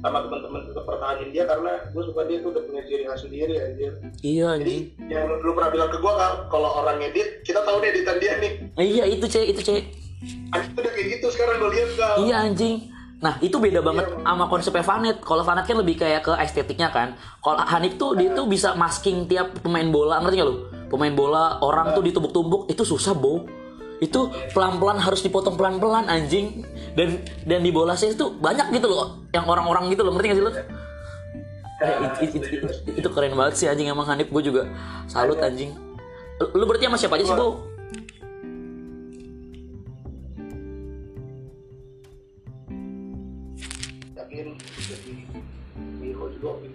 sama 0.00 0.24
teman-teman 0.24 0.64
tetap 0.64 0.84
pertahanin 0.88 1.28
dia 1.28 1.44
karena 1.44 1.72
gue 1.92 2.02
suka 2.08 2.24
dia 2.24 2.40
tuh 2.40 2.56
udah 2.56 2.64
punya 2.64 2.82
ciri 2.88 3.04
khas 3.04 3.20
sendiri 3.20 3.54
anjir 3.60 3.92
iya 4.24 4.56
jadi 4.56 4.64
anjing 4.64 4.84
yang 5.12 5.28
lu, 5.28 5.34
lu 5.44 5.52
pernah 5.52 5.68
bilang 5.68 5.90
ke 5.92 5.98
gua 6.00 6.12
kan 6.16 6.32
kalau 6.48 6.70
orang 6.80 7.04
edit 7.04 7.44
kita 7.44 7.60
tahu 7.60 7.84
deh 7.84 7.92
editan 7.92 8.16
dia 8.16 8.32
nih 8.40 8.52
Eh, 8.80 8.86
iya 8.96 9.04
itu 9.04 9.28
cek 9.28 9.44
itu 9.52 9.60
cek 9.60 9.82
anjir 10.56 10.72
udah 10.72 10.92
kayak 10.96 11.08
gitu 11.20 11.26
sekarang 11.28 11.60
gue 11.60 11.70
lihat 11.76 11.90
kau 11.96 12.16
Iya 12.24 12.36
anjing. 12.48 12.76
Nah 13.20 13.36
itu 13.44 13.60
beda 13.60 13.84
banget 13.84 14.08
sama 14.24 14.48
konsepnya 14.48 14.80
Vanet. 14.80 15.20
Kalau 15.20 15.44
Vanet 15.44 15.68
kan 15.68 15.76
lebih 15.76 16.00
kayak 16.00 16.24
ke 16.24 16.32
estetiknya 16.40 16.88
kan. 16.88 17.20
Kalau 17.44 17.60
Hanif 17.60 18.00
tuh 18.00 18.16
dia 18.16 18.32
tuh 18.32 18.48
bisa 18.48 18.72
masking 18.72 19.28
tiap 19.28 19.60
pemain 19.60 19.84
bola, 19.92 20.24
ngerti 20.24 20.40
gak 20.40 20.48
lu? 20.48 20.56
Pemain 20.88 21.12
bola 21.12 21.60
orang 21.60 21.92
tuh 21.92 22.00
ditumbuk-tumbuk 22.00 22.72
itu 22.72 22.80
susah 22.80 23.12
bo. 23.12 23.44
Itu 24.00 24.32
pelan-pelan 24.56 24.96
harus 24.96 25.20
dipotong 25.20 25.60
pelan-pelan 25.60 26.08
anjing. 26.08 26.64
Dan 26.96 27.20
dan 27.44 27.60
di 27.60 27.70
bola 27.70 27.94
sih 27.94 28.16
itu 28.16 28.32
banyak 28.40 28.72
gitu 28.74 28.88
loh, 28.88 29.22
yang 29.30 29.44
orang-orang 29.44 29.92
gitu 29.92 30.02
loh, 30.02 30.16
ngerti 30.16 30.26
gak 30.32 30.38
sih 30.40 30.44
lu? 30.44 30.52
Eh, 31.80 31.96
it- 32.20 32.20
it- 32.20 32.34
it- 32.36 32.64
it- 32.64 32.98
itu 33.00 33.08
keren 33.08 33.32
banget 33.36 33.54
sih 33.56 33.66
anjing 33.68 33.88
emang 33.88 34.04
Hanif 34.08 34.28
gue 34.28 34.42
juga 34.44 34.68
salut 35.08 35.40
anjing. 35.40 35.72
Lu- 36.40 36.66
berarti 36.68 36.88
sama 36.88 36.96
siapa 36.96 37.16
aja 37.20 37.24
sih 37.28 37.36
bu? 37.36 37.70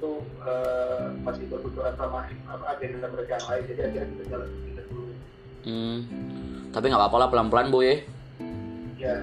itu 0.05 0.11
eh, 0.45 1.05
masih 1.26 1.43
bertujuan 1.49 1.93
sama 1.97 2.30
agenda 2.69 3.07
mereka 3.09 3.36
lain 3.49 3.63
jadi 3.73 3.82
akhirnya 3.89 4.07
kita 4.13 4.23
jalan 4.30 4.49
Hmm. 5.66 5.97
Tapi 6.70 6.86
nggak 6.88 7.01
apa-apa 7.01 7.18
lah 7.18 7.28
pelan-pelan 7.34 7.68
bu 7.74 7.80
ya. 7.82 7.95
ya 8.95 9.18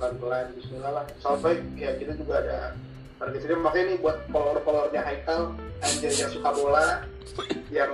pelan-pelan 0.00 0.56
Bismillah 0.56 0.92
lah 0.96 1.04
sampai 1.20 1.60
ya 1.76 1.92
kita 2.00 2.16
juga 2.16 2.40
ada 2.40 2.72
target 3.20 3.44
sendiri 3.44 3.60
makanya 3.60 3.84
nih 3.92 3.98
buat 4.00 4.16
follower-followernya 4.32 5.02
Haikal 5.04 5.52
anjir 5.84 6.12
yang 6.16 6.32
suka 6.32 6.50
bola 6.56 7.04
yang 7.76 7.92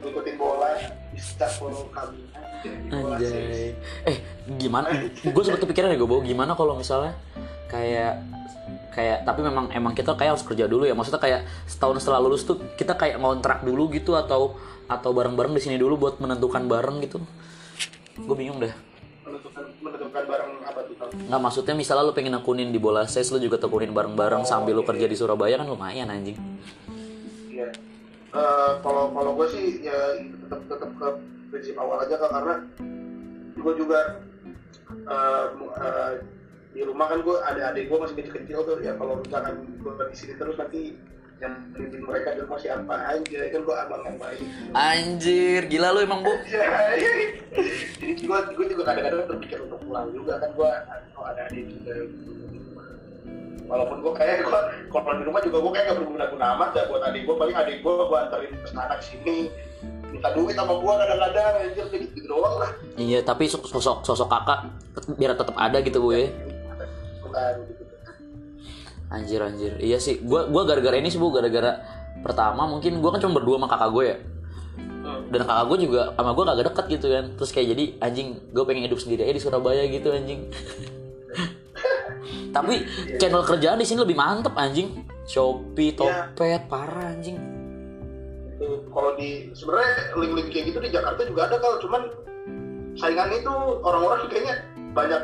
ngikutin 0.00 0.36
bola 0.38 0.70
bisa 1.10 1.46
follow 1.58 1.90
kami. 1.90 2.22
Anjay. 2.92 3.74
Eh, 4.06 4.16
gimana? 4.56 4.92
Gue 5.26 5.42
sempet 5.42 5.66
kepikiran 5.66 5.92
ya 5.92 5.96
gue 5.98 6.08
bawa 6.08 6.22
gimana 6.22 6.52
kalau 6.54 6.78
misalnya 6.78 7.16
kayak 7.66 8.20
kayak 8.90 9.22
tapi 9.22 9.40
memang 9.46 9.70
emang 9.70 9.94
kita 9.94 10.12
kayak 10.14 10.38
harus 10.38 10.46
kerja 10.46 10.64
dulu 10.70 10.86
ya. 10.86 10.94
Maksudnya 10.94 11.20
kayak 11.20 11.40
setahun 11.66 12.04
setelah 12.04 12.20
lulus 12.22 12.46
tuh 12.46 12.60
kita 12.78 12.96
kayak 12.96 13.20
ngontrak 13.20 13.66
dulu 13.66 13.90
gitu 13.92 14.16
atau 14.16 14.56
atau 14.90 15.14
bareng-bareng 15.14 15.54
di 15.54 15.62
sini 15.62 15.76
dulu 15.78 15.94
buat 15.96 16.18
menentukan 16.18 16.66
bareng 16.66 16.98
gitu. 17.06 17.22
Gue 18.18 18.34
bingung 18.36 18.58
deh. 18.58 18.74
menentukan 19.22 19.62
menentukan 19.78 20.22
barang 20.26 20.50
apa 20.66 20.80
tuh? 20.82 20.94
Nggak 21.30 21.40
maksudnya 21.40 21.74
misalnya 21.78 22.10
lu 22.10 22.12
pengen 22.12 22.34
akunin 22.34 22.74
di 22.74 22.82
bola 22.82 23.06
ses 23.06 23.30
lu 23.30 23.38
juga 23.38 23.62
tekunin 23.62 23.94
bareng-bareng 23.94 24.42
sambil 24.42 24.74
lu 24.74 24.82
kerja 24.82 25.06
di 25.06 25.14
Surabaya 25.14 25.54
kan 25.54 25.70
lumayan 25.70 26.10
anjing. 26.10 26.34
Iya. 27.46 27.70
Eh, 28.30 28.72
kalau 28.82 29.14
kalau 29.14 29.38
gue 29.38 29.46
sih 29.54 29.86
ya 29.86 30.18
tetap 30.18 30.66
tetap 30.66 30.90
ke 30.98 31.08
prinsip 31.54 31.78
awal 31.78 32.02
aja 32.02 32.14
kak 32.14 32.30
karena 32.30 32.54
gue 33.54 33.72
juga 33.78 34.00
mu- 35.54 35.74
eh, 35.74 36.12
di 36.70 36.82
rumah 36.86 37.06
kan 37.10 37.18
gue 37.22 37.36
ada 37.42 37.74
adik 37.74 37.90
gue 37.90 37.98
masih 37.98 38.14
kecil-kecil 38.18 38.58
tuh 38.62 38.78
ya 38.82 38.94
kalau 38.94 39.18
misalkan 39.18 39.62
gue 39.78 39.92
di 40.10 40.16
sini 40.18 40.34
terus 40.38 40.54
nanti 40.54 40.94
yang 41.40 41.54
mereka 42.04 42.36
di 42.36 42.40
rumah 42.44 42.60
siapa 42.60 42.94
aja 43.00 43.40
kan 43.48 43.60
gue 43.64 43.76
abang 43.76 44.02
yang 44.04 44.18
baik. 44.20 44.40
Anjir, 44.76 45.62
gila 45.72 45.88
lu 45.96 46.00
emang, 46.04 46.20
Bu. 46.20 46.32
Ya, 46.44 46.68
jadi 47.00 48.22
gue 48.28 48.38
gue 48.54 48.66
juga 48.76 48.82
kadang-kadang 48.92 49.24
berpikir 49.24 49.58
untuk 49.64 49.80
pulang 49.88 50.12
juga 50.12 50.36
kan 50.36 50.52
gue 50.52 50.70
oh, 51.16 51.24
ada 51.24 51.48
adik 51.48 51.64
juga 51.72 51.92
walaupun 53.70 54.02
gue 54.02 54.12
kayak 54.18 54.36
gue 54.42 54.60
kalau 54.90 55.14
di 55.14 55.24
rumah 55.24 55.40
juga 55.46 55.58
gue 55.62 55.72
kayak 55.78 55.86
gak 55.94 55.98
berguna-guna 56.02 56.46
amat 56.58 56.70
ya 56.74 56.82
buat 56.90 57.02
adik 57.06 57.22
gue 57.22 57.36
paling 57.38 57.56
adik 57.56 57.76
gue 57.86 57.92
gue 57.94 58.18
anterin 58.18 58.52
ke 58.52 58.68
sana 58.68 58.94
ke 58.98 59.04
sini. 59.06 59.38
Minta 60.10 60.28
duit 60.34 60.58
sama 60.58 60.74
gue 60.76 60.92
kadang-kadang 60.92 61.54
anjir 61.56 61.86
kayak 61.88 62.02
gitu 62.12 62.26
doang 62.28 62.56
lah. 62.60 62.70
Iya, 62.98 63.24
tapi 63.24 63.48
sosok 63.48 64.04
sosok 64.04 64.28
kakak 64.28 64.68
biar 65.16 65.32
tetap 65.38 65.56
ada 65.56 65.78
gitu, 65.80 66.02
Bu 66.02 66.12
ya. 66.12 66.28
bukan 67.22 67.54
gitu 67.62 67.84
Anjir 69.10 69.42
anjir. 69.42 69.74
Iya 69.82 69.98
sih. 69.98 70.22
Gua 70.22 70.46
gua 70.46 70.62
gara-gara 70.62 70.94
ini 70.94 71.10
sih 71.10 71.18
Bu, 71.18 71.34
gara-gara 71.34 71.82
pertama 72.22 72.70
mungkin 72.70 73.02
gua 73.02 73.14
kan 73.14 73.20
cuma 73.22 73.42
berdua 73.42 73.58
sama 73.58 73.66
kakak 73.66 73.90
gue 73.90 74.04
ya. 74.06 74.16
Dan 75.30 75.40
kakak 75.42 75.64
gue 75.70 75.78
juga 75.90 76.02
sama 76.14 76.30
gue 76.36 76.44
kagak 76.46 76.66
deket 76.70 76.86
gitu 76.98 77.06
kan. 77.10 77.24
Terus 77.34 77.50
kayak 77.50 77.68
jadi 77.74 77.84
anjing 78.04 78.28
gue 78.54 78.62
pengen 78.62 78.86
hidup 78.86 78.98
sendiri 79.02 79.26
aja 79.26 79.34
di 79.34 79.42
Surabaya 79.42 79.82
gitu 79.90 80.14
anjing. 80.14 80.46
Tapi 82.54 82.74
channel 83.18 83.46
kerjaan 83.46 83.78
di 83.80 83.86
sini 83.86 84.02
lebih 84.02 84.18
mantep 84.18 84.54
anjing. 84.54 85.06
Shopee, 85.30 85.94
Topet, 85.94 86.66
parah 86.66 87.14
anjing. 87.14 87.38
itu 88.60 88.76
kalau 88.92 89.16
di 89.16 89.48
sebenarnya 89.56 90.12
link-link 90.20 90.52
kayak 90.52 90.64
gitu 90.68 90.78
di 90.84 90.90
Jakarta 90.92 91.24
juga 91.24 91.48
ada 91.48 91.56
kalau 91.56 91.80
cuman 91.80 92.02
saingan 92.92 93.32
itu 93.32 93.54
orang-orang 93.80 94.28
kayaknya 94.28 94.60
banyak 94.92 95.22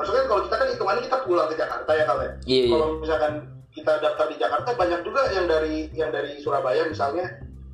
maksudnya 0.00 0.24
kalau 0.24 0.42
kita 0.42 0.56
kan 0.56 0.66
hitungannya 0.66 1.02
kita 1.04 1.18
pulang 1.22 1.46
ke 1.46 1.56
Jakarta 1.56 1.90
ya 1.92 2.04
kalau 2.04 2.22
ya 2.22 2.32
Iya, 2.42 2.62
iya. 2.64 2.72
kalau 2.72 2.86
misalkan 2.96 3.32
kita 3.70 3.92
daftar 4.00 4.26
di 4.26 4.36
Jakarta 4.36 4.70
banyak 4.72 5.00
juga 5.04 5.20
yang 5.30 5.46
dari 5.46 5.74
yang 5.92 6.10
dari 6.10 6.32
Surabaya 6.40 6.82
misalnya 6.84 7.26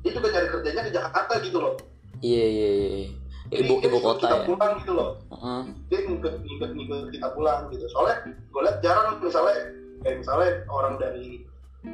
dia 0.03 0.11
juga 0.11 0.27
cari 0.29 0.47
kerjanya 0.47 0.81
di 0.83 0.91
Jakarta 0.91 1.33
gitu 1.39 1.57
loh 1.57 1.73
Iya 2.19 2.45
iya 2.45 2.69
iya. 2.69 3.07
Jadi 3.47 3.63
Ibu 3.63 3.73
ibu 3.79 3.97
kota 3.97 4.19
kita 4.19 4.35
ya. 4.35 4.45
pulang 4.45 4.71
gitu 4.77 4.91
loh 4.91 5.09
Heeh. 5.31 5.61
dia 5.87 5.99
ngikut 6.03 6.33
ngikut 6.37 6.71
ngikut 6.75 7.01
kita 7.09 7.27
pulang 7.31 7.71
gitu 7.71 7.87
soalnya 7.87 8.15
gue 8.27 8.61
lihat 8.61 8.77
jarang 8.83 9.15
misalnya 9.17 9.55
kayak 10.03 10.15
misalnya 10.19 10.49
orang 10.67 10.99
dari 10.99 11.47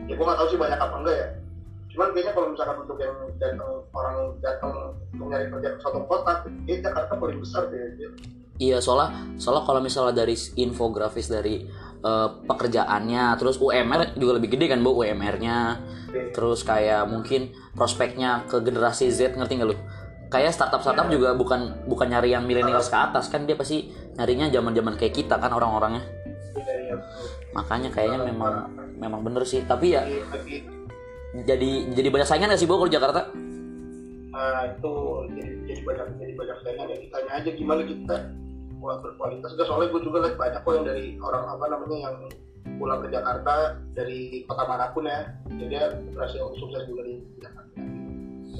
ya 0.10 0.14
gue 0.18 0.26
nggak 0.26 0.36
tahu 0.36 0.48
sih 0.50 0.58
banyak 0.58 0.80
apa 0.80 0.96
enggak 0.98 1.16
ya 1.16 1.28
cuman 1.94 2.08
kayaknya 2.10 2.34
kalau 2.34 2.48
misalkan 2.50 2.78
untuk 2.82 2.98
yang 2.98 3.14
datang 3.38 3.62
orang 3.94 4.16
datang 4.42 4.74
untuk 5.14 5.28
nyari 5.30 5.46
kerja 5.48 5.70
ke 5.70 5.80
suatu 5.80 6.00
kota 6.04 6.32
kayaknya 6.42 6.90
Jakarta 6.90 7.14
paling 7.14 7.38
besar 7.38 7.64
deh 7.70 7.78
anjir. 7.80 8.12
Iya 8.62 8.78
soalnya 8.78 9.34
soalnya 9.42 9.66
kalau 9.66 9.82
misalnya 9.82 10.14
dari 10.14 10.38
infografis 10.62 11.26
dari 11.26 11.66
eh, 12.06 12.30
pekerjaannya 12.46 13.34
terus 13.42 13.58
UMR 13.58 14.14
juga 14.14 14.38
lebih 14.38 14.54
gede 14.54 14.70
kan 14.70 14.80
bu 14.86 15.02
UMR-nya 15.02 15.82
terus 16.14 16.62
kayak 16.62 17.10
mungkin 17.10 17.50
prospeknya 17.74 18.46
ke 18.46 18.62
generasi 18.62 19.10
Z 19.10 19.34
ngerti 19.34 19.58
nggak 19.58 19.70
lu? 19.74 19.78
Kayak 20.30 20.54
startup 20.54 20.82
startup 20.86 21.10
juga 21.10 21.34
bukan 21.34 21.86
bukan 21.90 22.10
nyari 22.10 22.34
yang 22.34 22.46
milenial 22.46 22.82
ke 22.82 22.98
atas 22.98 23.30
kan 23.34 23.46
dia 23.50 23.58
pasti 23.58 23.90
nyarinya 24.18 24.50
zaman 24.54 24.74
zaman 24.74 24.94
kayak 24.98 25.14
kita 25.18 25.42
kan 25.42 25.50
orang-orangnya. 25.50 26.06
Iya, 26.54 26.74
iya. 26.86 26.96
makanya 27.58 27.90
kayaknya 27.90 28.30
memang 28.30 28.70
memang 29.02 29.26
bener 29.26 29.42
sih. 29.46 29.66
Tapi 29.66 29.98
ya 29.98 30.06
jadi 31.34 31.70
jadi 31.98 32.08
banyak 32.14 32.30
saingan 32.30 32.54
gak 32.54 32.62
sih 32.62 32.70
bu 32.70 32.78
kalau 32.78 32.94
Jakarta? 32.94 33.34
Nah 34.34 34.70
itu 34.70 34.94
jadi, 35.34 35.52
jadi 35.66 35.82
banyak 35.82 36.06
jadi 36.22 36.34
banyak 36.38 36.58
saingan. 36.62 36.86
Ya 36.94 36.98
ditanya 37.02 37.32
aja 37.42 37.50
gimana 37.54 37.82
kita 37.82 38.18
buat 38.84 39.00
berkualitas 39.00 39.56
Enggak, 39.56 39.68
soalnya 39.72 39.96
gue 39.96 40.02
juga 40.04 40.18
lihat 40.28 40.36
banyak 40.36 40.60
kok 40.60 40.74
yang 40.76 40.86
dari 40.86 41.06
orang 41.24 41.44
apa 41.48 41.66
namanya 41.72 41.98
yang 42.12 42.16
pulang 42.76 43.00
ke 43.00 43.08
Jakarta 43.16 43.80
dari 43.96 44.44
kota 44.44 44.64
mana 44.68 44.92
pun 44.92 45.08
ya. 45.08 45.24
Jadi 45.48 45.76
berhasil 46.12 46.44
sukses 46.60 46.84
juga 46.92 47.02
di 47.08 47.24
Jakarta. 47.40 47.80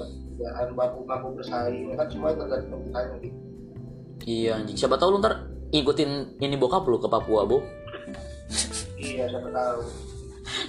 Kerjaan 0.00 0.68
mampu 0.72 1.04
mampu 1.04 1.28
bersaing. 1.36 1.92
Kan 1.92 2.08
semua 2.08 2.32
tergantung 2.32 2.80
kitanya 2.88 3.16
gitu 3.20 3.44
iya 4.24 4.56
anjing. 4.58 4.76
Siapa 4.76 4.96
tahu 4.96 5.16
lu 5.16 5.18
ntar 5.20 5.50
ikutin 5.70 6.40
ini 6.40 6.56
bokap 6.56 6.88
lu 6.88 7.02
ke 7.02 7.08
Papua 7.10 7.44
bu 7.44 7.60
iya 8.96 9.28
siapa 9.28 9.48
tahu. 9.52 9.80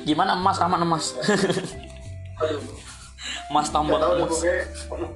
Gimana 0.04 0.36
emas 0.36 0.58
aman 0.60 0.82
emas? 0.84 1.06
Aduh 2.44 2.62
emas 3.50 3.68
nggak 3.68 3.74
tambang 3.74 4.02
tahu 4.02 4.14
emas 4.18 4.42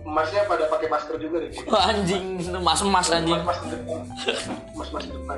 emasnya 0.05 0.41
pada 0.45 0.65
pakai 0.69 0.87
masker 0.89 1.15
juga 1.17 1.37
deh 1.45 1.51
anjing 1.69 2.25
emas 2.53 2.79
anjing. 3.09 3.39
mas 3.41 3.59
mas 3.63 3.77
mas 4.75 4.89
mas 4.93 5.05
depan. 5.05 5.37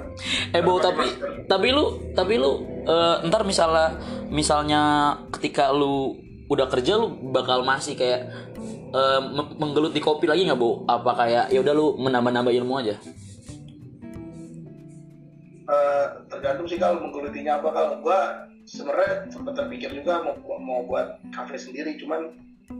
Eh 0.53 0.61
Bo, 0.61 0.77
tapi 0.79 1.05
tapi 1.45 1.67
lu 1.73 2.13
tapi 2.13 2.37
lu 2.37 2.51
eh, 2.85 3.15
ntar 3.27 3.43
misalnya 3.43 3.97
misalnya 4.31 4.81
ketika 5.33 5.73
lu 5.73 6.15
udah 6.47 6.67
kerja 6.67 6.99
lu 6.99 7.11
bakal 7.31 7.63
masih 7.63 7.95
kayak 7.95 8.27
eh, 8.91 9.19
me- 9.23 9.55
menggelut 9.57 9.91
di 9.91 9.99
kopi 9.99 10.27
lagi 10.27 10.45
nggak 10.47 10.59
Bo? 10.59 10.85
Apa 10.85 11.15
kayak 11.15 11.45
ya 11.49 11.59
udah 11.63 11.73
lu 11.73 11.97
menambah-nambah 11.99 12.53
ilmu 12.53 12.73
aja? 12.79 12.95
Eh, 15.71 16.05
tergantung 16.27 16.67
sih 16.67 16.75
kalau 16.75 16.99
menggelutinya 16.99 17.63
apa. 17.63 17.69
Kalau 17.71 17.91
gua 18.03 18.19
sebenarnya 18.67 19.31
sempat 19.31 19.55
terpikir 19.55 19.95
juga 19.95 20.19
mau 20.21 20.35
mau 20.59 20.81
buat 20.83 21.19
kafe 21.31 21.55
sendiri. 21.55 21.95
Cuman 21.95 22.27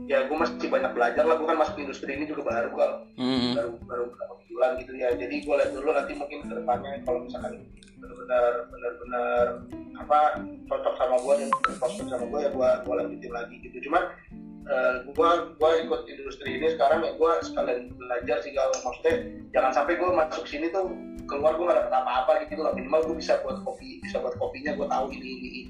ya 0.04 0.24
gue 0.24 0.34
masih 0.34 0.66
banyak 0.66 0.92
belajar 0.92 1.22
lah 1.22 1.34
gue 1.34 1.44
kan 1.44 1.58
masuk 1.58 1.76
industri 1.76 2.10
ini 2.12 2.24
juga 2.24 2.42
baru 2.44 2.68
kalau 2.70 2.96
Hmm. 3.14 3.52
baru 3.52 3.70
baru 3.82 4.02
beberapa 4.08 4.34
bulan 4.46 4.70
gitu 4.76 4.92
ya 4.92 5.08
jadi 5.12 5.34
gue 5.38 5.54
lihat 5.54 5.70
dulu 5.70 5.88
nanti 5.90 6.12
mungkin 6.12 6.38
ke 6.42 6.54
depannya 6.54 6.90
kalau 7.02 7.18
misalkan 7.20 7.54
benar-benar 7.96 8.44
benar-benar 8.68 9.44
apa 9.94 10.18
cocok 10.66 10.94
sama 10.96 11.16
gue 11.18 11.34
dan 11.38 11.48
berprospek 11.62 12.06
sama 12.08 12.24
gue 12.26 12.40
ya 12.40 12.50
gue 12.50 12.68
gue 12.82 12.94
lanjutin 12.96 13.32
lagi 13.32 13.54
gitu 13.60 13.76
cuman 13.86 14.02
eh, 14.64 14.94
gue 15.06 15.30
gue 15.52 15.70
ikut 15.82 16.00
industri 16.08 16.48
ini 16.52 16.66
sekarang 16.70 17.00
ya 17.00 17.12
gue 17.12 17.32
sekalian 17.42 17.80
belajar 17.92 18.36
sih 18.40 18.50
kalau 18.50 18.74
maksudnya 18.82 19.14
jangan 19.50 19.72
sampai 19.72 19.94
gue 19.94 20.08
masuk 20.08 20.44
sini 20.44 20.66
tuh 20.68 20.90
keluar 21.24 21.54
gue 21.54 21.64
gak 21.64 21.78
dapet 21.78 21.94
apa-apa 21.94 22.32
gitu 22.44 22.58
loh 22.58 22.74
minimal 22.74 23.00
gue 23.04 23.16
bisa 23.16 23.38
buat 23.40 23.62
kopi 23.62 24.02
bisa 24.02 24.18
buat 24.18 24.34
kopinya 24.34 24.74
gue 24.74 24.86
tahu 24.86 25.06
ini 25.12 25.30
ini 25.30 25.60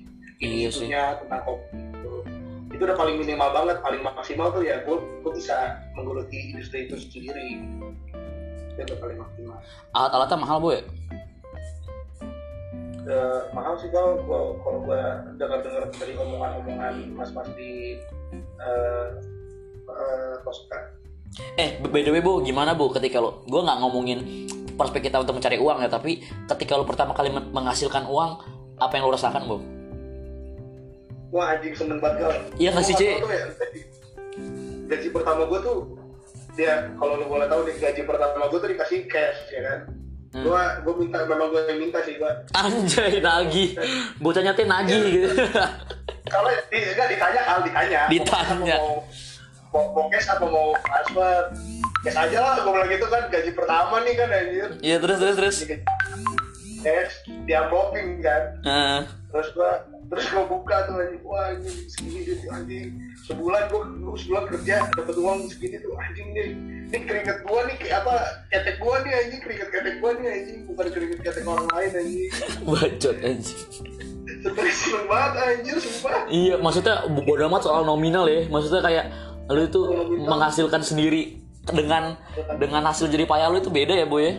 ini 0.41 0.57
Iya 0.59 0.69
sih. 0.69 0.89
itunya 0.89 1.03
tentang 1.23 1.43
kopi. 1.45 1.92
Itu 2.83 2.91
udah 2.91 2.99
paling 2.99 3.15
minimal 3.15 3.47
banget 3.55 3.79
paling 3.79 4.03
maksimal 4.03 4.51
tuh 4.51 4.67
ya 4.67 4.83
gue 4.83 4.99
gue 4.99 5.33
bisa 5.39 5.55
menggeluti 5.95 6.51
industri 6.51 6.91
itu 6.91 6.99
sendiri. 6.99 7.63
Itu 8.75 8.83
udah 8.83 8.99
paling 8.99 9.19
maksimal. 9.23 9.55
Alat-alatnya 9.95 10.39
mahal 10.43 10.59
Bu 10.59 10.69
ya? 10.75 10.83
Eh, 13.07 13.41
mahal 13.55 13.79
sih 13.79 13.87
kalau 13.95 14.19
gua- 14.27 14.59
kalau 14.67 14.83
gue 14.83 14.99
dengar-dengar 15.39 15.95
dari 15.95 16.19
omongan-omongan 16.19 16.95
mas-mas 17.15 17.47
di 17.55 18.03
eh 18.35 19.09
eh, 19.87 20.35
Tosca 20.43 20.79
Eh, 21.55 21.79
by 21.79 22.03
the 22.03 22.11
way 22.11 22.19
Bu, 22.19 22.43
gimana 22.43 22.75
Bu 22.75 22.91
ketika 22.91 23.23
lo 23.23 23.47
gue 23.47 23.63
nggak 23.63 23.79
ngomongin 23.79 24.19
prospek 24.75 25.07
kita 25.07 25.23
untuk 25.23 25.39
mencari 25.39 25.63
uang 25.63 25.87
ya, 25.87 25.89
tapi 25.89 26.19
ketika 26.51 26.75
lo 26.75 26.83
pertama 26.83 27.15
kali 27.15 27.31
men- 27.31 27.55
menghasilkan 27.55 28.11
uang, 28.11 28.43
apa 28.83 28.93
yang 28.99 29.07
lo 29.07 29.15
rasakan 29.15 29.47
Bu? 29.47 29.82
Wah 31.33 31.57
anjing 31.57 31.75
seneng 31.75 31.99
banget 31.99 32.29
gal 32.29 32.33
Iya 32.61 32.71
nggak 32.77 32.85
sih, 32.85 32.95
Gua 32.95 33.33
ya, 33.33 33.47
gaji, 33.57 33.81
gaji 34.87 35.09
pertama 35.09 35.43
gue 35.49 35.61
tuh 35.65 35.79
dia 36.53 36.93
kalau 37.01 37.17
lu 37.17 37.25
boleh 37.25 37.49
tahu 37.49 37.65
nih 37.65 37.77
gaji 37.81 38.01
pertama 38.05 38.45
gue 38.53 38.61
tuh 38.61 38.71
dikasih 38.77 39.09
cash 39.09 39.41
ya 39.49 39.61
kan? 39.65 39.79
Hmm. 40.33 40.49
gue 40.49 40.63
gue 40.81 40.95
minta 40.97 41.29
memang 41.29 41.53
gue 41.53 41.61
yang 41.69 41.81
minta 41.81 42.01
sih 42.09 42.17
gue 42.17 42.33
Anjay, 42.57 43.21
nagih. 43.21 43.77
Bocahnya 44.17 44.57
teh 44.57 44.65
nagih 44.65 45.05
gitu. 45.09 45.29
kalau 46.33 46.49
di, 46.73 46.79
enggak 46.81 47.09
ditanya 47.13 47.41
kalau 47.45 47.61
ditanya. 47.69 48.01
Ditanya. 48.09 48.77
mau 48.81 49.05
mau, 49.73 49.85
mau 49.93 50.07
cash 50.09 50.29
apa 50.33 50.45
mau 50.49 50.73
transfer 50.81 51.53
cash 52.01 52.17
aja 52.17 52.39
lah 52.41 52.53
gue 52.65 52.73
bilang 52.73 52.91
gitu 52.93 53.07
kan 53.13 53.23
gaji 53.29 53.51
pertama 53.53 53.95
nih 54.05 54.15
kan 54.17 54.29
anjir. 54.33 54.69
Iya, 54.81 54.97
terus 55.05 55.17
terus 55.21 55.37
terus. 55.37 55.57
cash 56.81 57.15
di 57.29 57.53
amploping 57.53 58.25
kan. 58.25 58.43
Nah, 58.65 59.01
terus 59.33 59.49
gua 59.57 59.71
terus 60.13 60.27
gua 60.29 60.45
buka 60.45 60.77
tuh 60.87 60.95
anjing. 61.01 61.23
Wah 61.25 61.45
anjing 61.57 61.77
segini 61.89 62.21
duit 62.29 62.41
anjing. 62.53 62.89
Sebulan 63.25 63.63
gua, 63.73 63.83
gua 63.89 64.17
sebulan 64.21 64.45
kerja 64.53 64.75
dapat 64.93 65.17
uang 65.17 65.39
segini 65.49 65.77
tuh 65.81 65.93
anjing 65.97 66.29
nih. 66.37 66.49
Ini 66.93 66.99
keringet 67.09 67.39
gua 67.49 67.61
nih 67.65 67.77
kayak 67.81 67.97
apa 68.05 68.15
ketek 68.53 68.77
gua 68.77 68.97
nih 69.01 69.13
anjing. 69.17 69.41
Keringet 69.41 69.69
ketek 69.73 69.97
gua 70.05 70.11
nih 70.21 70.29
anjing. 70.29 70.59
Bukan 70.69 70.87
keringet 70.93 71.21
ketek 71.25 71.45
orang 71.49 71.69
lain 71.73 71.91
anjing. 71.97 72.31
Bacot 72.69 73.17
anjing. 73.25 73.61
seneng 74.73 75.07
banget 75.07 75.33
anjir 75.39 75.77
sumpah. 75.79 76.27
Iya, 76.27 76.55
maksudnya 76.59 76.95
bo- 77.07 77.25
bodo 77.25 77.47
amat 77.49 77.63
soal 77.65 77.83
nominal 77.89 78.29
ya. 78.29 78.47
Maksudnya 78.47 78.83
kayak 78.85 79.05
lu 79.51 79.63
itu 79.67 79.81
menghasilkan 80.23 80.83
sendiri 80.85 81.43
dengan 81.63 82.19
dengan 82.59 82.83
hasil 82.91 83.07
jerih 83.07 83.27
payah 83.27 83.51
lu 83.51 83.63
itu 83.63 83.71
beda 83.71 83.95
ya, 83.95 84.07
Boy 84.07 84.23
ya? 84.27 84.35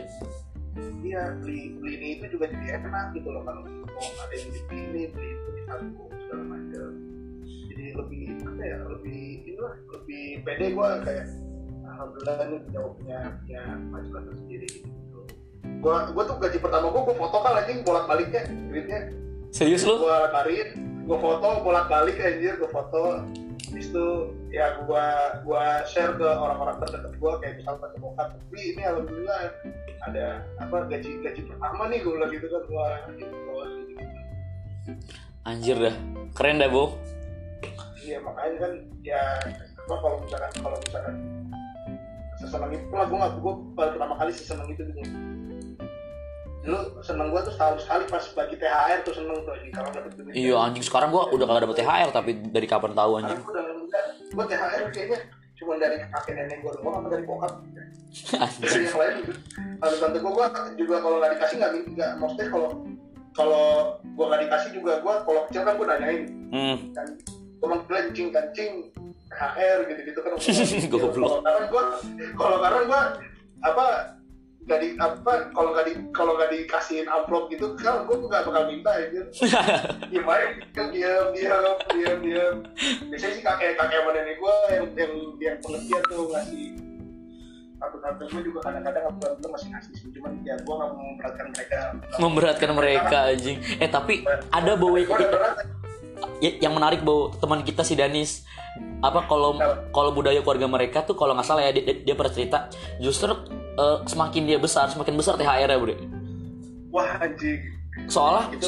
iya 1.13 1.29
beli 1.37 1.77
beli 1.77 1.93
ini 1.93 2.07
itu 2.17 2.25
juga 2.33 2.49
jadi 2.49 2.81
enak 2.81 3.13
gitu 3.13 3.29
loh 3.29 3.45
kalau 3.45 3.61
ada 4.19 4.35
yang 4.35 4.49
beli 4.51 4.81
ini 4.83 5.01
beli 5.11 5.29
itu 5.33 5.49
ditanggung 5.57 6.11
segala 6.27 6.43
macam. 6.47 6.89
Jadi 7.43 7.85
lebih 7.97 8.23
apa 8.43 8.63
ya 8.63 8.77
lebih 8.87 9.21
inilah 9.47 9.75
lebih 9.97 10.23
pede 10.45 10.67
gua 10.75 10.89
kayak 11.01 11.25
alhamdulillah 11.83 12.35
nih 12.47 12.59
punya 12.67 12.81
punya 12.95 13.19
punya 13.41 13.61
masalah 13.89 14.33
sendiri 14.35 14.67
gitu. 14.69 15.19
Gua 15.79 15.95
gua 16.11 16.23
tuh 16.27 16.37
gaji 16.39 16.57
pertama 16.59 16.87
gua 16.91 17.01
gua 17.07 17.15
foto 17.17 17.37
kan 17.41 17.53
anjing 17.59 17.79
bolak 17.83 18.05
baliknya 18.07 18.41
duitnya 18.67 18.99
Serius 19.53 19.85
lu? 19.85 20.01
gua 20.01 20.31
tarik 20.33 20.73
gua 21.05 21.17
foto 21.19 21.47
bolak 21.61 21.85
balik 21.91 22.17
anjir 22.17 22.57
gua 22.57 22.69
foto 22.71 23.01
Habis 23.73 23.89
itu 23.89 24.07
ya 24.53 24.85
gua 24.85 25.41
gua 25.41 25.81
share 25.89 26.13
ke 26.13 26.29
orang-orang 26.29 26.77
terdekat 26.85 27.13
gua 27.17 27.41
kayak 27.41 27.57
misalkan 27.57 27.89
ke 27.89 27.97
bokap 27.97 28.27
tapi 28.37 28.59
ini 28.61 28.81
alhamdulillah 28.85 29.41
ada 30.05 30.45
apa 30.61 30.77
gaji 30.93 31.25
gaji 31.25 31.41
pertama 31.49 31.89
nih 31.89 32.05
gua 32.05 32.21
bilang 32.21 32.31
gitu 32.37 32.45
kan 32.53 32.61
gua 32.69 32.87
gitu, 33.17 33.33
gua 33.49 33.65
gitu. 33.65 33.93
Anjir 35.41 35.77
dah. 35.81 35.95
Keren 36.37 36.61
dah, 36.61 36.69
Bo. 36.69 37.01
iya 38.03 38.21
makanya 38.21 38.55
kan 38.61 38.73
ya 39.01 39.21
apa 39.89 39.95
kalau 39.97 40.17
misalkan 40.21 40.51
kalau 40.61 40.77
misalkan 40.77 41.15
sesenang 42.37 42.71
itu 42.77 42.85
lah 42.93 43.05
gua 43.09 43.17
nggak 43.25 43.33
gua 43.41 43.53
baru 43.73 43.89
pertama 43.97 44.13
kali 44.21 44.31
sesenang 44.37 44.69
itu 44.69 44.85
dulu 44.85 45.01
dulu 46.63 46.79
seneng 46.99 47.27
gua 47.27 47.41
tuh 47.41 47.51
setahun 47.51 47.77
sekali 47.77 48.03
pas 48.07 48.23
bagi 48.33 48.55
THR 48.55 48.99
tuh 49.03 49.13
seneng 49.13 49.35
tuh 49.37 49.51
anjing 49.51 49.71
kalau 49.71 49.89
dapet 49.91 50.11
duit 50.15 50.31
Iya, 50.31 50.55
anjing 50.57 50.81
sekarang 50.81 51.09
gua 51.09 51.27
udah 51.27 51.45
kagak 51.45 51.63
dapet 51.63 51.77
THR 51.77 52.09
tapi 52.09 52.31
dari 52.45 52.63
kapan 52.65 52.91
tahu 52.93 53.11
Karena 53.13 53.23
anjing. 53.25 53.37
gue 53.37 53.51
udah 53.51 53.63
enggak, 53.77 54.03
gue 54.29 54.45
THR 54.47 54.83
kayaknya 54.89 55.19
cuma 55.53 55.73
dari 55.75 55.95
kakek 56.01 56.33
nenek 56.33 56.57
gue 56.59 56.71
doang 56.73 56.95
apa 56.95 57.07
dari 57.09 57.23
bokap 57.23 57.51
dari 58.61 58.79
yang 58.81 58.97
lain. 58.97 59.15
Lalu 59.77 59.95
tante 59.97 60.17
gue 60.17 60.31
gua 60.31 60.47
juga 60.73 60.95
kalau 60.97 61.17
nggak 61.17 61.31
dikasih 61.33 61.55
nggak 61.57 61.71
nggak 61.89 62.11
maksudnya 62.17 62.47
kalau 62.49 62.69
kalau 63.33 63.65
gue 63.99 64.25
nggak 64.25 64.41
dikasih 64.41 64.69
juga 64.71 64.93
gue 64.99 65.13
kalau 65.21 65.39
kecil 65.47 65.61
kan 65.61 65.73
gue 65.73 65.87
nanyain 65.87 66.21
Hmm. 66.47 66.77
kan 66.91 67.07
gue 67.33 67.67
manggil 67.67 67.89
kancing 67.89 68.29
kancing 68.29 68.71
THR 69.27 69.77
gitu 69.83 70.01
gitu 70.05 70.19
kan 70.19 70.31
Goblok. 70.91 71.11
kalau 71.13 71.37
sekarang 71.41 71.65
gue 71.67 71.83
kalau 72.33 72.55
sekarang 72.57 72.83
gue 72.85 73.01
apa 73.63 73.85
nggak 74.63 74.79
di 74.79 74.89
apa 74.95 75.51
kalau 75.51 75.75
nggak 75.75 75.85
di 75.85 75.93
kalau 76.15 76.39
nggak 76.39 76.49
dikasihin 76.55 77.03
amplop 77.05 77.51
gitu 77.51 77.75
kan 77.75 78.07
gue 78.07 78.15
nggak 78.15 78.47
bakal 78.47 78.63
minta 78.63 78.91
ya 78.95 79.05
gitu 79.11 79.27
diam 80.07 80.23
aja 80.23 80.45
kan 80.71 80.87
diam 80.95 81.25
diam 81.35 81.75
diam 81.91 82.17
diam. 82.23 82.55
Biasanya 83.11 83.33
sih 83.35 83.43
kakek 83.43 83.75
kakek 83.75 83.97
sama 83.99 84.11
nenek 84.15 84.39
gue 84.39 84.55
yang 84.71 84.85
yang 84.95 85.13
yang 85.37 85.55
pengertian 85.59 86.03
tuh 86.07 86.23
ngasih 86.31 86.67
tante 87.75 87.97
tante 87.99 88.23
gue 88.31 88.41
juga 88.47 88.59
kadang-kadang 88.63 89.03
aku 89.03 89.15
bilang 89.19 89.51
masih 89.51 89.67
ngasih 89.75 89.93
sih 89.99 90.07
cuman 90.15 90.31
ya 90.47 90.55
gue 90.55 90.73
nggak 90.73 90.89
mau 90.89 91.03
memberatkan 91.03 91.47
mereka. 91.51 91.79
Memberatkan 92.15 92.69
mereka 92.71 93.17
anjing. 93.27 93.57
Eh, 93.77 93.89
tapi 93.91 94.23
ada 94.47 94.71
berat. 94.79 95.03
Ya- 96.39 96.55
yang 96.63 96.71
menarik 96.71 97.03
Bo, 97.03 97.35
teman 97.35 97.67
kita 97.67 97.83
si 97.83 97.99
Danis. 97.99 98.47
Apa 99.03 99.27
kalau 99.27 99.59
kalau 99.91 100.15
budaya 100.15 100.39
keluarga 100.39 100.71
mereka 100.71 101.03
tuh 101.03 101.13
kalau 101.13 101.35
nggak 101.35 101.43
salah 101.43 101.67
ya 101.67 101.75
dia, 101.75 101.83
dia 101.99 102.15
pernah 102.15 102.31
cerita 102.31 102.57
justru 102.97 103.35
eh, 103.73 103.97
semakin 104.03 104.41
dia 104.43 104.57
besar 104.57 104.87
semakin 104.87 105.13
besar 105.13 105.35
THR 105.35 105.67
ya 105.67 105.77
Bro. 105.77 105.95
wah 106.89 107.17
anjing. 107.17 107.73
Soalnya 108.09 108.49
itu 108.49 108.65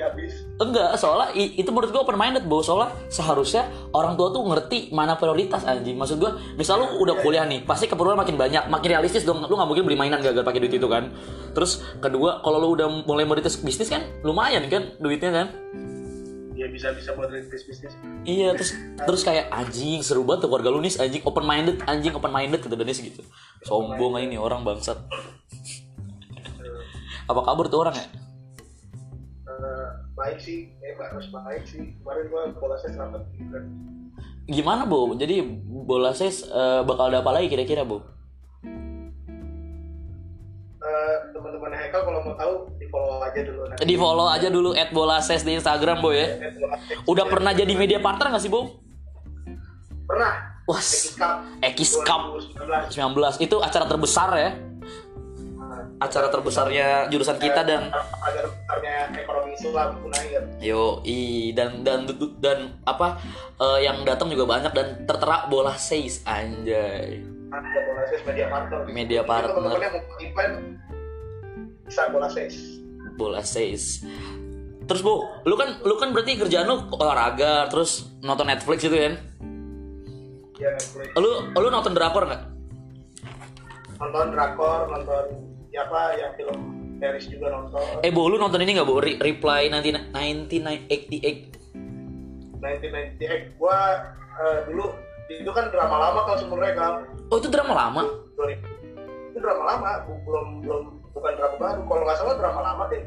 habis 0.00 0.32
enggak 0.56 0.96
soalnya 0.96 1.36
i- 1.36 1.52
itu 1.54 1.68
menurut 1.68 1.92
gue 1.92 2.00
open 2.00 2.16
minded 2.16 2.44
Bo. 2.44 2.60
Soalnya 2.60 2.96
seharusnya 3.08 3.64
orang 3.92 4.16
tua 4.16 4.28
tuh 4.30 4.40
ngerti 4.42 4.88
mana 4.90 5.16
prioritas 5.16 5.64
anjing. 5.64 6.00
Maksud 6.00 6.16
gue 6.16 6.28
misal 6.56 6.80
lu 6.80 6.96
udah 6.98 7.20
kuliah 7.20 7.44
nih 7.44 7.60
pasti 7.62 7.84
keperluan 7.86 8.16
makin 8.16 8.36
banyak. 8.36 8.66
Makin 8.66 8.88
realistis 8.90 9.22
dong. 9.22 9.40
Lu 9.40 9.52
nggak 9.52 9.68
mungkin 9.68 9.84
beli 9.84 10.00
mainan 10.00 10.20
gagal 10.20 10.40
pakai 10.40 10.60
duit 10.60 10.72
itu 10.72 10.88
kan? 10.88 11.12
Terus 11.52 11.84
kedua 12.00 12.40
kalau 12.40 12.56
lu 12.58 12.68
udah 12.72 12.88
mulai 13.04 13.28
merintis 13.28 13.60
bisnis 13.60 13.88
kan 13.88 14.00
lumayan 14.20 14.64
kan 14.66 14.96
duitnya 14.96 15.30
kan? 15.30 15.46
Ya 16.52 16.68
bisa 16.68 16.92
bisa 16.92 17.12
buat 17.12 17.28
rintis 17.28 17.64
bisnis. 17.64 17.92
Iya 18.24 18.52
terus 18.52 18.76
terus 18.98 19.24
kayak 19.24 19.48
anjing 19.48 20.00
seru 20.00 20.24
banget 20.24 20.44
tuh 20.44 20.48
keluarga 20.48 20.68
lu 20.68 20.80
nih 20.80 20.92
anjing 20.94 21.22
open 21.22 21.44
minded 21.44 21.80
anjing 21.84 22.12
open 22.12 22.28
minded 22.28 22.60
kata 22.60 22.76
Dennis 22.76 23.00
gitu 23.00 23.24
sombong 23.64 24.16
aja 24.16 24.26
nih 24.26 24.40
orang 24.40 24.64
bangsat. 24.64 24.98
Apa 27.28 27.40
kabar 27.46 27.66
tuh 27.70 27.80
orang 27.86 27.94
ya? 27.94 28.06
Eh, 29.46 29.86
baik 30.16 30.38
sih 30.40 30.72
ya 30.80 30.96
harus 30.98 31.28
baik 31.30 31.62
sih. 31.68 31.94
Kemarin 32.00 32.24
gue 32.26 32.42
bolasnya 32.58 32.90
selamat 32.96 33.22
juga. 33.36 33.58
Gimana 34.50 34.82
bu 34.82 35.14
jadi 35.14 35.46
bola 35.86 36.10
ses 36.10 36.42
eh, 36.42 36.80
bakal 36.82 37.12
ada 37.12 37.22
apa 37.22 37.30
lagi 37.30 37.46
kira-kira 37.46 37.86
bu 37.86 38.02
Eh, 40.80 41.16
teman-teman 41.36 41.76
Haikal 41.76 42.08
kalau 42.08 42.24
mau 42.24 42.34
tahu 42.40 42.52
di 42.80 42.88
follow 42.88 43.20
aja 43.20 43.40
dulu 43.44 43.62
nanti. 43.68 43.84
Di 43.84 43.94
follow 44.00 44.26
aja 44.26 44.48
dulu 44.48 44.70
at 44.72 44.90
bola 44.90 45.20
ses 45.20 45.44
di 45.44 45.52
Instagram 45.54 46.00
bu 46.00 46.10
ya. 46.16 46.40
Eh, 46.40 46.50
bola 46.56 46.76
Ses. 46.80 46.98
udah 47.04 47.24
pernah 47.28 47.52
jadi 47.52 47.68
media 47.76 48.00
partner 48.00 48.32
gak 48.32 48.42
sih 48.42 48.48
bu 48.50 48.80
pernah 50.10 50.58
wah 50.70 50.78
Ekis 50.78 51.18
Cup 51.18 51.42
Ekis 51.58 51.92
Cup 52.06 52.22
2019 52.94 53.42
19 53.42 53.46
itu 53.46 53.56
acara 53.58 53.84
terbesar 53.90 54.30
ya 54.38 54.50
acara 56.00 56.32
terbesarnya 56.32 57.12
jurusan 57.12 57.36
kita 57.36 57.60
dan 57.60 57.92
ekonomi 59.12 59.52
Islam 59.52 60.00
Unair 60.00 60.42
Yo, 60.56 61.04
i 61.04 61.52
dan 61.52 61.84
dan 61.84 62.08
dan 62.40 62.80
apa 62.88 63.20
eh, 63.60 63.84
yang 63.84 64.00
datang 64.08 64.32
juga 64.32 64.48
banyak 64.48 64.72
dan 64.72 65.04
tertera 65.04 65.44
bola 65.52 65.76
seis 65.76 66.24
anjay. 66.24 67.20
ada 67.52 67.78
bola 67.84 68.02
ses 68.08 68.22
media 68.24 68.46
partner 68.48 68.80
Media 68.88 69.22
partner. 69.26 69.76
event 70.24 70.54
bisa 71.84 72.08
bola 72.08 72.28
ses 72.32 72.80
Bola 73.20 73.44
seis. 73.44 74.00
Terus 74.88 75.04
Bu, 75.04 75.28
lu 75.44 75.54
kan 75.60 75.84
lu 75.84 76.00
kan 76.00 76.08
berarti 76.16 76.40
kerjaan 76.40 76.64
lu 76.64 76.88
olahraga, 76.96 77.68
terus 77.68 78.08
nonton 78.24 78.48
Netflix 78.48 78.80
gitu 78.80 78.96
kan? 78.96 79.12
ya 79.12 79.59
Netflix 80.68 81.08
Lu 81.14 81.30
lu 81.50 81.68
nonton 81.68 81.92
drakor 81.92 82.24
nggak? 82.24 82.40
nonton 83.96 84.30
drakor 84.30 84.86
nonton 84.88 85.24
ya 85.68 85.84
apa 85.84 86.14
yang 86.14 86.30
film 86.34 86.56
series 86.96 87.24
juga 87.28 87.46
nonton 87.50 87.80
Eh 88.00 88.08
Bu, 88.08 88.26
lu 88.26 88.36
nonton 88.36 88.58
ini 88.58 88.74
nggak 88.74 88.84
Bu? 88.84 88.98
Re- 88.98 89.18
Reply 89.18 89.68
19 89.68 90.12
1988. 90.12 92.60
1998 92.60 93.56
gua 93.56 93.76
eh, 94.36 94.58
dulu 94.66 94.84
itu 95.30 95.48
kan 95.48 95.68
drama 95.68 95.96
lama 95.98 96.18
kalau 96.24 96.38
sebenarnya 96.38 96.72
kan 96.74 96.92
Oh, 97.28 97.36
itu 97.36 97.46
drama 97.46 97.72
lama. 97.72 98.02
itu 99.30 99.38
drama 99.38 99.62
lama 99.64 99.88
belum 100.20 100.46
belum 100.60 100.82
bukan 101.10 101.32
drama 101.34 101.54
baru 101.56 101.80
kalau 101.84 102.02
nggak 102.02 102.16
salah 102.16 102.34
drama 102.34 102.60
lama 102.62 102.82
deh 102.88 103.00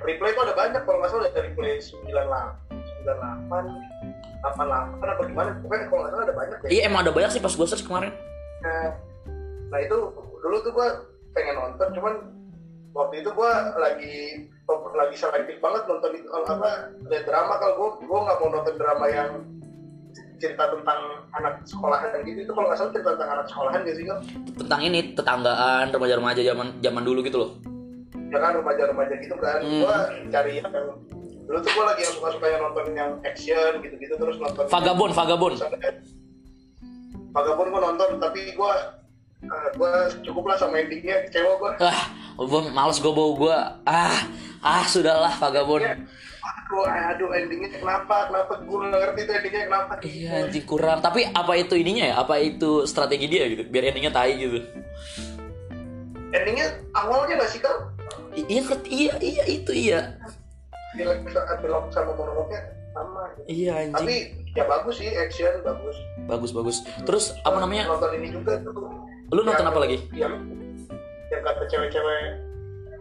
replay 0.00 0.28
itu 0.28 0.40
ada 0.40 0.52
banyak 0.52 0.80
kalau 0.82 0.96
nggak 0.98 1.08
salah 1.08 1.24
ada 1.26 1.40
replay 1.40 1.78
98 1.78 3.06
98 3.06 3.99
88 4.40 5.04
apa 5.04 5.22
gimana 5.28 5.50
pokoknya 5.60 5.84
kalau 5.92 6.00
nggak 6.00 6.12
salah 6.16 6.24
ada 6.24 6.34
banyak 6.36 6.58
deh. 6.64 6.68
Iya, 6.72 6.82
emang 6.88 7.00
ada 7.04 7.12
banyak 7.12 7.30
sih 7.32 7.42
pas 7.44 7.54
gua 7.54 7.66
search 7.68 7.84
kemarin. 7.84 8.12
nah, 8.64 8.88
nah 9.72 9.78
itu 9.80 9.96
dulu 10.40 10.56
tuh 10.64 10.72
gua 10.72 10.88
pengen 11.36 11.56
nonton 11.60 11.88
cuman 11.92 12.14
waktu 12.96 13.14
itu 13.22 13.30
gua 13.36 13.76
lagi 13.76 14.48
lagi 14.70 15.16
selektif 15.18 15.56
banget 15.60 15.82
nonton 15.86 16.10
itu 16.16 16.28
apa 16.32 16.94
lihat 17.12 17.24
drama. 17.28 17.54
Kalau 17.60 17.74
gua 17.76 17.88
gua 18.08 18.18
nggak 18.28 18.38
mau 18.40 18.48
nonton 18.60 18.74
drama 18.80 19.06
yang 19.12 19.30
cerita 20.40 20.72
tentang 20.72 21.00
anak 21.36 21.60
sekolahan 21.68 22.24
gitu. 22.24 22.48
Itu 22.48 22.52
kalau 22.56 22.72
nggak 22.72 22.78
salah 22.80 22.92
cerita 22.96 23.10
tentang 23.12 23.32
anak 23.36 23.46
sekolahan 23.52 23.80
gitu 23.84 23.96
sih 24.00 24.06
kan 24.08 24.18
Tentang 24.56 24.80
ini 24.80 25.00
tetanggaan 25.12 25.86
remaja-remaja 25.92 26.40
zaman 26.40 26.66
zaman 26.80 27.02
dulu 27.04 27.20
gitu 27.20 27.38
loh. 27.44 27.52
ya 28.30 28.38
kan 28.38 28.54
remaja-remaja 28.56 29.14
gitu 29.20 29.36
kan. 29.36 29.58
Hmm. 29.58 29.82
gua 29.84 29.96
cari 30.30 30.62
yang 30.62 30.70
dulu 31.50 31.66
tuh 31.66 31.70
gua 31.74 31.84
lagi 31.90 32.06
yang 32.06 32.14
suka-suka 32.14 32.46
yang 32.46 32.62
nonton 32.62 32.84
yang 32.94 33.10
action 33.26 33.70
gitu-gitu 33.82 34.14
terus 34.14 34.38
nonton 34.38 34.64
Vagabond, 34.70 35.10
Vagabond. 35.10 35.54
Vagabond 37.34 37.68
gua 37.74 37.80
nonton 37.90 38.08
tapi 38.22 38.54
gua 38.54 39.02
eh, 39.42 39.68
gua 39.74 40.06
cukup 40.22 40.46
lah 40.46 40.56
sama 40.62 40.78
endingnya 40.78 41.26
kecewa 41.26 41.58
gua 41.58 41.74
Ah, 41.82 42.06
gua 42.38 42.70
males 42.70 43.02
gua 43.02 43.10
bau 43.10 43.34
gua. 43.34 43.82
Ah, 43.82 44.30
ah 44.62 44.86
sudahlah 44.86 45.34
Vagabond. 45.42 45.82
Ya, 45.82 45.98
aduh 46.70 46.86
aduh 46.86 47.28
endingnya 47.34 47.82
kenapa 47.82 48.30
kenapa 48.30 48.62
gue 48.62 48.78
nggak 48.78 49.00
ngerti 49.02 49.20
tuh 49.26 49.34
endingnya 49.42 49.62
kenapa 49.66 49.92
Iya 50.06 50.30
anjing 50.46 50.66
kurang. 50.70 50.98
Tapi 51.02 51.26
apa 51.34 51.52
itu 51.58 51.74
ininya 51.74 52.04
ya? 52.06 52.14
Apa 52.22 52.38
itu 52.38 52.86
strategi 52.86 53.26
dia 53.26 53.50
gitu? 53.50 53.66
Biar 53.66 53.90
endingnya 53.90 54.14
tai 54.14 54.38
gitu. 54.38 54.62
endingnya 56.30 56.78
awalnya 56.94 57.42
nggak 57.42 57.50
sih 57.50 57.58
I- 58.38 58.46
iya 58.46 58.62
iya 58.86 59.14
iya 59.18 59.44
itu 59.50 59.72
iya. 59.74 60.14
Film 60.92 61.18
film 61.60 61.82
sama 61.88 62.12
monolognya 62.12 62.60
sama 62.90 63.22
gitu. 63.36 63.46
Iya 63.46 63.72
anjing. 63.80 63.94
tapi 63.94 64.14
ya 64.52 64.64
bagus 64.66 64.94
sih 64.98 65.10
action 65.14 65.62
bagus 65.62 65.96
Bagus 66.26 66.50
bagus. 66.50 66.76
Terus 67.02 67.24
apa 67.42 67.58
namanya? 67.58 67.86
nonton 67.86 68.10
ini 68.18 68.28
juga 68.30 68.58
tuh 68.62 68.74
Lu 69.30 69.40
nonton 69.40 69.62
Yang- 69.62 69.70
apa 69.70 69.78
lagi? 69.78 69.96
yang 70.10 70.34
yang 71.30 71.42
kata 71.46 71.62
cewek-cewek 71.66 72.22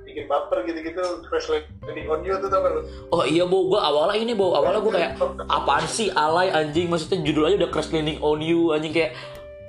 bikin 0.05 0.25
baper 0.25 0.65
gitu-gitu 0.65 1.01
crash 1.25 1.49
landing 1.49 2.09
on 2.09 2.21
you 2.21 2.33
tuh 2.37 2.49
tau 2.49 2.61
kan 2.61 2.71
lu? 2.77 2.81
Oh 3.09 3.21
iya 3.25 3.45
bau 3.45 3.65
gua 3.65 3.81
awalnya 3.81 4.17
ini 4.17 4.33
bau 4.33 4.53
awalnya 4.53 4.81
gua 4.81 4.93
kayak 4.93 5.11
apaan 5.45 5.85
sih 5.85 6.09
alay 6.09 6.49
anjing 6.49 6.89
maksudnya 6.89 7.21
judul 7.21 7.45
aja 7.45 7.65
udah 7.65 7.69
crash 7.69 7.89
landing 7.89 8.17
on 8.21 8.41
you 8.41 8.73
anjing 8.73 8.89
kayak 8.89 9.13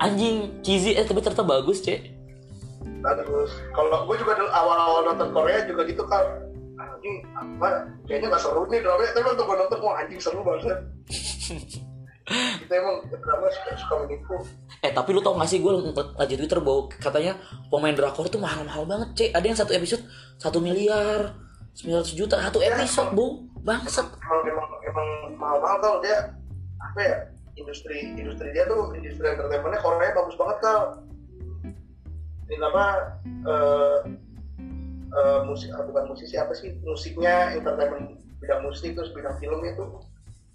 anjing 0.00 0.48
cheesy 0.60 0.96
eh 0.96 1.04
tapi 1.04 1.20
ternyata 1.20 1.44
bagus 1.44 1.80
cek. 1.80 2.08
bagus 3.00 3.52
kalau 3.72 4.04
gue 4.04 4.16
juga 4.16 4.36
awal-awal 4.52 5.08
nonton 5.08 5.32
Korea 5.32 5.64
juga 5.64 5.84
gitu 5.84 6.04
kan 6.04 6.24
anjing 6.80 7.16
apa? 7.36 7.68
Kayaknya 8.08 8.26
nggak 8.32 8.42
seru 8.42 8.62
nih 8.68 8.80
drama 8.80 9.02
tapi 9.12 9.26
waktu 9.26 9.44
gue 9.44 9.56
nonton 9.56 9.78
wah 9.84 9.94
anjing 10.00 10.20
seru 10.20 10.40
banget. 10.40 10.78
Kita 12.30 12.74
emang 12.78 12.96
drama 13.10 13.46
suka, 13.50 13.70
suka 13.74 13.94
menipu. 14.06 14.36
Eh 14.86 14.94
tapi 14.94 15.10
lu 15.10 15.18
tau 15.18 15.34
gak 15.34 15.50
sih 15.50 15.58
gue 15.58 15.72
lagi 16.14 16.38
Twitter 16.38 16.62
bau 16.62 16.86
katanya 16.86 17.34
pemain 17.66 17.90
drakor 17.90 18.30
tuh 18.30 18.38
mahal-mahal 18.38 18.86
banget 18.86 19.08
cek. 19.18 19.30
Ada 19.34 19.46
yang 19.50 19.58
satu 19.58 19.72
episode 19.74 20.02
satu 20.38 20.62
miliar 20.62 21.34
900 21.74 22.14
juta 22.14 22.38
satu 22.38 22.62
episode 22.62 23.10
bu 23.18 23.50
bangsat. 23.66 24.06
emang 24.06 24.40
emang 24.46 24.68
emang 24.86 25.08
mahal-mahal 25.38 25.78
kalau 25.82 25.98
dia 26.00 26.32
apa 26.80 27.00
ya 27.02 27.16
industri 27.58 28.14
industri 28.16 28.48
dia 28.54 28.64
tuh 28.64 28.94
industri 28.96 29.26
entertainmentnya 29.26 29.80
Korea 29.84 30.16
bagus 30.16 30.36
banget 30.38 30.56
kal 30.64 30.80
ini 32.50 32.64
apa 32.66 32.84
eh 33.46 33.96
eh, 35.10 35.40
musik 35.46 35.70
ah, 35.74 35.82
bukan 35.82 36.04
musisi 36.10 36.34
apa 36.38 36.52
sih? 36.54 36.74
Musiknya 36.86 37.54
entertainment 37.58 38.18
bidang 38.40 38.62
musik 38.64 38.96
terus 38.96 39.10
bidang 39.12 39.36
filmnya 39.42 39.74
tuh 39.76 40.00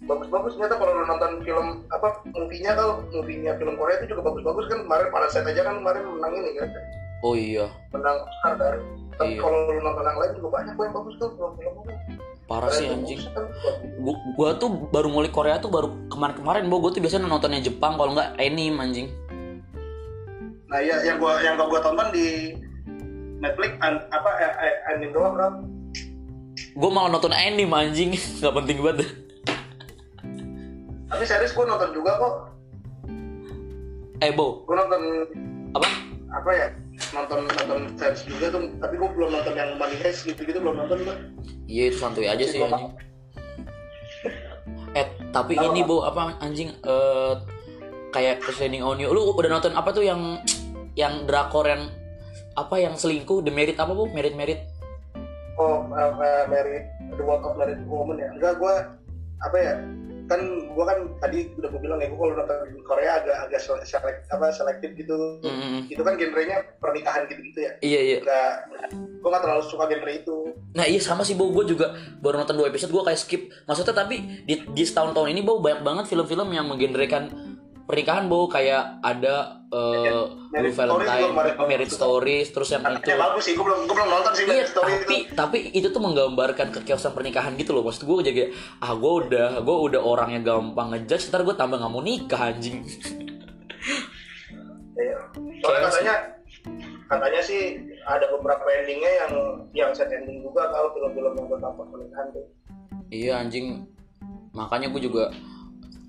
bagus-bagus. 0.04 0.56
Ternyata 0.56 0.76
kalau 0.76 0.92
nonton 1.04 1.32
film 1.44 1.66
apa 1.92 2.20
movie-nya 2.28 2.72
kalau 2.76 3.04
movie-nya 3.12 3.56
film 3.56 3.74
Korea 3.76 4.00
itu 4.02 4.12
juga 4.16 4.32
bagus-bagus 4.32 4.66
kan. 4.68 4.78
Kemarin 4.84 5.08
Parasite 5.12 5.48
aja 5.48 5.62
kan 5.64 5.74
kemarin 5.80 6.02
menang 6.04 6.32
ini 6.36 6.50
kan. 6.58 6.68
Oh 7.24 7.32
iya. 7.32 7.66
Menang 7.92 8.16
Oscar 8.24 8.52
kan. 8.60 8.76
Tapi 9.16 9.32
Iya. 9.36 9.40
kalau 9.40 9.58
lu 9.72 9.80
nonton 9.80 10.04
yang 10.04 10.18
lain 10.20 10.32
juga 10.36 10.48
banyak 10.60 10.74
yang 10.76 10.92
bagus 10.92 11.14
tuh 11.16 11.28
film-filmnya 11.36 11.96
parah 12.46 12.70
sih 12.70 12.86
anjing. 12.86 13.18
Kan. 13.34 13.44
Gua, 14.00 14.14
gua 14.38 14.50
tuh 14.54 14.70
baru 14.94 15.10
mulai 15.10 15.30
Korea 15.30 15.58
tuh 15.58 15.70
baru 15.70 15.90
kemarin-kemarin 16.06 16.70
bu 16.70 16.78
gue 16.78 16.94
tuh 16.94 17.02
biasanya 17.02 17.26
nontonnya 17.26 17.58
Jepang 17.58 17.98
kalau 17.98 18.14
nggak 18.14 18.38
anime 18.38 18.78
anjing. 18.78 19.08
Nah 20.70 20.78
ya 20.82 21.02
yang 21.02 21.18
gua 21.18 21.42
yang 21.42 21.58
gua 21.58 21.82
tonton 21.82 22.10
di 22.14 22.54
Netflix 23.40 23.72
an, 23.84 24.00
apa 24.08 24.30
eh, 24.40 24.52
eh, 24.64 24.74
anime 24.92 25.12
doang 25.12 25.34
kan. 25.36 25.52
Gue 26.76 26.90
malah 26.92 27.12
nonton 27.12 27.32
anime 27.32 27.72
anjing 27.72 28.16
nggak 28.40 28.54
penting 28.54 28.78
banget. 28.80 29.26
Tapi 31.06 31.22
series 31.22 31.54
gua 31.54 31.64
nonton 31.70 31.90
juga 31.94 32.10
kok. 32.18 32.34
Eh 34.24 34.32
Bo, 34.34 34.66
Gua 34.66 34.82
nonton 34.82 35.02
apa? 35.76 35.88
apa 36.34 36.50
ya? 36.50 36.66
Nonton 37.14 37.46
nonton 37.46 37.80
series 37.94 38.22
juga 38.26 38.46
tuh. 38.50 38.68
Tapi 38.82 38.94
gua 38.98 39.08
belum 39.14 39.30
nonton 39.30 39.54
yang 39.54 39.70
Money 39.78 39.96
Heist 40.02 40.26
gitu-gitu 40.26 40.58
belum 40.58 40.82
nonton 40.82 41.06
gua. 41.06 41.16
Iya 41.70 41.94
itu 41.94 41.98
santuy 42.02 42.26
aja 42.26 42.42
sih 42.42 42.58
anjing. 42.58 42.90
Eh 44.96 45.06
tapi 45.30 45.54
ini 45.54 45.86
Bo 45.86 46.02
apa 46.02 46.34
anjing 46.42 46.74
eh 46.74 47.34
kayak 48.10 48.42
Crash 48.42 48.66
on 48.66 48.98
You. 48.98 49.14
Lu 49.14 49.30
udah 49.30 49.50
nonton 49.50 49.78
apa 49.78 49.94
tuh 49.94 50.02
yang 50.02 50.42
yang 50.98 51.28
drakor 51.28 51.68
yang 51.68 51.92
apa 52.56 52.76
yang 52.80 52.96
selingkuh 52.96 53.44
The 53.44 53.52
Merit 53.52 53.76
apa 53.76 53.92
Bu? 53.92 54.08
Merit 54.10 54.34
Merit. 54.34 54.60
Oh, 55.56 55.88
uh, 55.88 56.12
uh, 56.12 56.44
Married 56.52 56.84
The 57.16 57.24
World 57.24 57.44
of 57.44 57.56
Married 57.56 57.80
Woman 57.88 58.20
ya. 58.20 58.28
Enggak 58.32 58.60
gua 58.60 58.92
apa 59.40 59.56
ya? 59.56 59.74
Kan 60.26 60.68
gua 60.74 60.84
kan 60.90 60.98
tadi 61.22 61.48
udah 61.56 61.68
gua 61.72 61.80
bilang 61.80 61.98
ya 62.02 62.08
gua 62.12 62.18
kalau 62.28 62.34
nonton 62.44 62.56
di 62.76 62.82
Korea 62.84 63.10
agak 63.24 63.36
agak 63.48 63.60
selek, 63.64 64.16
apa 64.28 64.52
selektif 64.52 64.90
gitu. 65.00 65.16
Mm, 65.40 65.88
Itu 65.88 66.02
kan 66.04 66.20
genrenya 66.20 66.60
pernikahan 66.76 67.24
gitu-gitu 67.30 67.64
ya. 67.64 67.72
iya 67.80 68.00
iya. 68.04 68.18
Gua 69.24 69.28
nggak 69.32 69.42
terlalu 69.48 69.62
suka 69.64 69.88
genre 69.88 70.12
itu. 70.12 70.36
Nah 70.76 70.84
iya 70.84 71.00
sama 71.00 71.24
sih 71.24 71.32
Bo, 71.32 71.48
gue 71.48 71.72
juga 71.72 71.96
baru 72.20 72.44
nonton 72.44 72.60
dua 72.60 72.68
episode 72.68 72.92
gue 72.92 73.02
kayak 73.08 73.20
skip. 73.20 73.42
Maksudnya 73.64 73.96
tapi 73.96 74.44
di, 74.44 74.60
di 74.60 74.82
setahun-tahun 74.84 75.32
ini 75.32 75.40
Bo 75.40 75.56
banyak 75.64 75.80
banget 75.80 76.04
film-film 76.12 76.52
yang 76.52 76.68
menggenrekan 76.68 77.55
pernikahan 77.86 78.26
Bo 78.26 78.50
kayak 78.50 78.98
ada 79.00 79.62
eh 79.70 80.26
Blue 80.50 80.72
Story 80.72 81.06
Valentine. 81.06 81.30
Married 81.66 81.90
Stories, 81.90 82.46
terus 82.54 82.68
yang 82.74 82.82
itu. 82.86 83.06
Ya 83.06 83.18
bagus 83.18 83.42
sih, 83.46 83.54
gua 83.54 83.72
belum 83.72 83.80
gua 83.86 83.94
belum 83.98 84.08
nonton 84.10 84.32
sih 84.34 84.44
Iya, 84.46 84.64
Story 84.66 84.92
itu. 84.92 85.02
tapi 85.02 85.16
tapi 85.32 85.58
itu 85.74 85.88
tuh 85.90 86.02
menggambarkan 86.02 86.74
kekiosaan 86.74 87.14
pernikahan 87.14 87.54
gitu 87.54 87.74
loh. 87.74 87.86
Maksud 87.86 88.06
gue 88.06 88.16
jadi 88.26 88.40
ah 88.82 88.92
gue 88.94 89.12
udah 89.26 89.62
gue 89.62 89.76
udah 89.90 90.00
orangnya 90.02 90.40
gampang 90.42 90.94
ngejudge, 90.94 91.30
ntar 91.30 91.46
gue 91.46 91.54
tambah 91.54 91.78
nggak 91.78 91.92
mau 91.92 92.02
nikah 92.02 92.50
anjing. 92.54 92.82
Iya. 94.96 95.18
Soalnya 95.62 95.80
katanya 95.90 96.14
katanya 97.06 97.40
sih 97.42 97.62
ada 98.02 98.26
beberapa 98.32 98.66
endingnya 98.82 99.12
yang 99.22 99.32
yang 99.74 99.90
set 99.94 100.10
ending 100.10 100.42
juga 100.42 100.70
kalau 100.74 100.90
film-film 100.94 101.32
yang 101.38 101.46
berdampak 101.50 101.86
pernikahan 101.90 102.26
tuh. 102.34 102.46
Iya 103.12 103.32
anjing. 103.44 103.86
Makanya 104.56 104.88
gue 104.88 105.02
juga 105.04 105.30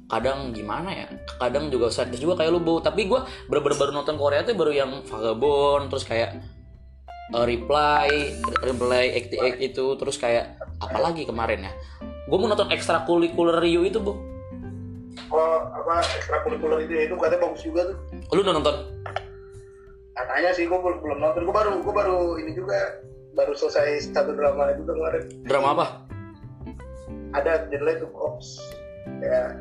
kadang 0.08 0.55
gimana 0.55 0.89
ya 0.91 1.08
kadang 1.36 1.68
juga 1.68 1.91
sadis 1.91 2.24
juga 2.24 2.39
kayak 2.39 2.51
lu 2.55 2.64
bau 2.64 2.80
tapi 2.80 3.12
gue 3.12 3.20
bener-bener 3.51 3.76
baru 3.76 3.91
nonton 3.91 4.16
Korea 4.16 4.39
tuh 4.47 4.55
baru 4.55 4.72
yang 4.72 5.03
Vagabond 5.03 5.91
terus 5.91 6.08
kayak 6.08 6.39
uh, 7.36 7.43
Reply 7.43 8.08
Reply 8.64 9.05
XTX 9.20 9.53
itu 9.60 9.86
terus 9.99 10.16
kayak 10.16 10.55
apalagi 10.80 11.28
kemarin 11.28 11.68
ya? 11.68 11.72
Gue 12.28 12.38
mau 12.39 12.47
nonton 12.47 12.72
ekstrakurikuler 12.72 13.60
Rio 13.64 13.84
itu 13.84 13.99
bu 13.99 14.16
Kalau 15.28 15.68
apa 15.76 16.03
ekstrakurikuler 16.24 16.88
itu 16.88 17.12
itu 17.12 17.16
katanya 17.20 17.41
bagus 17.49 17.62
juga 17.66 17.82
tuh. 17.91 17.97
lu 18.32 18.39
udah 18.47 18.55
nonton? 18.55 18.76
Katanya 20.16 20.49
sih 20.55 20.66
gue 20.66 20.80
belum, 20.80 20.97
belum 21.03 21.20
nonton. 21.20 21.41
Gue 21.43 21.55
baru 21.55 21.72
gue 21.84 21.93
baru 21.93 22.20
ini 22.39 22.51
juga 22.55 23.03
baru 23.36 23.53
selesai 23.53 24.14
satu 24.16 24.32
drama 24.34 24.72
itu 24.72 24.88
kemarin. 24.88 25.24
drama 25.43 25.68
apa? 25.76 25.86
Ada 27.36 27.68
judulnya 27.68 27.95
itu 28.01 28.08
Ops. 28.16 28.47
Ya 29.20 29.55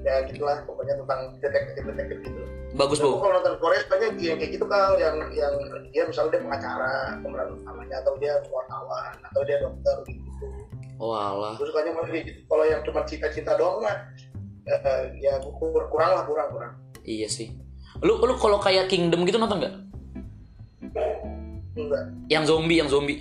ya 0.00 0.24
gitulah 0.24 0.64
pokoknya 0.64 0.96
tentang 0.96 1.20
detektif 1.44 1.82
detektif 1.84 2.18
gitu. 2.24 2.42
Bagus 2.72 3.02
bu. 3.02 3.18
kalau 3.20 3.36
nonton 3.36 3.54
Korea 3.60 3.82
banyak 3.90 4.16
yang 4.22 4.38
kayak 4.40 4.52
gitu 4.56 4.64
kal 4.64 4.96
yang 4.96 5.16
yang 5.34 5.52
dia 5.92 6.06
misalnya 6.08 6.38
dia 6.38 6.42
pengacara 6.46 6.92
pemeran 7.20 7.48
utamanya 7.60 7.96
atau 8.00 8.12
dia 8.16 8.34
wartawan 8.48 9.12
atau 9.20 9.40
dia 9.44 9.56
dokter 9.60 9.96
gitu. 10.08 10.46
Oh 11.00 11.12
alah. 11.12 11.56
Gue 11.56 11.68
sukanya 11.68 11.92
malah 11.96 12.08
kayak 12.08 12.24
gitu 12.32 12.40
kalau 12.48 12.64
yang 12.64 12.80
cuma 12.84 13.00
cinta-cinta 13.04 13.52
doang 13.60 13.84
mah 13.84 13.96
eh, 14.68 15.00
ya 15.20 15.36
kur- 15.42 15.88
kurang 15.92 16.10
lah 16.16 16.24
kurang 16.24 16.48
kurang. 16.52 16.72
Iya 17.04 17.28
sih. 17.28 17.52
Lu 18.00 18.16
lu 18.22 18.34
kalau 18.40 18.56
kayak 18.62 18.88
Kingdom 18.88 19.26
gitu 19.28 19.36
nonton 19.36 19.60
nggak? 19.60 19.74
Enggak. 21.76 22.04
Yang 22.32 22.44
zombie 22.48 22.78
yang 22.80 22.88
zombie. 22.88 23.18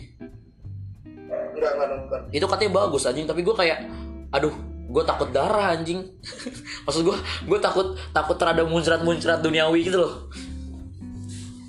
Enggak 1.19 1.71
enggak 1.75 1.89
nonton. 1.91 2.21
Itu 2.31 2.45
katanya 2.47 2.71
bagus 2.85 3.03
anjing. 3.03 3.27
Tapi 3.27 3.41
gue 3.43 3.55
kayak 3.55 3.83
aduh 4.29 4.68
gue 4.89 5.03
takut 5.05 5.29
darah 5.29 5.77
anjing. 5.77 6.01
Maksud 6.89 7.01
gue 7.05 7.17
gue 7.45 7.59
takut 7.61 7.93
takut 8.09 8.35
terhadap 8.41 8.65
muncrat 8.65 9.05
muncrat 9.05 9.39
duniawi 9.45 9.85
gitu 9.85 10.01
loh. 10.01 10.13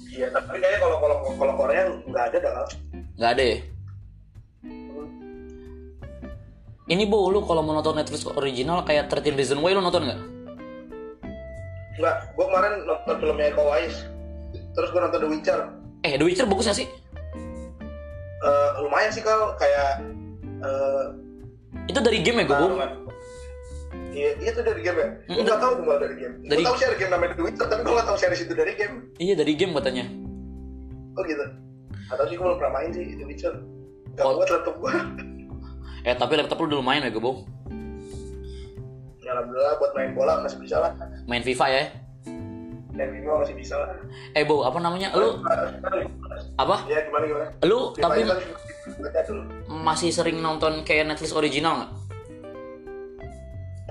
Iya 0.08 0.32
tapi 0.32 0.56
kayaknya 0.56 0.80
kalau 0.80 0.96
kalau 1.00 1.16
kalau 1.36 1.54
Korea 1.60 1.82
nggak 2.08 2.24
ada 2.32 2.38
dah. 2.40 2.52
Nggak 3.20 3.30
ada 3.36 3.44
ya? 3.44 3.58
Ini 6.90 7.06
bu 7.06 7.30
lu 7.30 7.46
kalau 7.46 7.62
mau 7.62 7.76
nonton 7.76 7.94
Netflix 7.94 8.26
original 8.26 8.82
kayak 8.82 9.06
13 9.06 9.38
Reasons 9.38 9.62
Why 9.62 9.76
lu 9.76 9.84
nonton 9.84 10.10
nggak? 10.10 10.20
Enggak 12.00 12.16
gue 12.32 12.44
kemarin 12.48 12.72
nonton 12.88 13.14
filmnya 13.20 13.46
Iko 13.52 13.62
Uwais. 13.68 13.96
Terus 14.72 14.88
gue 14.90 15.00
nonton 15.00 15.20
The 15.20 15.28
Witcher. 15.28 15.60
Eh 16.08 16.16
The 16.16 16.24
Witcher 16.24 16.48
bagus 16.48 16.72
gak 16.72 16.78
sih? 16.80 16.88
Eh, 18.40 18.68
lumayan 18.80 19.12
sih 19.12 19.20
kal. 19.20 19.52
Kayak 19.60 20.00
eh, 20.64 21.04
itu 21.86 21.98
dari 22.00 22.18
game 22.24 22.42
ya 22.42 22.44
gue 22.48 22.56
Barengan. 22.56 23.09
Iya, 24.10 24.30
iya 24.36 24.50
tuh 24.50 24.62
dari 24.62 24.80
game 24.80 24.96
ya. 24.96 25.08
Gue 25.24 25.32
Mm, 25.32 25.44
nggak 25.44 25.60
tahu 25.60 25.72
tuh 25.72 25.84
Bang, 25.84 25.98
dari 25.98 26.14
game. 26.16 26.34
dari- 26.40 26.50
Gue 26.52 26.66
tahu 26.66 26.76
sih 26.76 26.84
ada 26.84 26.96
game 26.96 27.10
namanya 27.10 27.30
The 27.32 27.42
Witcher, 27.42 27.66
tapi 27.66 27.80
gue 27.80 27.92
nggak 27.92 28.06
tahu 28.06 28.18
series 28.18 28.40
itu 28.40 28.54
dari 28.54 28.72
game. 28.74 28.94
iya 29.16 29.34
dari 29.34 29.52
game 29.54 29.72
katanya 29.72 30.04
Oh 31.12 31.22
gitu. 31.22 31.44
Atau 32.08 32.24
sih 32.24 32.34
gue 32.34 32.42
belum 32.42 32.56
pernah 32.56 32.72
main 32.74 32.90
sih 32.90 33.06
The 33.08 33.24
Witcher. 33.24 33.54
Gak 34.12 34.24
Oh. 34.24 34.34
buat 34.34 34.48
laptop 34.48 34.76
gue. 34.76 34.92
eh 36.00 36.14
tapi 36.14 36.32
laptop 36.34 36.58
lu 36.58 36.66
udah 36.66 36.78
lumayan 36.78 37.02
ya 37.02 37.12
gue 37.12 37.22
Ya 39.20 39.30
alhamdulillah 39.32 39.74
buat 39.76 39.92
main 39.92 40.10
bola 40.10 40.40
masih 40.40 40.58
bisa 40.58 40.76
lah. 40.76 40.92
main 41.24 41.40
FIFA 41.40 41.66
ya 41.68 41.82
Dan 42.90 43.06
FIFA 43.12 43.32
masih 43.38 43.54
bisa 43.54 43.74
lah. 43.76 43.94
eh 44.32 44.42
bu 44.42 44.60
apa 44.60 44.78
namanya 44.78 45.12
lu 45.12 45.38
apa 46.56 46.76
Ya 46.84 47.04
gimana 47.04 47.24
gimana. 47.24 47.46
lu 47.62 47.92
FIFA 47.92 48.02
tapi 48.02 48.18
itu 48.18 48.34
dulu. 49.28 49.42
masih 49.78 50.10
sering 50.10 50.36
nonton 50.36 50.82
kayak 50.82 51.06
Netflix 51.06 51.30
original 51.30 51.78
nggak 51.78 51.90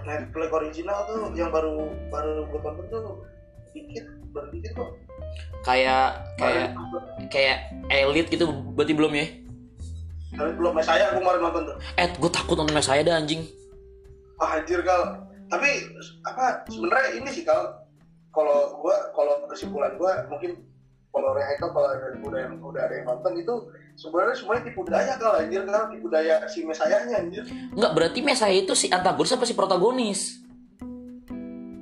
Netflix 0.06 0.50
original 0.52 1.00
tuh 1.08 1.32
yang 1.36 1.50
baru 1.52 1.90
baru 2.12 2.48
gue 2.48 2.60
tonton 2.60 2.86
tuh 2.88 3.16
dikit, 3.76 4.06
baru 4.34 4.48
dikit 4.52 4.72
kok. 4.76 4.90
kayak 5.62 6.26
kayak 6.40 6.68
kayak 7.30 7.58
elite 7.88 8.30
gitu 8.34 8.50
berarti 8.74 8.94
belum 8.98 9.14
ya 9.14 9.28
Tapi 10.30 10.52
belum 10.56 10.74
saya 10.86 11.14
gue 11.14 11.22
kemarin 11.22 11.42
nonton 11.42 11.62
tuh. 11.70 11.76
eh 11.98 12.08
gue 12.14 12.32
takut 12.32 12.56
nonton 12.58 12.78
saya 12.82 13.02
ada 13.02 13.18
anjing 13.18 13.44
Wah 14.40 14.56
anjir 14.56 14.80
kal. 14.88 15.28
Tapi 15.52 15.68
apa 16.24 16.64
sebenarnya 16.72 17.10
ini 17.20 17.30
sih 17.34 17.44
kal. 17.44 17.84
Kalau 18.32 18.80
gua 18.80 19.12
kalau 19.12 19.36
kesimpulan 19.52 20.00
gua 20.00 20.24
mungkin 20.32 20.64
kalau 21.10 21.34
Rehaikal 21.34 21.70
kalau 21.74 21.90
ada 21.90 22.14
udah 22.22 22.40
yang 22.40 22.54
udah 22.62 22.82
ada 22.86 22.94
yang 23.02 23.08
nonton 23.10 23.34
itu 23.42 23.54
sebenarnya 23.98 24.36
semuanya 24.38 24.64
tipu 24.70 24.82
daya 24.86 25.14
kal 25.18 25.34
anjir 25.42 25.62
kal 25.66 25.90
tipu 25.90 26.08
daya 26.08 26.36
si 26.46 26.62
mesayahnya 26.62 27.16
anjir. 27.18 27.44
nggak 27.74 27.92
berarti 27.98 28.20
saya 28.38 28.56
itu 28.56 28.74
si 28.78 28.88
antagonis 28.94 29.34
apa 29.34 29.46
si 29.50 29.58
protagonis 29.58 30.40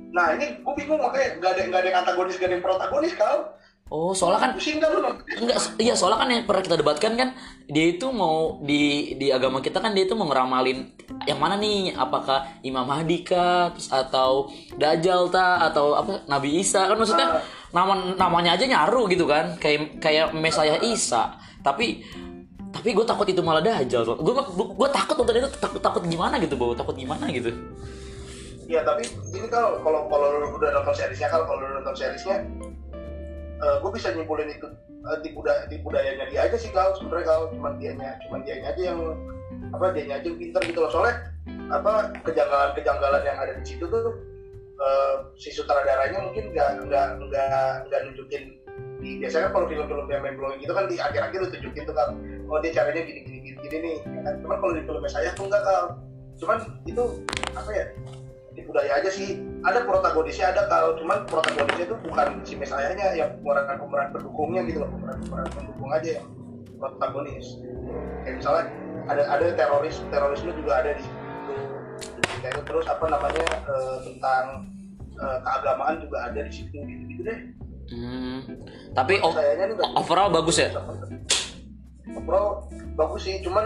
Nah 0.08 0.34
ini 0.34 0.58
gua 0.66 0.74
bingung 0.74 0.98
makanya 0.98 1.38
nggak 1.38 1.50
ada 1.54 1.60
nggak 1.70 1.80
ada 1.80 1.88
yang 1.88 1.98
antagonis 2.02 2.34
nggak 2.34 2.48
ada 2.50 2.56
yang 2.58 2.64
protagonis 2.64 3.12
kal. 3.14 3.54
Oh 3.88 4.12
soalnya 4.12 4.40
kan 4.44 4.50
Pusing 4.56 4.78
lu 4.80 5.00
nonton? 5.00 5.16
enggak 5.40 5.56
iya 5.80 5.94
soalnya 5.96 6.18
kan 6.24 6.28
yang 6.28 6.44
pernah 6.44 6.62
kita 6.64 6.76
debatkan 6.76 7.12
kan 7.16 7.28
dia 7.68 7.86
itu 7.96 8.06
mau 8.12 8.60
di 8.64 9.14
di 9.16 9.32
agama 9.32 9.60
kita 9.60 9.80
kan 9.80 9.92
dia 9.96 10.04
itu 10.08 10.16
mau 10.16 10.28
ngeramalin 10.28 10.98
yang 11.24 11.40
mana 11.40 11.56
nih? 11.56 11.96
Apakah 11.96 12.60
Imam 12.60 12.84
Mahdi 12.84 13.24
kah? 13.24 13.72
Terus 13.72 13.88
atau 13.88 14.52
Dajjal 14.76 15.32
ta 15.32 15.64
atau 15.64 15.96
apa? 15.96 16.24
Nabi 16.28 16.60
Isa 16.60 16.84
kan 16.84 16.96
maksudnya 17.00 17.40
nama 17.72 18.16
namanya 18.16 18.56
aja 18.56 18.64
nyaru 18.68 19.08
gitu 19.08 19.24
kan. 19.24 19.56
Kayak 19.56 20.00
kayak 20.04 20.26
Mesaya 20.36 20.76
Isa. 20.84 21.36
Tapi 21.64 22.04
tapi 22.68 22.92
gue 22.92 23.04
takut 23.08 23.24
itu 23.24 23.40
malah 23.40 23.64
Dajjal. 23.64 24.04
Gue 24.04 24.34
gue 24.52 24.88
takut 24.92 25.16
nonton 25.16 25.40
itu 25.40 25.48
takut 25.56 25.80
takut 25.80 26.04
gimana 26.04 26.36
gitu 26.36 26.54
bau 26.60 26.76
takut 26.76 26.92
gimana 26.92 27.24
gitu? 27.32 27.52
Iya 28.68 28.84
tapi 28.84 29.08
ini 29.32 29.48
kalau 29.48 29.80
kalau 29.80 30.04
kalau 30.12 30.28
udah 30.60 30.70
nonton 30.76 30.92
seriesnya 30.92 31.32
kalau 31.32 31.48
kalau 31.48 31.64
lu 31.64 31.80
nonton 31.80 31.96
seriesnya 31.96 32.44
gue 33.58 33.90
bisa 33.90 34.14
nyimpulin 34.14 34.50
itu 34.50 34.66
eh, 34.86 35.18
tipu 35.26 35.42
daya 35.42 35.66
tipu 35.66 35.90
dayanya 35.90 36.30
dia 36.30 36.46
aja 36.46 36.56
sih 36.58 36.70
kalau 36.70 36.94
sebenarnya 36.94 37.26
kalau 37.26 37.44
cuma 37.50 37.74
dianya 37.78 38.18
cuma 38.26 38.42
dianya 38.46 38.70
aja 38.70 38.82
yang 38.94 39.00
apa 39.74 39.92
dianya 39.92 40.14
aja 40.22 40.26
yang 40.30 40.38
pinter 40.38 40.62
gitu 40.62 40.78
loh. 40.84 40.90
Soalnya 40.90 41.14
apa 41.72 42.14
kejanggalan 42.24 42.70
kejanggalan 42.76 43.22
yang 43.24 43.38
ada 43.40 43.52
di 43.58 43.64
situ 43.66 43.84
tuh 43.88 44.14
eh, 44.78 45.14
si 45.40 45.50
sutradaranya 45.50 46.18
mungkin 46.22 46.54
nggak 46.54 46.86
nggak 46.86 47.06
nggak 47.26 47.70
nggak 47.90 48.00
nunjukin. 48.06 48.44
Di 48.98 49.10
biasanya 49.22 49.54
kalau 49.54 49.70
film-film 49.70 50.06
yang 50.10 50.22
main 50.26 50.34
blowing 50.34 50.58
gitu 50.58 50.74
kan 50.74 50.90
di 50.90 50.98
akhir-akhir 50.98 51.38
tuh 51.46 51.50
tunjukin 51.54 51.86
tuh 51.86 51.94
kan 51.94 52.18
oh 52.50 52.58
dia 52.58 52.74
caranya 52.74 53.02
gini 53.06 53.20
gini 53.26 53.38
gini, 53.42 53.58
gini 53.62 53.76
nih. 53.78 53.98
Ya 54.02 54.20
kan? 54.26 54.34
Cuman 54.42 54.56
kalau 54.58 54.72
di 54.74 54.82
filmnya 54.86 55.10
saya 55.10 55.30
tuh 55.34 55.46
enggak 55.46 55.62
kal. 55.62 55.84
Cuman 56.38 56.58
itu 56.86 57.04
apa 57.54 57.70
ya 57.74 57.84
tipu 58.58 58.70
daya 58.74 58.92
aja 58.98 59.10
sih 59.10 59.38
ada 59.64 59.82
protagonisnya 59.82 60.54
ada 60.54 60.62
kalau 60.70 60.94
cuman 60.98 61.26
protagonisnya 61.26 61.84
itu 61.90 61.96
bukan 62.06 62.26
si 62.46 62.54
mesayanya 62.54 63.14
yang 63.14 63.30
pemeran 63.42 63.76
pemeran 63.78 64.08
pendukungnya 64.14 64.62
gitu 64.66 64.86
loh. 64.86 64.90
Pemeran 64.94 65.18
pemeran 65.26 65.48
pendukung 65.50 65.90
aja 65.90 66.10
yang 66.22 66.26
protagonis. 66.78 67.46
Kayak 68.22 68.34
misalnya 68.38 68.64
ada 69.08 69.22
ada 69.26 69.44
teroris 69.56 69.96
terorisme 70.12 70.50
juga 70.54 70.72
ada 70.84 70.90
di 70.94 71.02
situ. 71.02 71.18
Kayak 72.38 72.62
terus 72.70 72.86
apa 72.86 73.04
namanya 73.10 73.44
eh, 73.66 73.96
tentang 74.06 74.44
eh, 75.18 75.38
keagamaan 75.42 75.94
juga 76.06 76.18
ada 76.30 76.40
di 76.44 76.52
situ. 76.52 76.76
Gitu 76.78 77.02
gitu 77.14 77.22
deh. 77.26 77.40
Hmm. 77.88 78.44
tapi 78.92 79.16
o- 79.24 79.32
overall 79.96 80.28
bagus 80.28 80.60
ya? 80.60 80.68
Overall 82.12 82.68
bagus 82.94 83.24
sih. 83.24 83.40
Cuman 83.40 83.64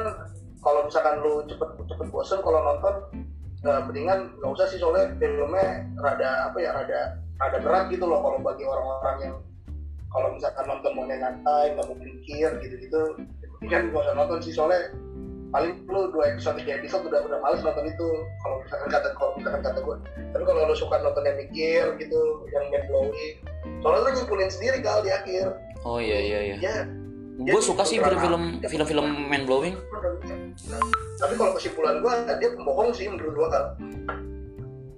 kalau 0.62 0.86
misalkan 0.86 1.18
lu 1.26 1.42
cepet 1.50 1.68
cepet 1.90 2.06
bosen 2.14 2.38
kalau 2.38 2.62
nonton 2.62 2.94
eh, 3.62 3.80
mendingan 3.86 4.18
nggak 4.38 4.52
usah 4.52 4.66
sih 4.70 4.78
soalnya 4.78 5.14
filmnya 5.16 5.86
rada 6.02 6.50
apa 6.50 6.58
ya 6.58 6.70
rada 6.74 7.00
rada 7.38 7.58
berat 7.62 7.84
gitu 7.90 8.04
loh 8.06 8.20
kalau 8.22 8.38
bagi 8.42 8.64
orang-orang 8.66 9.16
yang 9.22 9.34
kalau 10.12 10.28
misalkan 10.36 10.64
nonton 10.68 10.92
mau 10.92 11.04
nyantai 11.08 11.72
nggak 11.72 11.86
mau 11.88 11.96
mikir 11.96 12.50
gitu 12.60 12.74
gitu 12.76 13.00
mendingan 13.58 13.90
nggak 13.90 14.02
usah 14.02 14.14
nonton 14.14 14.38
sih 14.44 14.52
soalnya 14.52 14.92
paling 15.52 15.84
lu 15.84 16.08
dua 16.08 16.32
episode 16.32 16.56
tiga 16.64 16.80
episode 16.80 17.04
udah 17.12 17.20
udah 17.28 17.38
males 17.44 17.60
nonton 17.60 17.84
itu. 17.84 18.08
Kalau 18.40 18.64
misalkan 18.64 18.88
kata 18.88 19.08
kalau 19.20 19.30
misalkan 19.36 19.60
kata 19.60 19.78
gue 19.84 19.96
tapi 20.32 20.44
kalau 20.48 20.60
lu 20.64 20.74
suka 20.74 20.96
nonton 21.04 21.28
yang 21.28 21.36
mikir 21.36 21.84
gitu 22.00 22.20
yang 22.56 22.64
mind 22.72 22.88
blowing 22.88 23.36
soalnya 23.84 24.00
lu 24.00 24.10
nyimpulin 24.16 24.48
sendiri 24.48 24.80
kal 24.80 25.04
di 25.04 25.12
akhir. 25.12 25.52
Oh 25.84 26.00
iya 26.00 26.18
iya 26.18 26.40
iya. 26.40 26.56
Ya 26.56 26.76
gue 27.40 27.62
suka 27.64 27.82
sih 27.86 27.96
film-film 27.96 28.60
film-film 28.60 29.06
mind 29.28 29.44
blowing. 29.48 29.76
Tapi 31.16 31.34
kalau 31.38 31.52
kesimpulan 31.56 32.04
gua 32.04 32.28
dia 32.36 32.50
pembohong 32.52 32.92
sih 32.92 33.08
menurut 33.08 33.32
gua 33.32 33.48
kan 33.48 33.64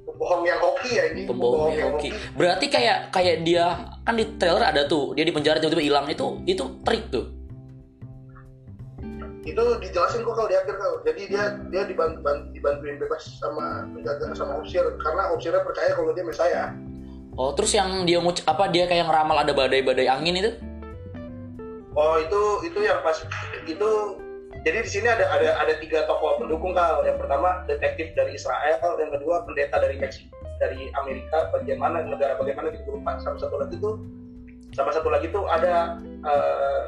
pembohong 0.02 0.42
yang 0.42 0.58
hoki 0.58 0.90
ya 0.98 1.04
ini. 1.14 1.22
Pembohong 1.30 1.72
yang 1.74 1.94
oke 1.94 2.08
berarti 2.34 2.66
kayak 2.66 3.14
kayak 3.14 3.46
dia 3.46 3.86
kan 4.02 4.14
di 4.18 4.24
trailer 4.34 4.64
ada 4.66 4.82
tuh 4.90 5.14
dia 5.14 5.22
di 5.22 5.30
penjara 5.30 5.62
tiba-tiba 5.62 5.84
hilang 5.84 6.06
itu 6.10 6.42
itu 6.48 6.64
trik 6.82 7.06
tuh. 7.14 7.30
Itu 9.44 9.76
dijelasin 9.76 10.24
kok 10.24 10.34
kalau 10.34 10.48
di 10.48 10.56
akhir 10.56 10.74
kau 10.80 10.94
jadi 11.04 11.22
dia 11.28 11.44
dia 11.68 11.82
dibantu, 11.84 12.18
ban- 12.24 12.48
dibantuin 12.50 12.96
bebas 12.96 13.22
sama 13.36 13.84
penjaga 13.92 14.32
sama 14.32 14.58
opsir 14.58 14.82
karena 14.98 15.22
opsirnya 15.36 15.60
percaya 15.60 15.92
kalau 15.92 16.10
dia 16.16 16.24
mesaya 16.24 16.72
oh 17.36 17.50
terus 17.52 17.74
yang 17.74 18.08
dia 18.08 18.18
nguc 18.22 18.40
apa 18.46 18.70
dia 18.70 18.88
kayak 18.88 19.04
ngeramal 19.04 19.36
ada 19.42 19.52
badai-badai 19.52 20.08
angin 20.08 20.40
itu 20.40 20.50
oh 21.94 22.18
itu 22.18 22.42
itu 22.66 22.78
yang 22.82 23.00
pas 23.02 23.18
itu 23.66 23.90
jadi 24.64 24.80
di 24.80 24.90
sini 24.90 25.08
ada 25.10 25.28
ada 25.28 25.58
ada 25.60 25.74
tiga 25.82 26.06
tokoh 26.08 26.40
pendukung 26.40 26.72
kal 26.72 27.02
yang 27.04 27.18
pertama 27.20 27.62
detektif 27.66 28.14
dari 28.14 28.34
Israel 28.34 28.80
yang 28.98 29.12
kedua 29.12 29.44
pendeta 29.44 29.78
dari 29.78 29.98
Meksiko 29.98 30.34
dari 30.62 30.88
Amerika 30.94 31.50
bagian 31.50 31.82
mana 31.82 32.06
negara 32.06 32.38
bagaimana 32.38 32.70
gitu 32.72 32.94
lupa 32.98 33.18
sama 33.20 33.36
satu 33.38 33.58
lagi 33.58 33.76
tuh 33.82 33.98
sama 34.74 34.90
satu 34.90 35.10
lagi 35.10 35.30
tuh 35.30 35.46
ada 35.46 35.98
eh, 36.02 36.82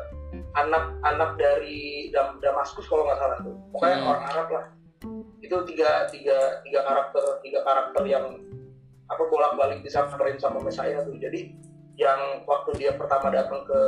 anak-anak 0.57 1.37
dari 1.39 2.09
Dam- 2.11 2.41
Damaskus 2.41 2.89
kalau 2.89 3.07
nggak 3.07 3.21
salah 3.21 3.39
tuh. 3.45 3.55
Pokoknya 3.71 3.99
Hmm. 4.01 4.11
orang 4.11 4.25
Arab 4.33 4.49
lah. 4.51 4.65
Itu 5.45 5.57
tiga 5.69 6.09
tiga 6.11 6.65
tiga 6.65 6.81
karakter 6.83 7.25
tiga 7.45 7.61
karakter 7.63 8.03
yang 8.09 8.41
apa 9.07 9.23
bolak 9.31 9.55
balik 9.55 9.81
disamperin 9.87 10.41
sama 10.41 10.59
Mesaya 10.65 11.05
tuh. 11.07 11.15
Jadi 11.21 11.55
yang 11.97 12.43
waktu 12.49 12.75
dia 12.81 12.93
pertama 12.97 13.31
datang 13.31 13.63
ke 13.65 13.81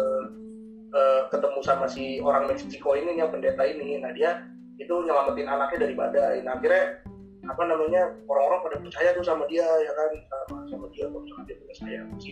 ketemu 1.28 1.60
sama 1.64 1.86
si 1.88 2.18
orang 2.20 2.48
Meksiko 2.48 2.96
ini 2.96 3.20
yang 3.20 3.30
pendeta 3.32 3.62
ini. 3.64 4.00
Nah 4.00 4.12
dia 4.12 4.44
itu 4.80 4.90
nyelamatin 4.90 5.48
anaknya 5.48 5.78
dari 5.88 5.94
badai. 5.94 6.36
Nah 6.44 6.56
akhirnya 6.56 7.02
apa 7.48 7.62
namanya 7.64 8.02
orang-orang 8.28 8.60
pada 8.66 8.76
percaya 8.82 9.10
tuh 9.16 9.24
sama 9.24 9.44
dia 9.46 9.64
ya 9.64 9.92
kan? 9.94 10.10
Sama, 10.28 10.56
sama 10.68 10.86
dia 10.92 11.04
kalau 11.08 11.22
misalkan 11.24 11.44
dia 11.48 11.56
punya 11.60 11.74
saya 11.76 12.00
si 12.20 12.30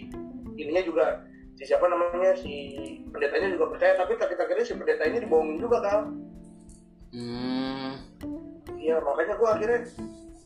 ininya 0.57 0.82
juga 0.84 1.07
si 1.57 1.62
siapa 1.64 1.86
namanya 1.88 2.32
si 2.36 2.55
pendetanya 3.12 3.49
juga 3.55 3.64
percaya. 3.76 3.92
Tapi 4.01 4.12
tak 4.18 4.36
akhirnya 4.36 4.64
si 4.66 4.74
pendeta 4.76 5.03
ini 5.05 5.18
dibohongin 5.24 5.59
juga 5.61 5.78
kal 5.84 6.01
hmm. 7.12 7.90
Iya 8.76 9.03
makanya 9.03 9.34
gua 9.40 9.59
akhirnya 9.59 9.80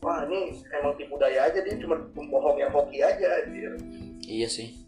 wah 0.01 0.25
ini 0.25 0.59
emang 0.75 0.93
tipu 0.97 1.15
daya 1.17 1.47
aja. 1.47 1.59
Dia 1.63 1.77
cuma 1.79 1.99
pembohong 2.11 2.57
yang 2.57 2.71
hoki 2.73 2.99
aja 2.99 3.45
dia 3.49 3.73
iya 4.31 4.47
sih 4.47 4.80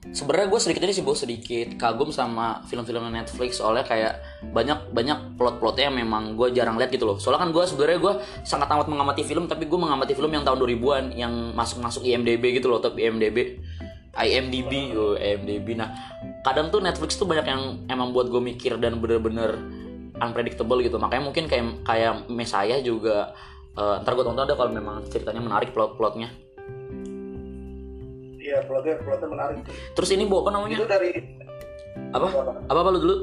sebenarnya 0.00 0.48
gue 0.48 0.60
sedikit 0.64 0.80
aja 0.88 0.94
sih 0.96 1.04
bos 1.04 1.20
sedikit 1.20 1.76
kagum 1.76 2.08
sama 2.08 2.64
film-film 2.64 3.04
Netflix 3.12 3.60
soalnya 3.60 3.84
kayak 3.84 4.24
banyak 4.48 4.96
banyak 4.96 5.36
plot-plotnya 5.36 5.92
yang 5.92 5.96
memang 6.00 6.40
gue 6.40 6.56
jarang 6.56 6.80
lihat 6.80 6.88
gitu 6.88 7.04
loh. 7.04 7.20
Soalnya 7.20 7.44
kan 7.44 7.50
gue 7.52 7.64
sebenarnya 7.68 7.98
gue 8.00 8.14
sangat 8.40 8.68
amat 8.72 8.88
mengamati 8.88 9.22
film 9.28 9.44
tapi 9.44 9.68
gue 9.68 9.76
mengamati 9.76 10.16
film 10.16 10.32
yang 10.32 10.40
tahun 10.40 10.56
2000-an 10.56 11.04
yang 11.12 11.32
masuk-masuk 11.52 12.00
IMDb 12.08 12.56
gitu 12.56 12.72
loh 12.72 12.80
tapi 12.80 13.04
IMDb 13.04 13.60
IMDb 14.16 14.72
oh, 14.96 15.14
IMDb 15.20 15.78
nah 15.78 15.92
kadang 16.42 16.72
tuh 16.72 16.80
Netflix 16.80 17.14
tuh 17.20 17.28
banyak 17.28 17.46
yang 17.46 17.62
emang 17.86 18.16
buat 18.16 18.32
gue 18.32 18.40
mikir 18.40 18.80
dan 18.80 18.98
bener-bener 19.04 19.60
unpredictable 20.16 20.80
gitu. 20.80 20.96
Makanya 20.96 21.22
mungkin 21.28 21.44
kayak 21.44 21.84
kayak 21.84 22.24
Messiah 22.32 22.80
juga 22.80 23.36
eh, 23.76 24.00
ntar 24.00 24.16
gue 24.16 24.24
tonton 24.24 24.48
deh 24.48 24.56
kalau 24.56 24.72
memang 24.72 25.04
ceritanya 25.12 25.44
menarik 25.44 25.76
plot-plotnya 25.76 26.49
iya 28.50 28.58
plotnya 28.66 28.98
plotnya 28.98 29.28
menarik 29.30 29.62
terus 29.94 30.10
ini 30.10 30.26
bu 30.26 30.42
apa 30.42 30.50
namanya? 30.50 30.76
Itu 30.82 30.90
dari 30.90 31.10
apa? 32.10 32.26
Apa? 32.26 32.52
Apa 32.66 32.90
lu 32.90 32.98
dulu. 32.98 33.16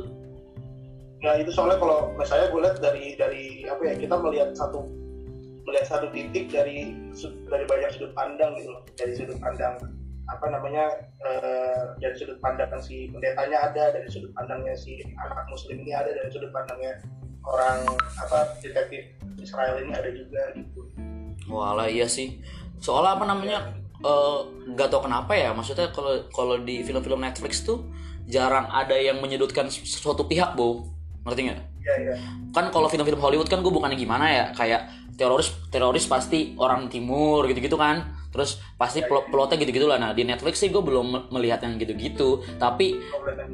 Ya 1.20 1.34
itu 1.42 1.50
soalnya 1.50 1.82
kalau 1.82 2.14
saya 2.24 2.48
gue 2.54 2.62
lihat 2.62 2.78
dari 2.80 3.18
dari 3.18 3.66
apa 3.66 3.82
ya 3.84 3.94
kita 3.98 4.16
melihat 4.22 4.54
satu 4.54 4.86
melihat 5.66 5.86
satu 5.98 6.08
titik 6.14 6.48
dari 6.54 6.96
dari 7.50 7.66
banyak 7.68 7.90
sudut 7.92 8.14
pandang 8.16 8.56
gitu 8.56 8.70
loh. 8.72 8.84
Dari 8.96 9.12
sudut 9.18 9.38
pandang 9.42 9.76
apa 10.28 10.46
namanya 10.52 10.92
eh, 11.24 11.84
dari 12.04 12.16
sudut 12.20 12.38
pandang 12.44 12.70
si 12.84 13.08
pendetanya 13.12 13.72
ada 13.72 13.96
dari 13.96 14.08
sudut 14.12 14.32
pandangnya 14.36 14.76
si 14.76 15.00
anak 15.18 15.48
muslim 15.48 15.82
ini 15.82 15.92
ada 15.96 16.12
dari 16.12 16.30
sudut 16.30 16.52
pandangnya 16.52 17.00
orang 17.48 17.80
apa 18.20 18.60
detektif 18.60 19.08
Israel 19.40 19.80
ini 19.80 19.92
ada 19.96 20.10
juga 20.12 20.42
gitu. 20.54 20.82
Walah 21.48 21.88
iya 21.88 22.06
sih. 22.06 22.44
Soalnya 22.78 23.18
apa 23.18 23.26
namanya? 23.26 23.60
eh, 23.72 23.87
nggak 24.74 24.88
tau 24.94 25.02
kenapa 25.02 25.34
ya. 25.34 25.54
Maksudnya 25.54 25.90
kalau 25.90 26.22
kalau 26.30 26.56
di 26.62 26.86
film-film 26.86 27.22
Netflix 27.22 27.66
tuh 27.66 27.88
jarang 28.28 28.68
ada 28.70 28.94
yang 28.94 29.18
menyudutkan 29.24 29.72
suatu 29.72 30.28
pihak, 30.28 30.54
Bu. 30.54 30.86
Ngerti 31.26 31.42
nggak? 31.50 31.60
ya 31.88 31.96
ya 32.04 32.16
Kan 32.52 32.68
kalau 32.76 32.92
film-film 32.92 33.20
Hollywood 33.20 33.48
kan 33.48 33.64
gue 33.64 33.72
bukannya 33.72 33.96
gimana 33.96 34.26
ya, 34.28 34.46
kayak 34.52 34.92
teroris 35.16 35.56
teroris 35.72 36.06
pasti 36.06 36.54
orang 36.60 36.92
timur 36.92 37.48
gitu-gitu 37.48 37.80
kan. 37.80 38.14
Terus 38.30 38.60
pasti 38.78 39.02
plot 39.02 39.34
plotnya 39.34 39.58
gitu-gitu 39.58 39.88
lah. 39.90 39.98
Nah 39.98 40.12
di 40.14 40.28
Netflix 40.28 40.62
sih 40.62 40.70
gue 40.70 40.84
belum 40.84 41.06
me- 41.08 41.26
melihat 41.34 41.64
yang 41.64 41.80
gitu-gitu. 41.80 42.44
Tapi 42.60 43.00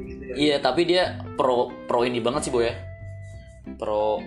gitu 0.04 0.22
ya 0.28 0.34
iya, 0.34 0.56
tapi 0.60 0.84
dia 0.84 1.22
pro 1.38 1.72
pro 1.88 2.04
ini 2.04 2.20
banget 2.20 2.50
sih, 2.50 2.52
Bu 2.52 2.60
ya. 2.60 2.74
Pro 3.80 4.20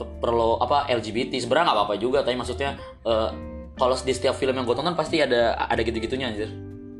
perlu 0.00 0.60
apa 0.60 0.88
LGBT 0.92 1.40
sebenarnya 1.40 1.72
nggak 1.72 1.78
apa-apa 1.80 1.94
juga 1.96 2.20
tapi 2.20 2.36
maksudnya 2.36 2.76
eh, 3.04 3.30
kalau 3.80 3.96
di 3.96 4.12
setiap 4.12 4.36
film 4.36 4.52
yang 4.52 4.68
gue 4.68 4.76
tonton 4.76 4.92
pasti 4.92 5.24
ada 5.24 5.56
ada 5.56 5.80
gitu-gitunya 5.80 6.28
anjir. 6.28 6.52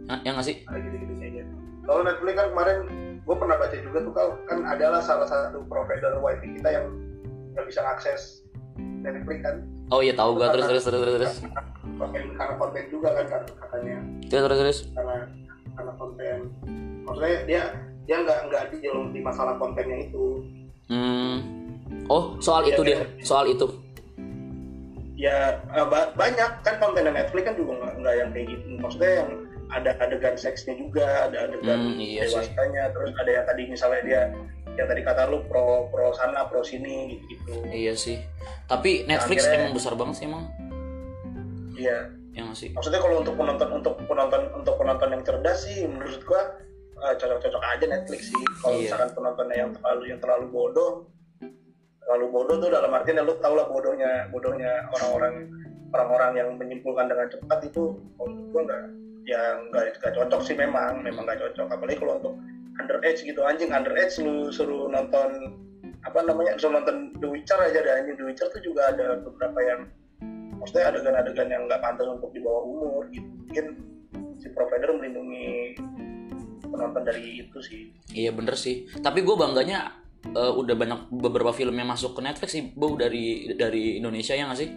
Ya, 0.08 0.16
ya 0.24 0.30
nggak 0.32 0.46
sih? 0.48 0.64
Ada 0.64 0.78
gitu-gitu 0.80 1.12
aja. 1.20 1.42
Kalau 1.84 2.00
Netflix 2.08 2.34
kan 2.40 2.46
kemarin 2.56 2.78
gue 3.20 3.36
pernah 3.36 3.56
baca 3.60 3.76
juga 3.76 3.98
tuh 4.00 4.12
Kal, 4.16 4.28
kan 4.48 4.58
adalah 4.64 5.00
salah 5.04 5.28
satu 5.28 5.60
provider 5.68 6.16
wifi 6.24 6.56
kita 6.56 6.68
yang 6.72 6.88
nggak 7.52 7.66
bisa 7.68 7.84
akses 7.84 8.40
Netflix 9.04 9.44
kan. 9.44 9.56
Oh 9.92 10.00
iya 10.00 10.16
tahu 10.16 10.40
gue 10.40 10.46
terus 10.48 10.66
terus 10.72 10.84
terus 10.88 11.00
terus 11.04 11.14
terus. 11.20 11.34
Konten 12.00 12.22
karena 12.32 12.54
konten 12.56 12.84
juga 12.88 13.08
kan 13.12 13.24
katanya. 13.28 13.96
Terus 14.32 14.42
terus 14.48 14.58
terus. 14.64 14.78
Karena 14.96 15.16
karena 15.76 15.92
konten. 16.00 16.36
Maksudnya 17.04 17.38
dia 17.44 17.62
dia 18.08 18.16
nggak 18.24 18.38
nggak 18.48 18.62
di 18.72 18.88
di 18.88 19.20
masalah 19.20 19.60
kontennya 19.60 20.08
itu. 20.08 20.40
Hmm. 20.88 21.44
Oh 22.08 22.40
soal 22.40 22.64
itu 22.64 22.80
dia 22.82 23.04
soal 23.20 23.52
itu 23.52 23.68
ya 25.20 25.60
ba- 25.84 26.12
banyak. 26.12 26.50
Kan 26.60 26.74
konten 26.78 27.04
Netflix 27.04 27.44
kan 27.44 27.54
juga 27.54 27.72
nggak 27.76 27.94
nggak 27.98 28.14
yang 28.16 28.28
kayak 28.30 28.46
gitu. 28.48 28.66
Maksudnya 28.78 29.12
yang 29.18 29.30
ada 29.70 29.90
adegan 29.98 30.34
seksnya 30.34 30.74
juga 30.74 31.28
ada 31.28 31.46
adegan 31.46 31.78
Hmm, 31.86 32.00
iya 32.00 32.24
sih. 32.24 32.40
dewasanya 32.42 32.90
terus 32.90 33.12
ada 33.14 33.30
yang 33.30 33.44
tadi 33.44 33.62
misalnya 33.66 34.02
dia 34.02 34.22
yang 34.74 34.88
tadi 34.88 35.02
kata 35.02 35.28
lu 35.28 35.44
pro 35.44 35.86
pro 35.86 36.10
sana 36.10 36.42
pro 36.42 36.58
sini 36.60 37.12
gitu 37.12 37.24
gitu 37.28 37.50
iya 37.68 37.92
sih. 37.92 38.18
Tapi 38.66 39.04
Netflix 39.04 39.44
Akhirnya- 39.44 39.60
emang 39.62 39.76
besar 39.76 39.94
banget 39.94 40.14
sih 40.16 40.26
emang. 40.26 40.48
Iya. 41.72 41.98
Ya 42.30 42.40
nggak 42.42 42.56
sih? 42.56 42.68
Maksudnya 42.70 42.98
kalau 42.98 43.20
untuk 43.20 43.34
penonton 43.34 43.68
untuk 43.72 43.94
penonton 44.04 44.42
untuk 44.52 44.74
penonton 44.76 45.08
yang 45.10 45.22
cerdas 45.22 45.58
sih 45.62 45.84
menurut 45.84 46.22
gua 46.24 46.42
eh, 47.00 47.14
cocok-cocok 47.16 47.62
aja 47.64 47.84
Netflix 47.86 48.28
sih. 48.28 48.42
Kalau 48.58 48.76
Iya. 48.76 48.82
misalkan 48.86 49.10
penontonnya 49.14 49.56
yang 49.58 49.70
terlalu 49.72 50.02
yang 50.06 50.20
terlalu 50.20 50.46
bodoh 50.48 50.92
terlalu 52.04 52.26
bodoh 52.32 52.56
tuh 52.58 52.70
dalam 52.72 52.90
artian 52.90 53.20
ya 53.20 53.24
lu 53.24 53.36
tau 53.38 53.54
lah 53.54 53.66
bodohnya 53.68 54.26
bodohnya 54.32 54.88
orang-orang 54.98 55.48
orang-orang 55.90 56.32
yang 56.38 56.48
menyimpulkan 56.56 57.06
dengan 57.10 57.26
cepat 57.30 57.58
itu 57.66 57.98
menurut 58.18 58.46
gua 58.54 58.62
nggak 58.66 58.82
ya 59.28 59.42
nggak 59.70 59.84
nggak 60.00 60.14
cocok 60.16 60.40
sih 60.42 60.56
memang 60.56 61.04
memang 61.04 61.26
nggak 61.28 61.38
cocok. 61.38 61.66
Apalagi 61.70 61.98
kalau 62.00 62.14
untuk 62.18 62.34
underage 62.80 63.20
gitu 63.22 63.40
anjing 63.44 63.70
underage 63.70 64.16
lu 64.18 64.48
suruh 64.50 64.88
nonton 64.88 65.54
apa 66.02 66.24
namanya 66.24 66.56
suruh 66.56 66.80
nonton 66.80 67.12
The 67.20 67.28
Witcher 67.28 67.60
aja 67.60 67.78
ada 67.84 67.92
anjing. 68.00 68.16
The 68.16 68.26
Witcher 68.26 68.48
tuh 68.48 68.62
juga 68.64 68.90
ada 68.90 69.20
beberapa 69.20 69.58
yang 69.60 69.80
maksudnya 70.56 70.92
adegan-adegan 70.92 71.48
yang 71.48 71.62
nggak 71.68 71.80
pantas 71.84 72.08
untuk 72.08 72.32
di 72.32 72.40
bawah 72.40 72.62
umur 72.64 73.02
gitu. 73.12 73.28
Mungkin 73.28 73.66
si 74.40 74.48
provider 74.56 74.96
melindungi 74.96 75.76
penonton 76.64 77.02
dari 77.04 77.44
itu 77.44 77.58
sih. 77.60 77.92
Iya 78.14 78.32
bener 78.32 78.56
sih. 78.56 78.88
Tapi 79.00 79.20
gue 79.20 79.36
bangganya 79.36 80.00
eh, 80.24 80.52
udah 80.52 80.74
banyak 80.76 80.98
beberapa 81.10 81.50
film 81.50 81.74
yang 81.74 81.88
masuk 81.88 82.16
ke 82.16 82.20
Netflix 82.20 82.50
sih 82.52 82.70
bu 82.72 82.94
dari 82.94 83.50
dari 83.56 83.96
Indonesia 83.96 84.36
ya 84.36 84.46
nggak 84.46 84.60
sih? 84.60 84.68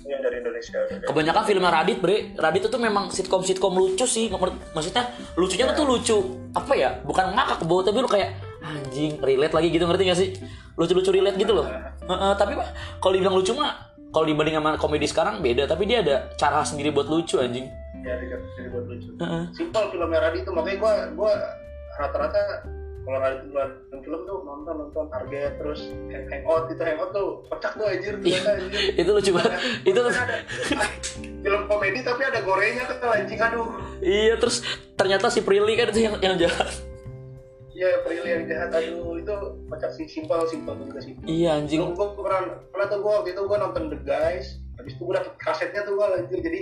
Yang 0.00 0.20
dari 0.26 0.36
Indonesia 0.42 0.78
kebanyakan 1.06 1.42
filmnya 1.46 1.70
Radit 1.70 1.98
bre. 2.02 2.34
Radit 2.34 2.66
itu 2.66 2.78
memang 2.82 3.14
sitkom 3.14 3.46
sitkom 3.46 3.78
lucu 3.78 4.06
sih 4.08 4.26
Mak- 4.26 4.74
maksudnya 4.74 5.06
lucunya 5.38 5.70
tuh 5.70 5.86
lucu 5.86 6.16
apa 6.50 6.72
ya 6.74 6.98
bukan 7.06 7.30
ngakak 7.30 7.62
bau 7.68 7.80
tapi 7.84 8.02
lu 8.02 8.10
kayak 8.10 8.34
anjing 8.60 9.16
relate 9.22 9.54
lagi 9.54 9.68
gitu 9.70 9.84
ngerti 9.86 10.02
gak 10.10 10.18
sih? 10.18 10.30
Lucu-lucu 10.74 11.10
relate 11.12 11.36
gitu 11.38 11.52
loh. 11.52 11.66
Heeh, 12.10 12.32
tapi 12.36 12.56
Pak, 12.58 12.98
kalau 12.98 13.12
dibilang 13.14 13.36
lucu 13.38 13.52
mah 13.54 13.92
kalau 14.10 14.26
dibanding 14.26 14.58
sama 14.58 14.74
komedi 14.76 15.06
sekarang 15.06 15.38
beda. 15.38 15.70
Tapi 15.70 15.86
dia 15.86 16.02
ada 16.02 16.26
cara 16.34 16.64
sendiri 16.66 16.90
buat 16.90 17.06
lucu 17.06 17.38
anjing. 17.38 17.70
Ya 18.00 18.16
jadi, 18.16 18.34
jadi 18.56 18.68
buat 18.72 18.84
lucu. 18.88 19.14
Heeh. 19.20 19.44
simpel 19.54 19.84
film 19.92 20.10
Radit 20.10 20.42
itu 20.42 20.50
makanya 20.50 20.78
gua 20.80 20.92
gua 21.14 21.32
rata-rata 22.00 22.40
kalau 23.00 23.18
ngeluarin 23.18 24.00
film 24.04 24.20
tuh 24.28 24.36
nonton 24.44 24.74
nonton. 24.86 25.04
Target 25.10 25.52
terus 25.56 25.80
hang 26.12 26.26
hangout 26.28 26.68
itu 26.68 26.82
hangout 26.84 27.10
tuh 27.16 27.28
kocak 27.48 27.72
tuh 27.74 27.86
anjir. 27.88 28.14
Ternyata 28.20 28.50
anjir. 28.60 28.80
Itu 29.00 29.10
lucu 29.16 29.30
banget. 29.32 29.60
Itu 29.88 29.98
ada 30.04 30.36
film 31.44 31.62
komedi 31.66 32.00
tapi 32.04 32.22
ada 32.28 32.40
gorengnya 32.44 32.84
tuh 32.86 33.10
anjing 33.10 33.40
aduh. 33.40 33.68
Iya 34.04 34.34
terus 34.36 34.62
ternyata 34.94 35.32
si 35.32 35.40
Prilly 35.40 35.74
kan 35.74 35.88
itu 35.92 36.00
yang 36.04 36.16
yang 36.20 36.36
jahat. 36.36 36.68
Iya, 37.72 38.04
Prilly 38.04 38.28
yang 38.28 38.44
jahat 38.44 38.70
aduh. 38.76 39.16
Itu 39.16 39.34
kocak 39.72 39.90
sih 39.96 40.04
simpel 40.04 40.44
simpel 40.46 40.76
juga 40.84 41.00
sih. 41.00 41.16
Iya 41.24 41.56
anjing. 41.56 41.96
Gue 41.96 42.08
pernah, 42.20 42.60
pernah 42.68 42.86
tuh 42.92 42.98
gue 43.00 43.12
waktu 43.12 43.30
itu 43.32 43.42
gue 43.44 43.58
nonton 43.58 43.84
The 43.88 43.98
Guys 44.04 44.60
Habis 44.80 44.96
itu 44.96 45.02
gue 45.04 45.12
dapet 45.12 45.34
kasetnya 45.36 45.84
tuh 45.84 45.92
gue 45.92 46.06
lanjut 46.08 46.40
Jadi 46.40 46.60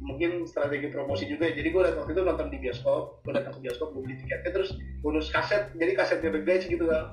mungkin 0.00 0.48
strategi 0.48 0.88
promosi 0.88 1.28
juga 1.28 1.44
ya. 1.44 1.60
Jadi 1.60 1.68
gue 1.70 1.82
waktu 1.84 2.12
itu 2.16 2.22
nonton 2.24 2.48
di 2.48 2.58
bioskop 2.58 3.20
Gue 3.20 3.32
datang 3.36 3.52
ke 3.52 3.60
bioskop, 3.60 3.92
gue 3.92 4.02
beli 4.02 4.16
tiketnya 4.16 4.50
Terus 4.56 4.70
bonus 5.04 5.28
kaset, 5.28 5.68
jadi 5.76 5.92
kasetnya 5.92 6.30
The 6.32 6.40
Guys 6.40 6.64
gitu 6.64 6.84
kan 6.88 7.04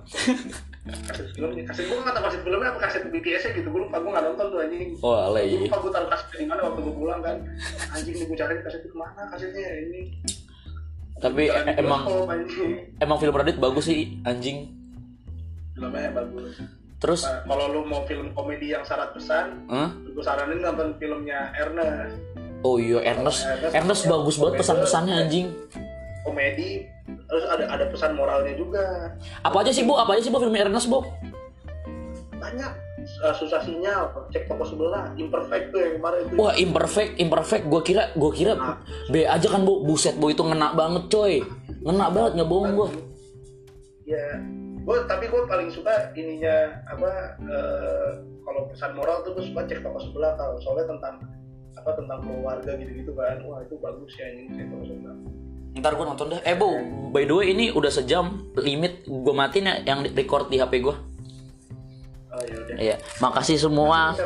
Kaset 0.87 1.27
filmnya, 1.35 1.63
kaset 1.67 1.83
gue 1.91 1.99
gak 1.99 2.15
tau 2.15 2.23
kaset 2.23 2.41
filmnya 2.47 2.71
apa 2.71 2.79
kaset 2.79 3.03
BTS 3.11 3.43
nya 3.43 3.51
gitu 3.59 3.67
Gue 3.75 3.81
lupa, 3.83 3.99
gue 3.99 4.11
gak 4.15 4.25
nonton 4.31 4.45
tuh 4.47 4.59
anjing. 4.63 4.89
Wah 5.03 5.27
lah 5.35 5.41
Gue 5.43 5.51
iya. 5.51 5.59
lupa 5.67 5.77
gue 5.83 5.91
taruh 5.91 6.09
kaset 6.15 6.27
di 6.31 6.45
mana 6.47 6.61
waktu 6.63 6.79
gue 6.79 6.95
pulang 6.95 7.19
kan. 7.19 7.37
Anjing 7.91 8.15
nih 8.15 8.25
gue 8.25 8.37
cari 8.39 8.53
kaset 8.63 8.79
itu 8.79 8.89
ke 8.89 8.97
mana 8.97 9.21
kasetnya 9.27 9.67
ini. 9.83 10.01
Tapi 11.17 11.43
Jalan 11.49 11.67
e- 11.67 11.77
emang 11.83 12.01
bioskop, 12.07 12.69
emang 13.03 13.17
film 13.19 13.35
Radit 13.35 13.57
bagus 13.59 13.85
sih 13.91 14.15
anjing. 14.23 14.71
Filmnya 15.75 16.09
bagus. 16.15 16.55
Terus? 16.97 17.21
Nah, 17.29 17.45
kalau 17.45 17.65
lu 17.69 17.81
mau 17.85 18.01
film 18.09 18.33
komedi 18.33 18.73
yang 18.73 18.81
syarat 18.81 19.13
pesan 19.13 19.69
Hah? 19.69 19.93
gue 20.01 20.23
saranin 20.25 20.65
nonton 20.65 20.97
filmnya 20.97 21.53
Ernest 21.53 22.17
oh 22.63 22.77
iya 22.77 22.99
Ernest. 23.03 23.45
Ernest 23.73 24.03
bagus 24.09 24.35
banget 24.41 24.55
pesan-pesannya 24.63 25.13
anjing. 25.27 25.47
komedi. 26.27 26.83
Terus 27.07 27.45
ada 27.47 27.65
ada 27.71 27.85
pesan 27.87 28.19
moralnya 28.19 28.51
juga. 28.55 29.15
Apa 29.43 29.63
aja 29.63 29.71
sih 29.71 29.87
bu 29.87 29.95
apa 29.95 30.15
aja 30.15 30.27
sih 30.27 30.31
bu 30.31 30.43
film 30.43 30.55
Ernest 30.55 30.91
bu 30.91 31.03
banyak. 32.37 32.71
Uh, 33.23 33.31
susah 33.31 33.63
sinyal. 33.63 34.11
Cek 34.35 34.51
toko 34.51 34.67
sebelah. 34.67 35.15
Imperfect 35.15 35.71
tuh 35.71 35.79
yang 35.79 35.93
kemarin 35.99 36.19
itu. 36.27 36.35
Wah 36.35 36.53
imperfect, 36.59 37.11
imperfect. 37.17 37.63
Gue 37.71 37.81
kira, 37.81 38.11
gue 38.13 38.31
kira 38.35 38.53
B 39.07 39.23
aja 39.23 39.47
kan 39.47 39.63
bu, 39.63 39.87
buset 39.87 40.19
bu 40.19 40.31
itu 40.31 40.43
ngena 40.43 40.75
banget 40.75 41.07
coy, 41.07 41.39
ngena 41.87 42.11
banget 42.11 42.31
nggak 42.35 42.49
bohong 42.51 42.71
gue. 42.75 42.89
ya 44.07 44.39
gue 44.87 44.97
tapi 45.03 45.27
gue 45.27 45.41
paling 45.51 45.67
suka 45.67 46.15
ininya 46.15 46.79
apa 46.87 47.35
eh, 47.43 48.09
kalau 48.47 48.71
pesan 48.71 48.95
moral 48.95 49.19
tuh 49.27 49.35
gue 49.35 49.43
suka 49.43 49.67
cek 49.67 49.83
toko 49.83 49.99
sebelah 49.99 50.31
kalau 50.39 50.55
soalnya 50.63 50.95
tentang 50.95 51.19
apa 51.77 51.91
tentang 51.93 52.19
keluarga 52.25 52.71
gitu-gitu 52.75 53.13
kan 53.13 53.37
wah 53.45 53.61
itu 53.61 53.75
bagus 53.77 54.11
ya 54.17 54.27
ini 54.33 54.65
toko 54.67 54.83
sebelah 54.85 55.17
Ntar 55.77 55.93
gue 55.93 56.05
nonton 56.09 56.27
dah. 56.33 56.41
Eh 56.41 56.57
Bo, 56.57 56.73
by 57.13 57.23
the 57.29 57.35
way 57.37 57.53
ini 57.53 57.69
udah 57.69 57.93
sejam 57.93 58.49
limit 58.57 59.05
gue 59.05 59.33
matiin 59.33 59.69
ya 59.69 59.75
yang 59.93 60.01
record 60.09 60.49
di 60.49 60.57
HP 60.57 60.81
gue. 60.81 60.95
oh 62.33 62.41
ya 62.41 62.57
Iya, 62.77 62.95
makasih 63.21 63.61
semua. 63.61 64.17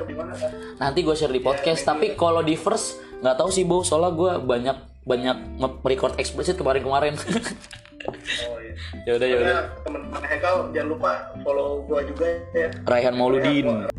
Nanti 0.80 1.04
gue 1.04 1.12
share 1.12 1.36
di 1.36 1.44
podcast. 1.44 1.84
Tapi 1.84 2.16
kalau 2.16 2.40
di 2.40 2.56
first 2.56 3.04
nggak 3.20 3.36
tahu 3.36 3.52
sih 3.52 3.68
Bo, 3.68 3.84
soalnya 3.84 4.16
gue 4.16 4.32
banyak 4.48 4.78
banyak 5.04 5.38
record 5.84 6.16
eksplisit 6.24 6.56
kemarin-kemarin. 6.56 7.20
oh 7.20 8.58
iya 8.64 8.74
ya 9.08 9.12
udah 9.20 9.28
ya 9.28 9.38
udah. 9.44 9.56
Teman-teman 9.84 10.24
Hekal 10.24 10.56
jangan 10.72 10.88
lupa 10.88 11.12
follow 11.44 11.84
gue 11.84 12.00
juga 12.16 12.28
ya 12.56 12.70
Raihan 12.88 13.16
Mauludin. 13.20 13.92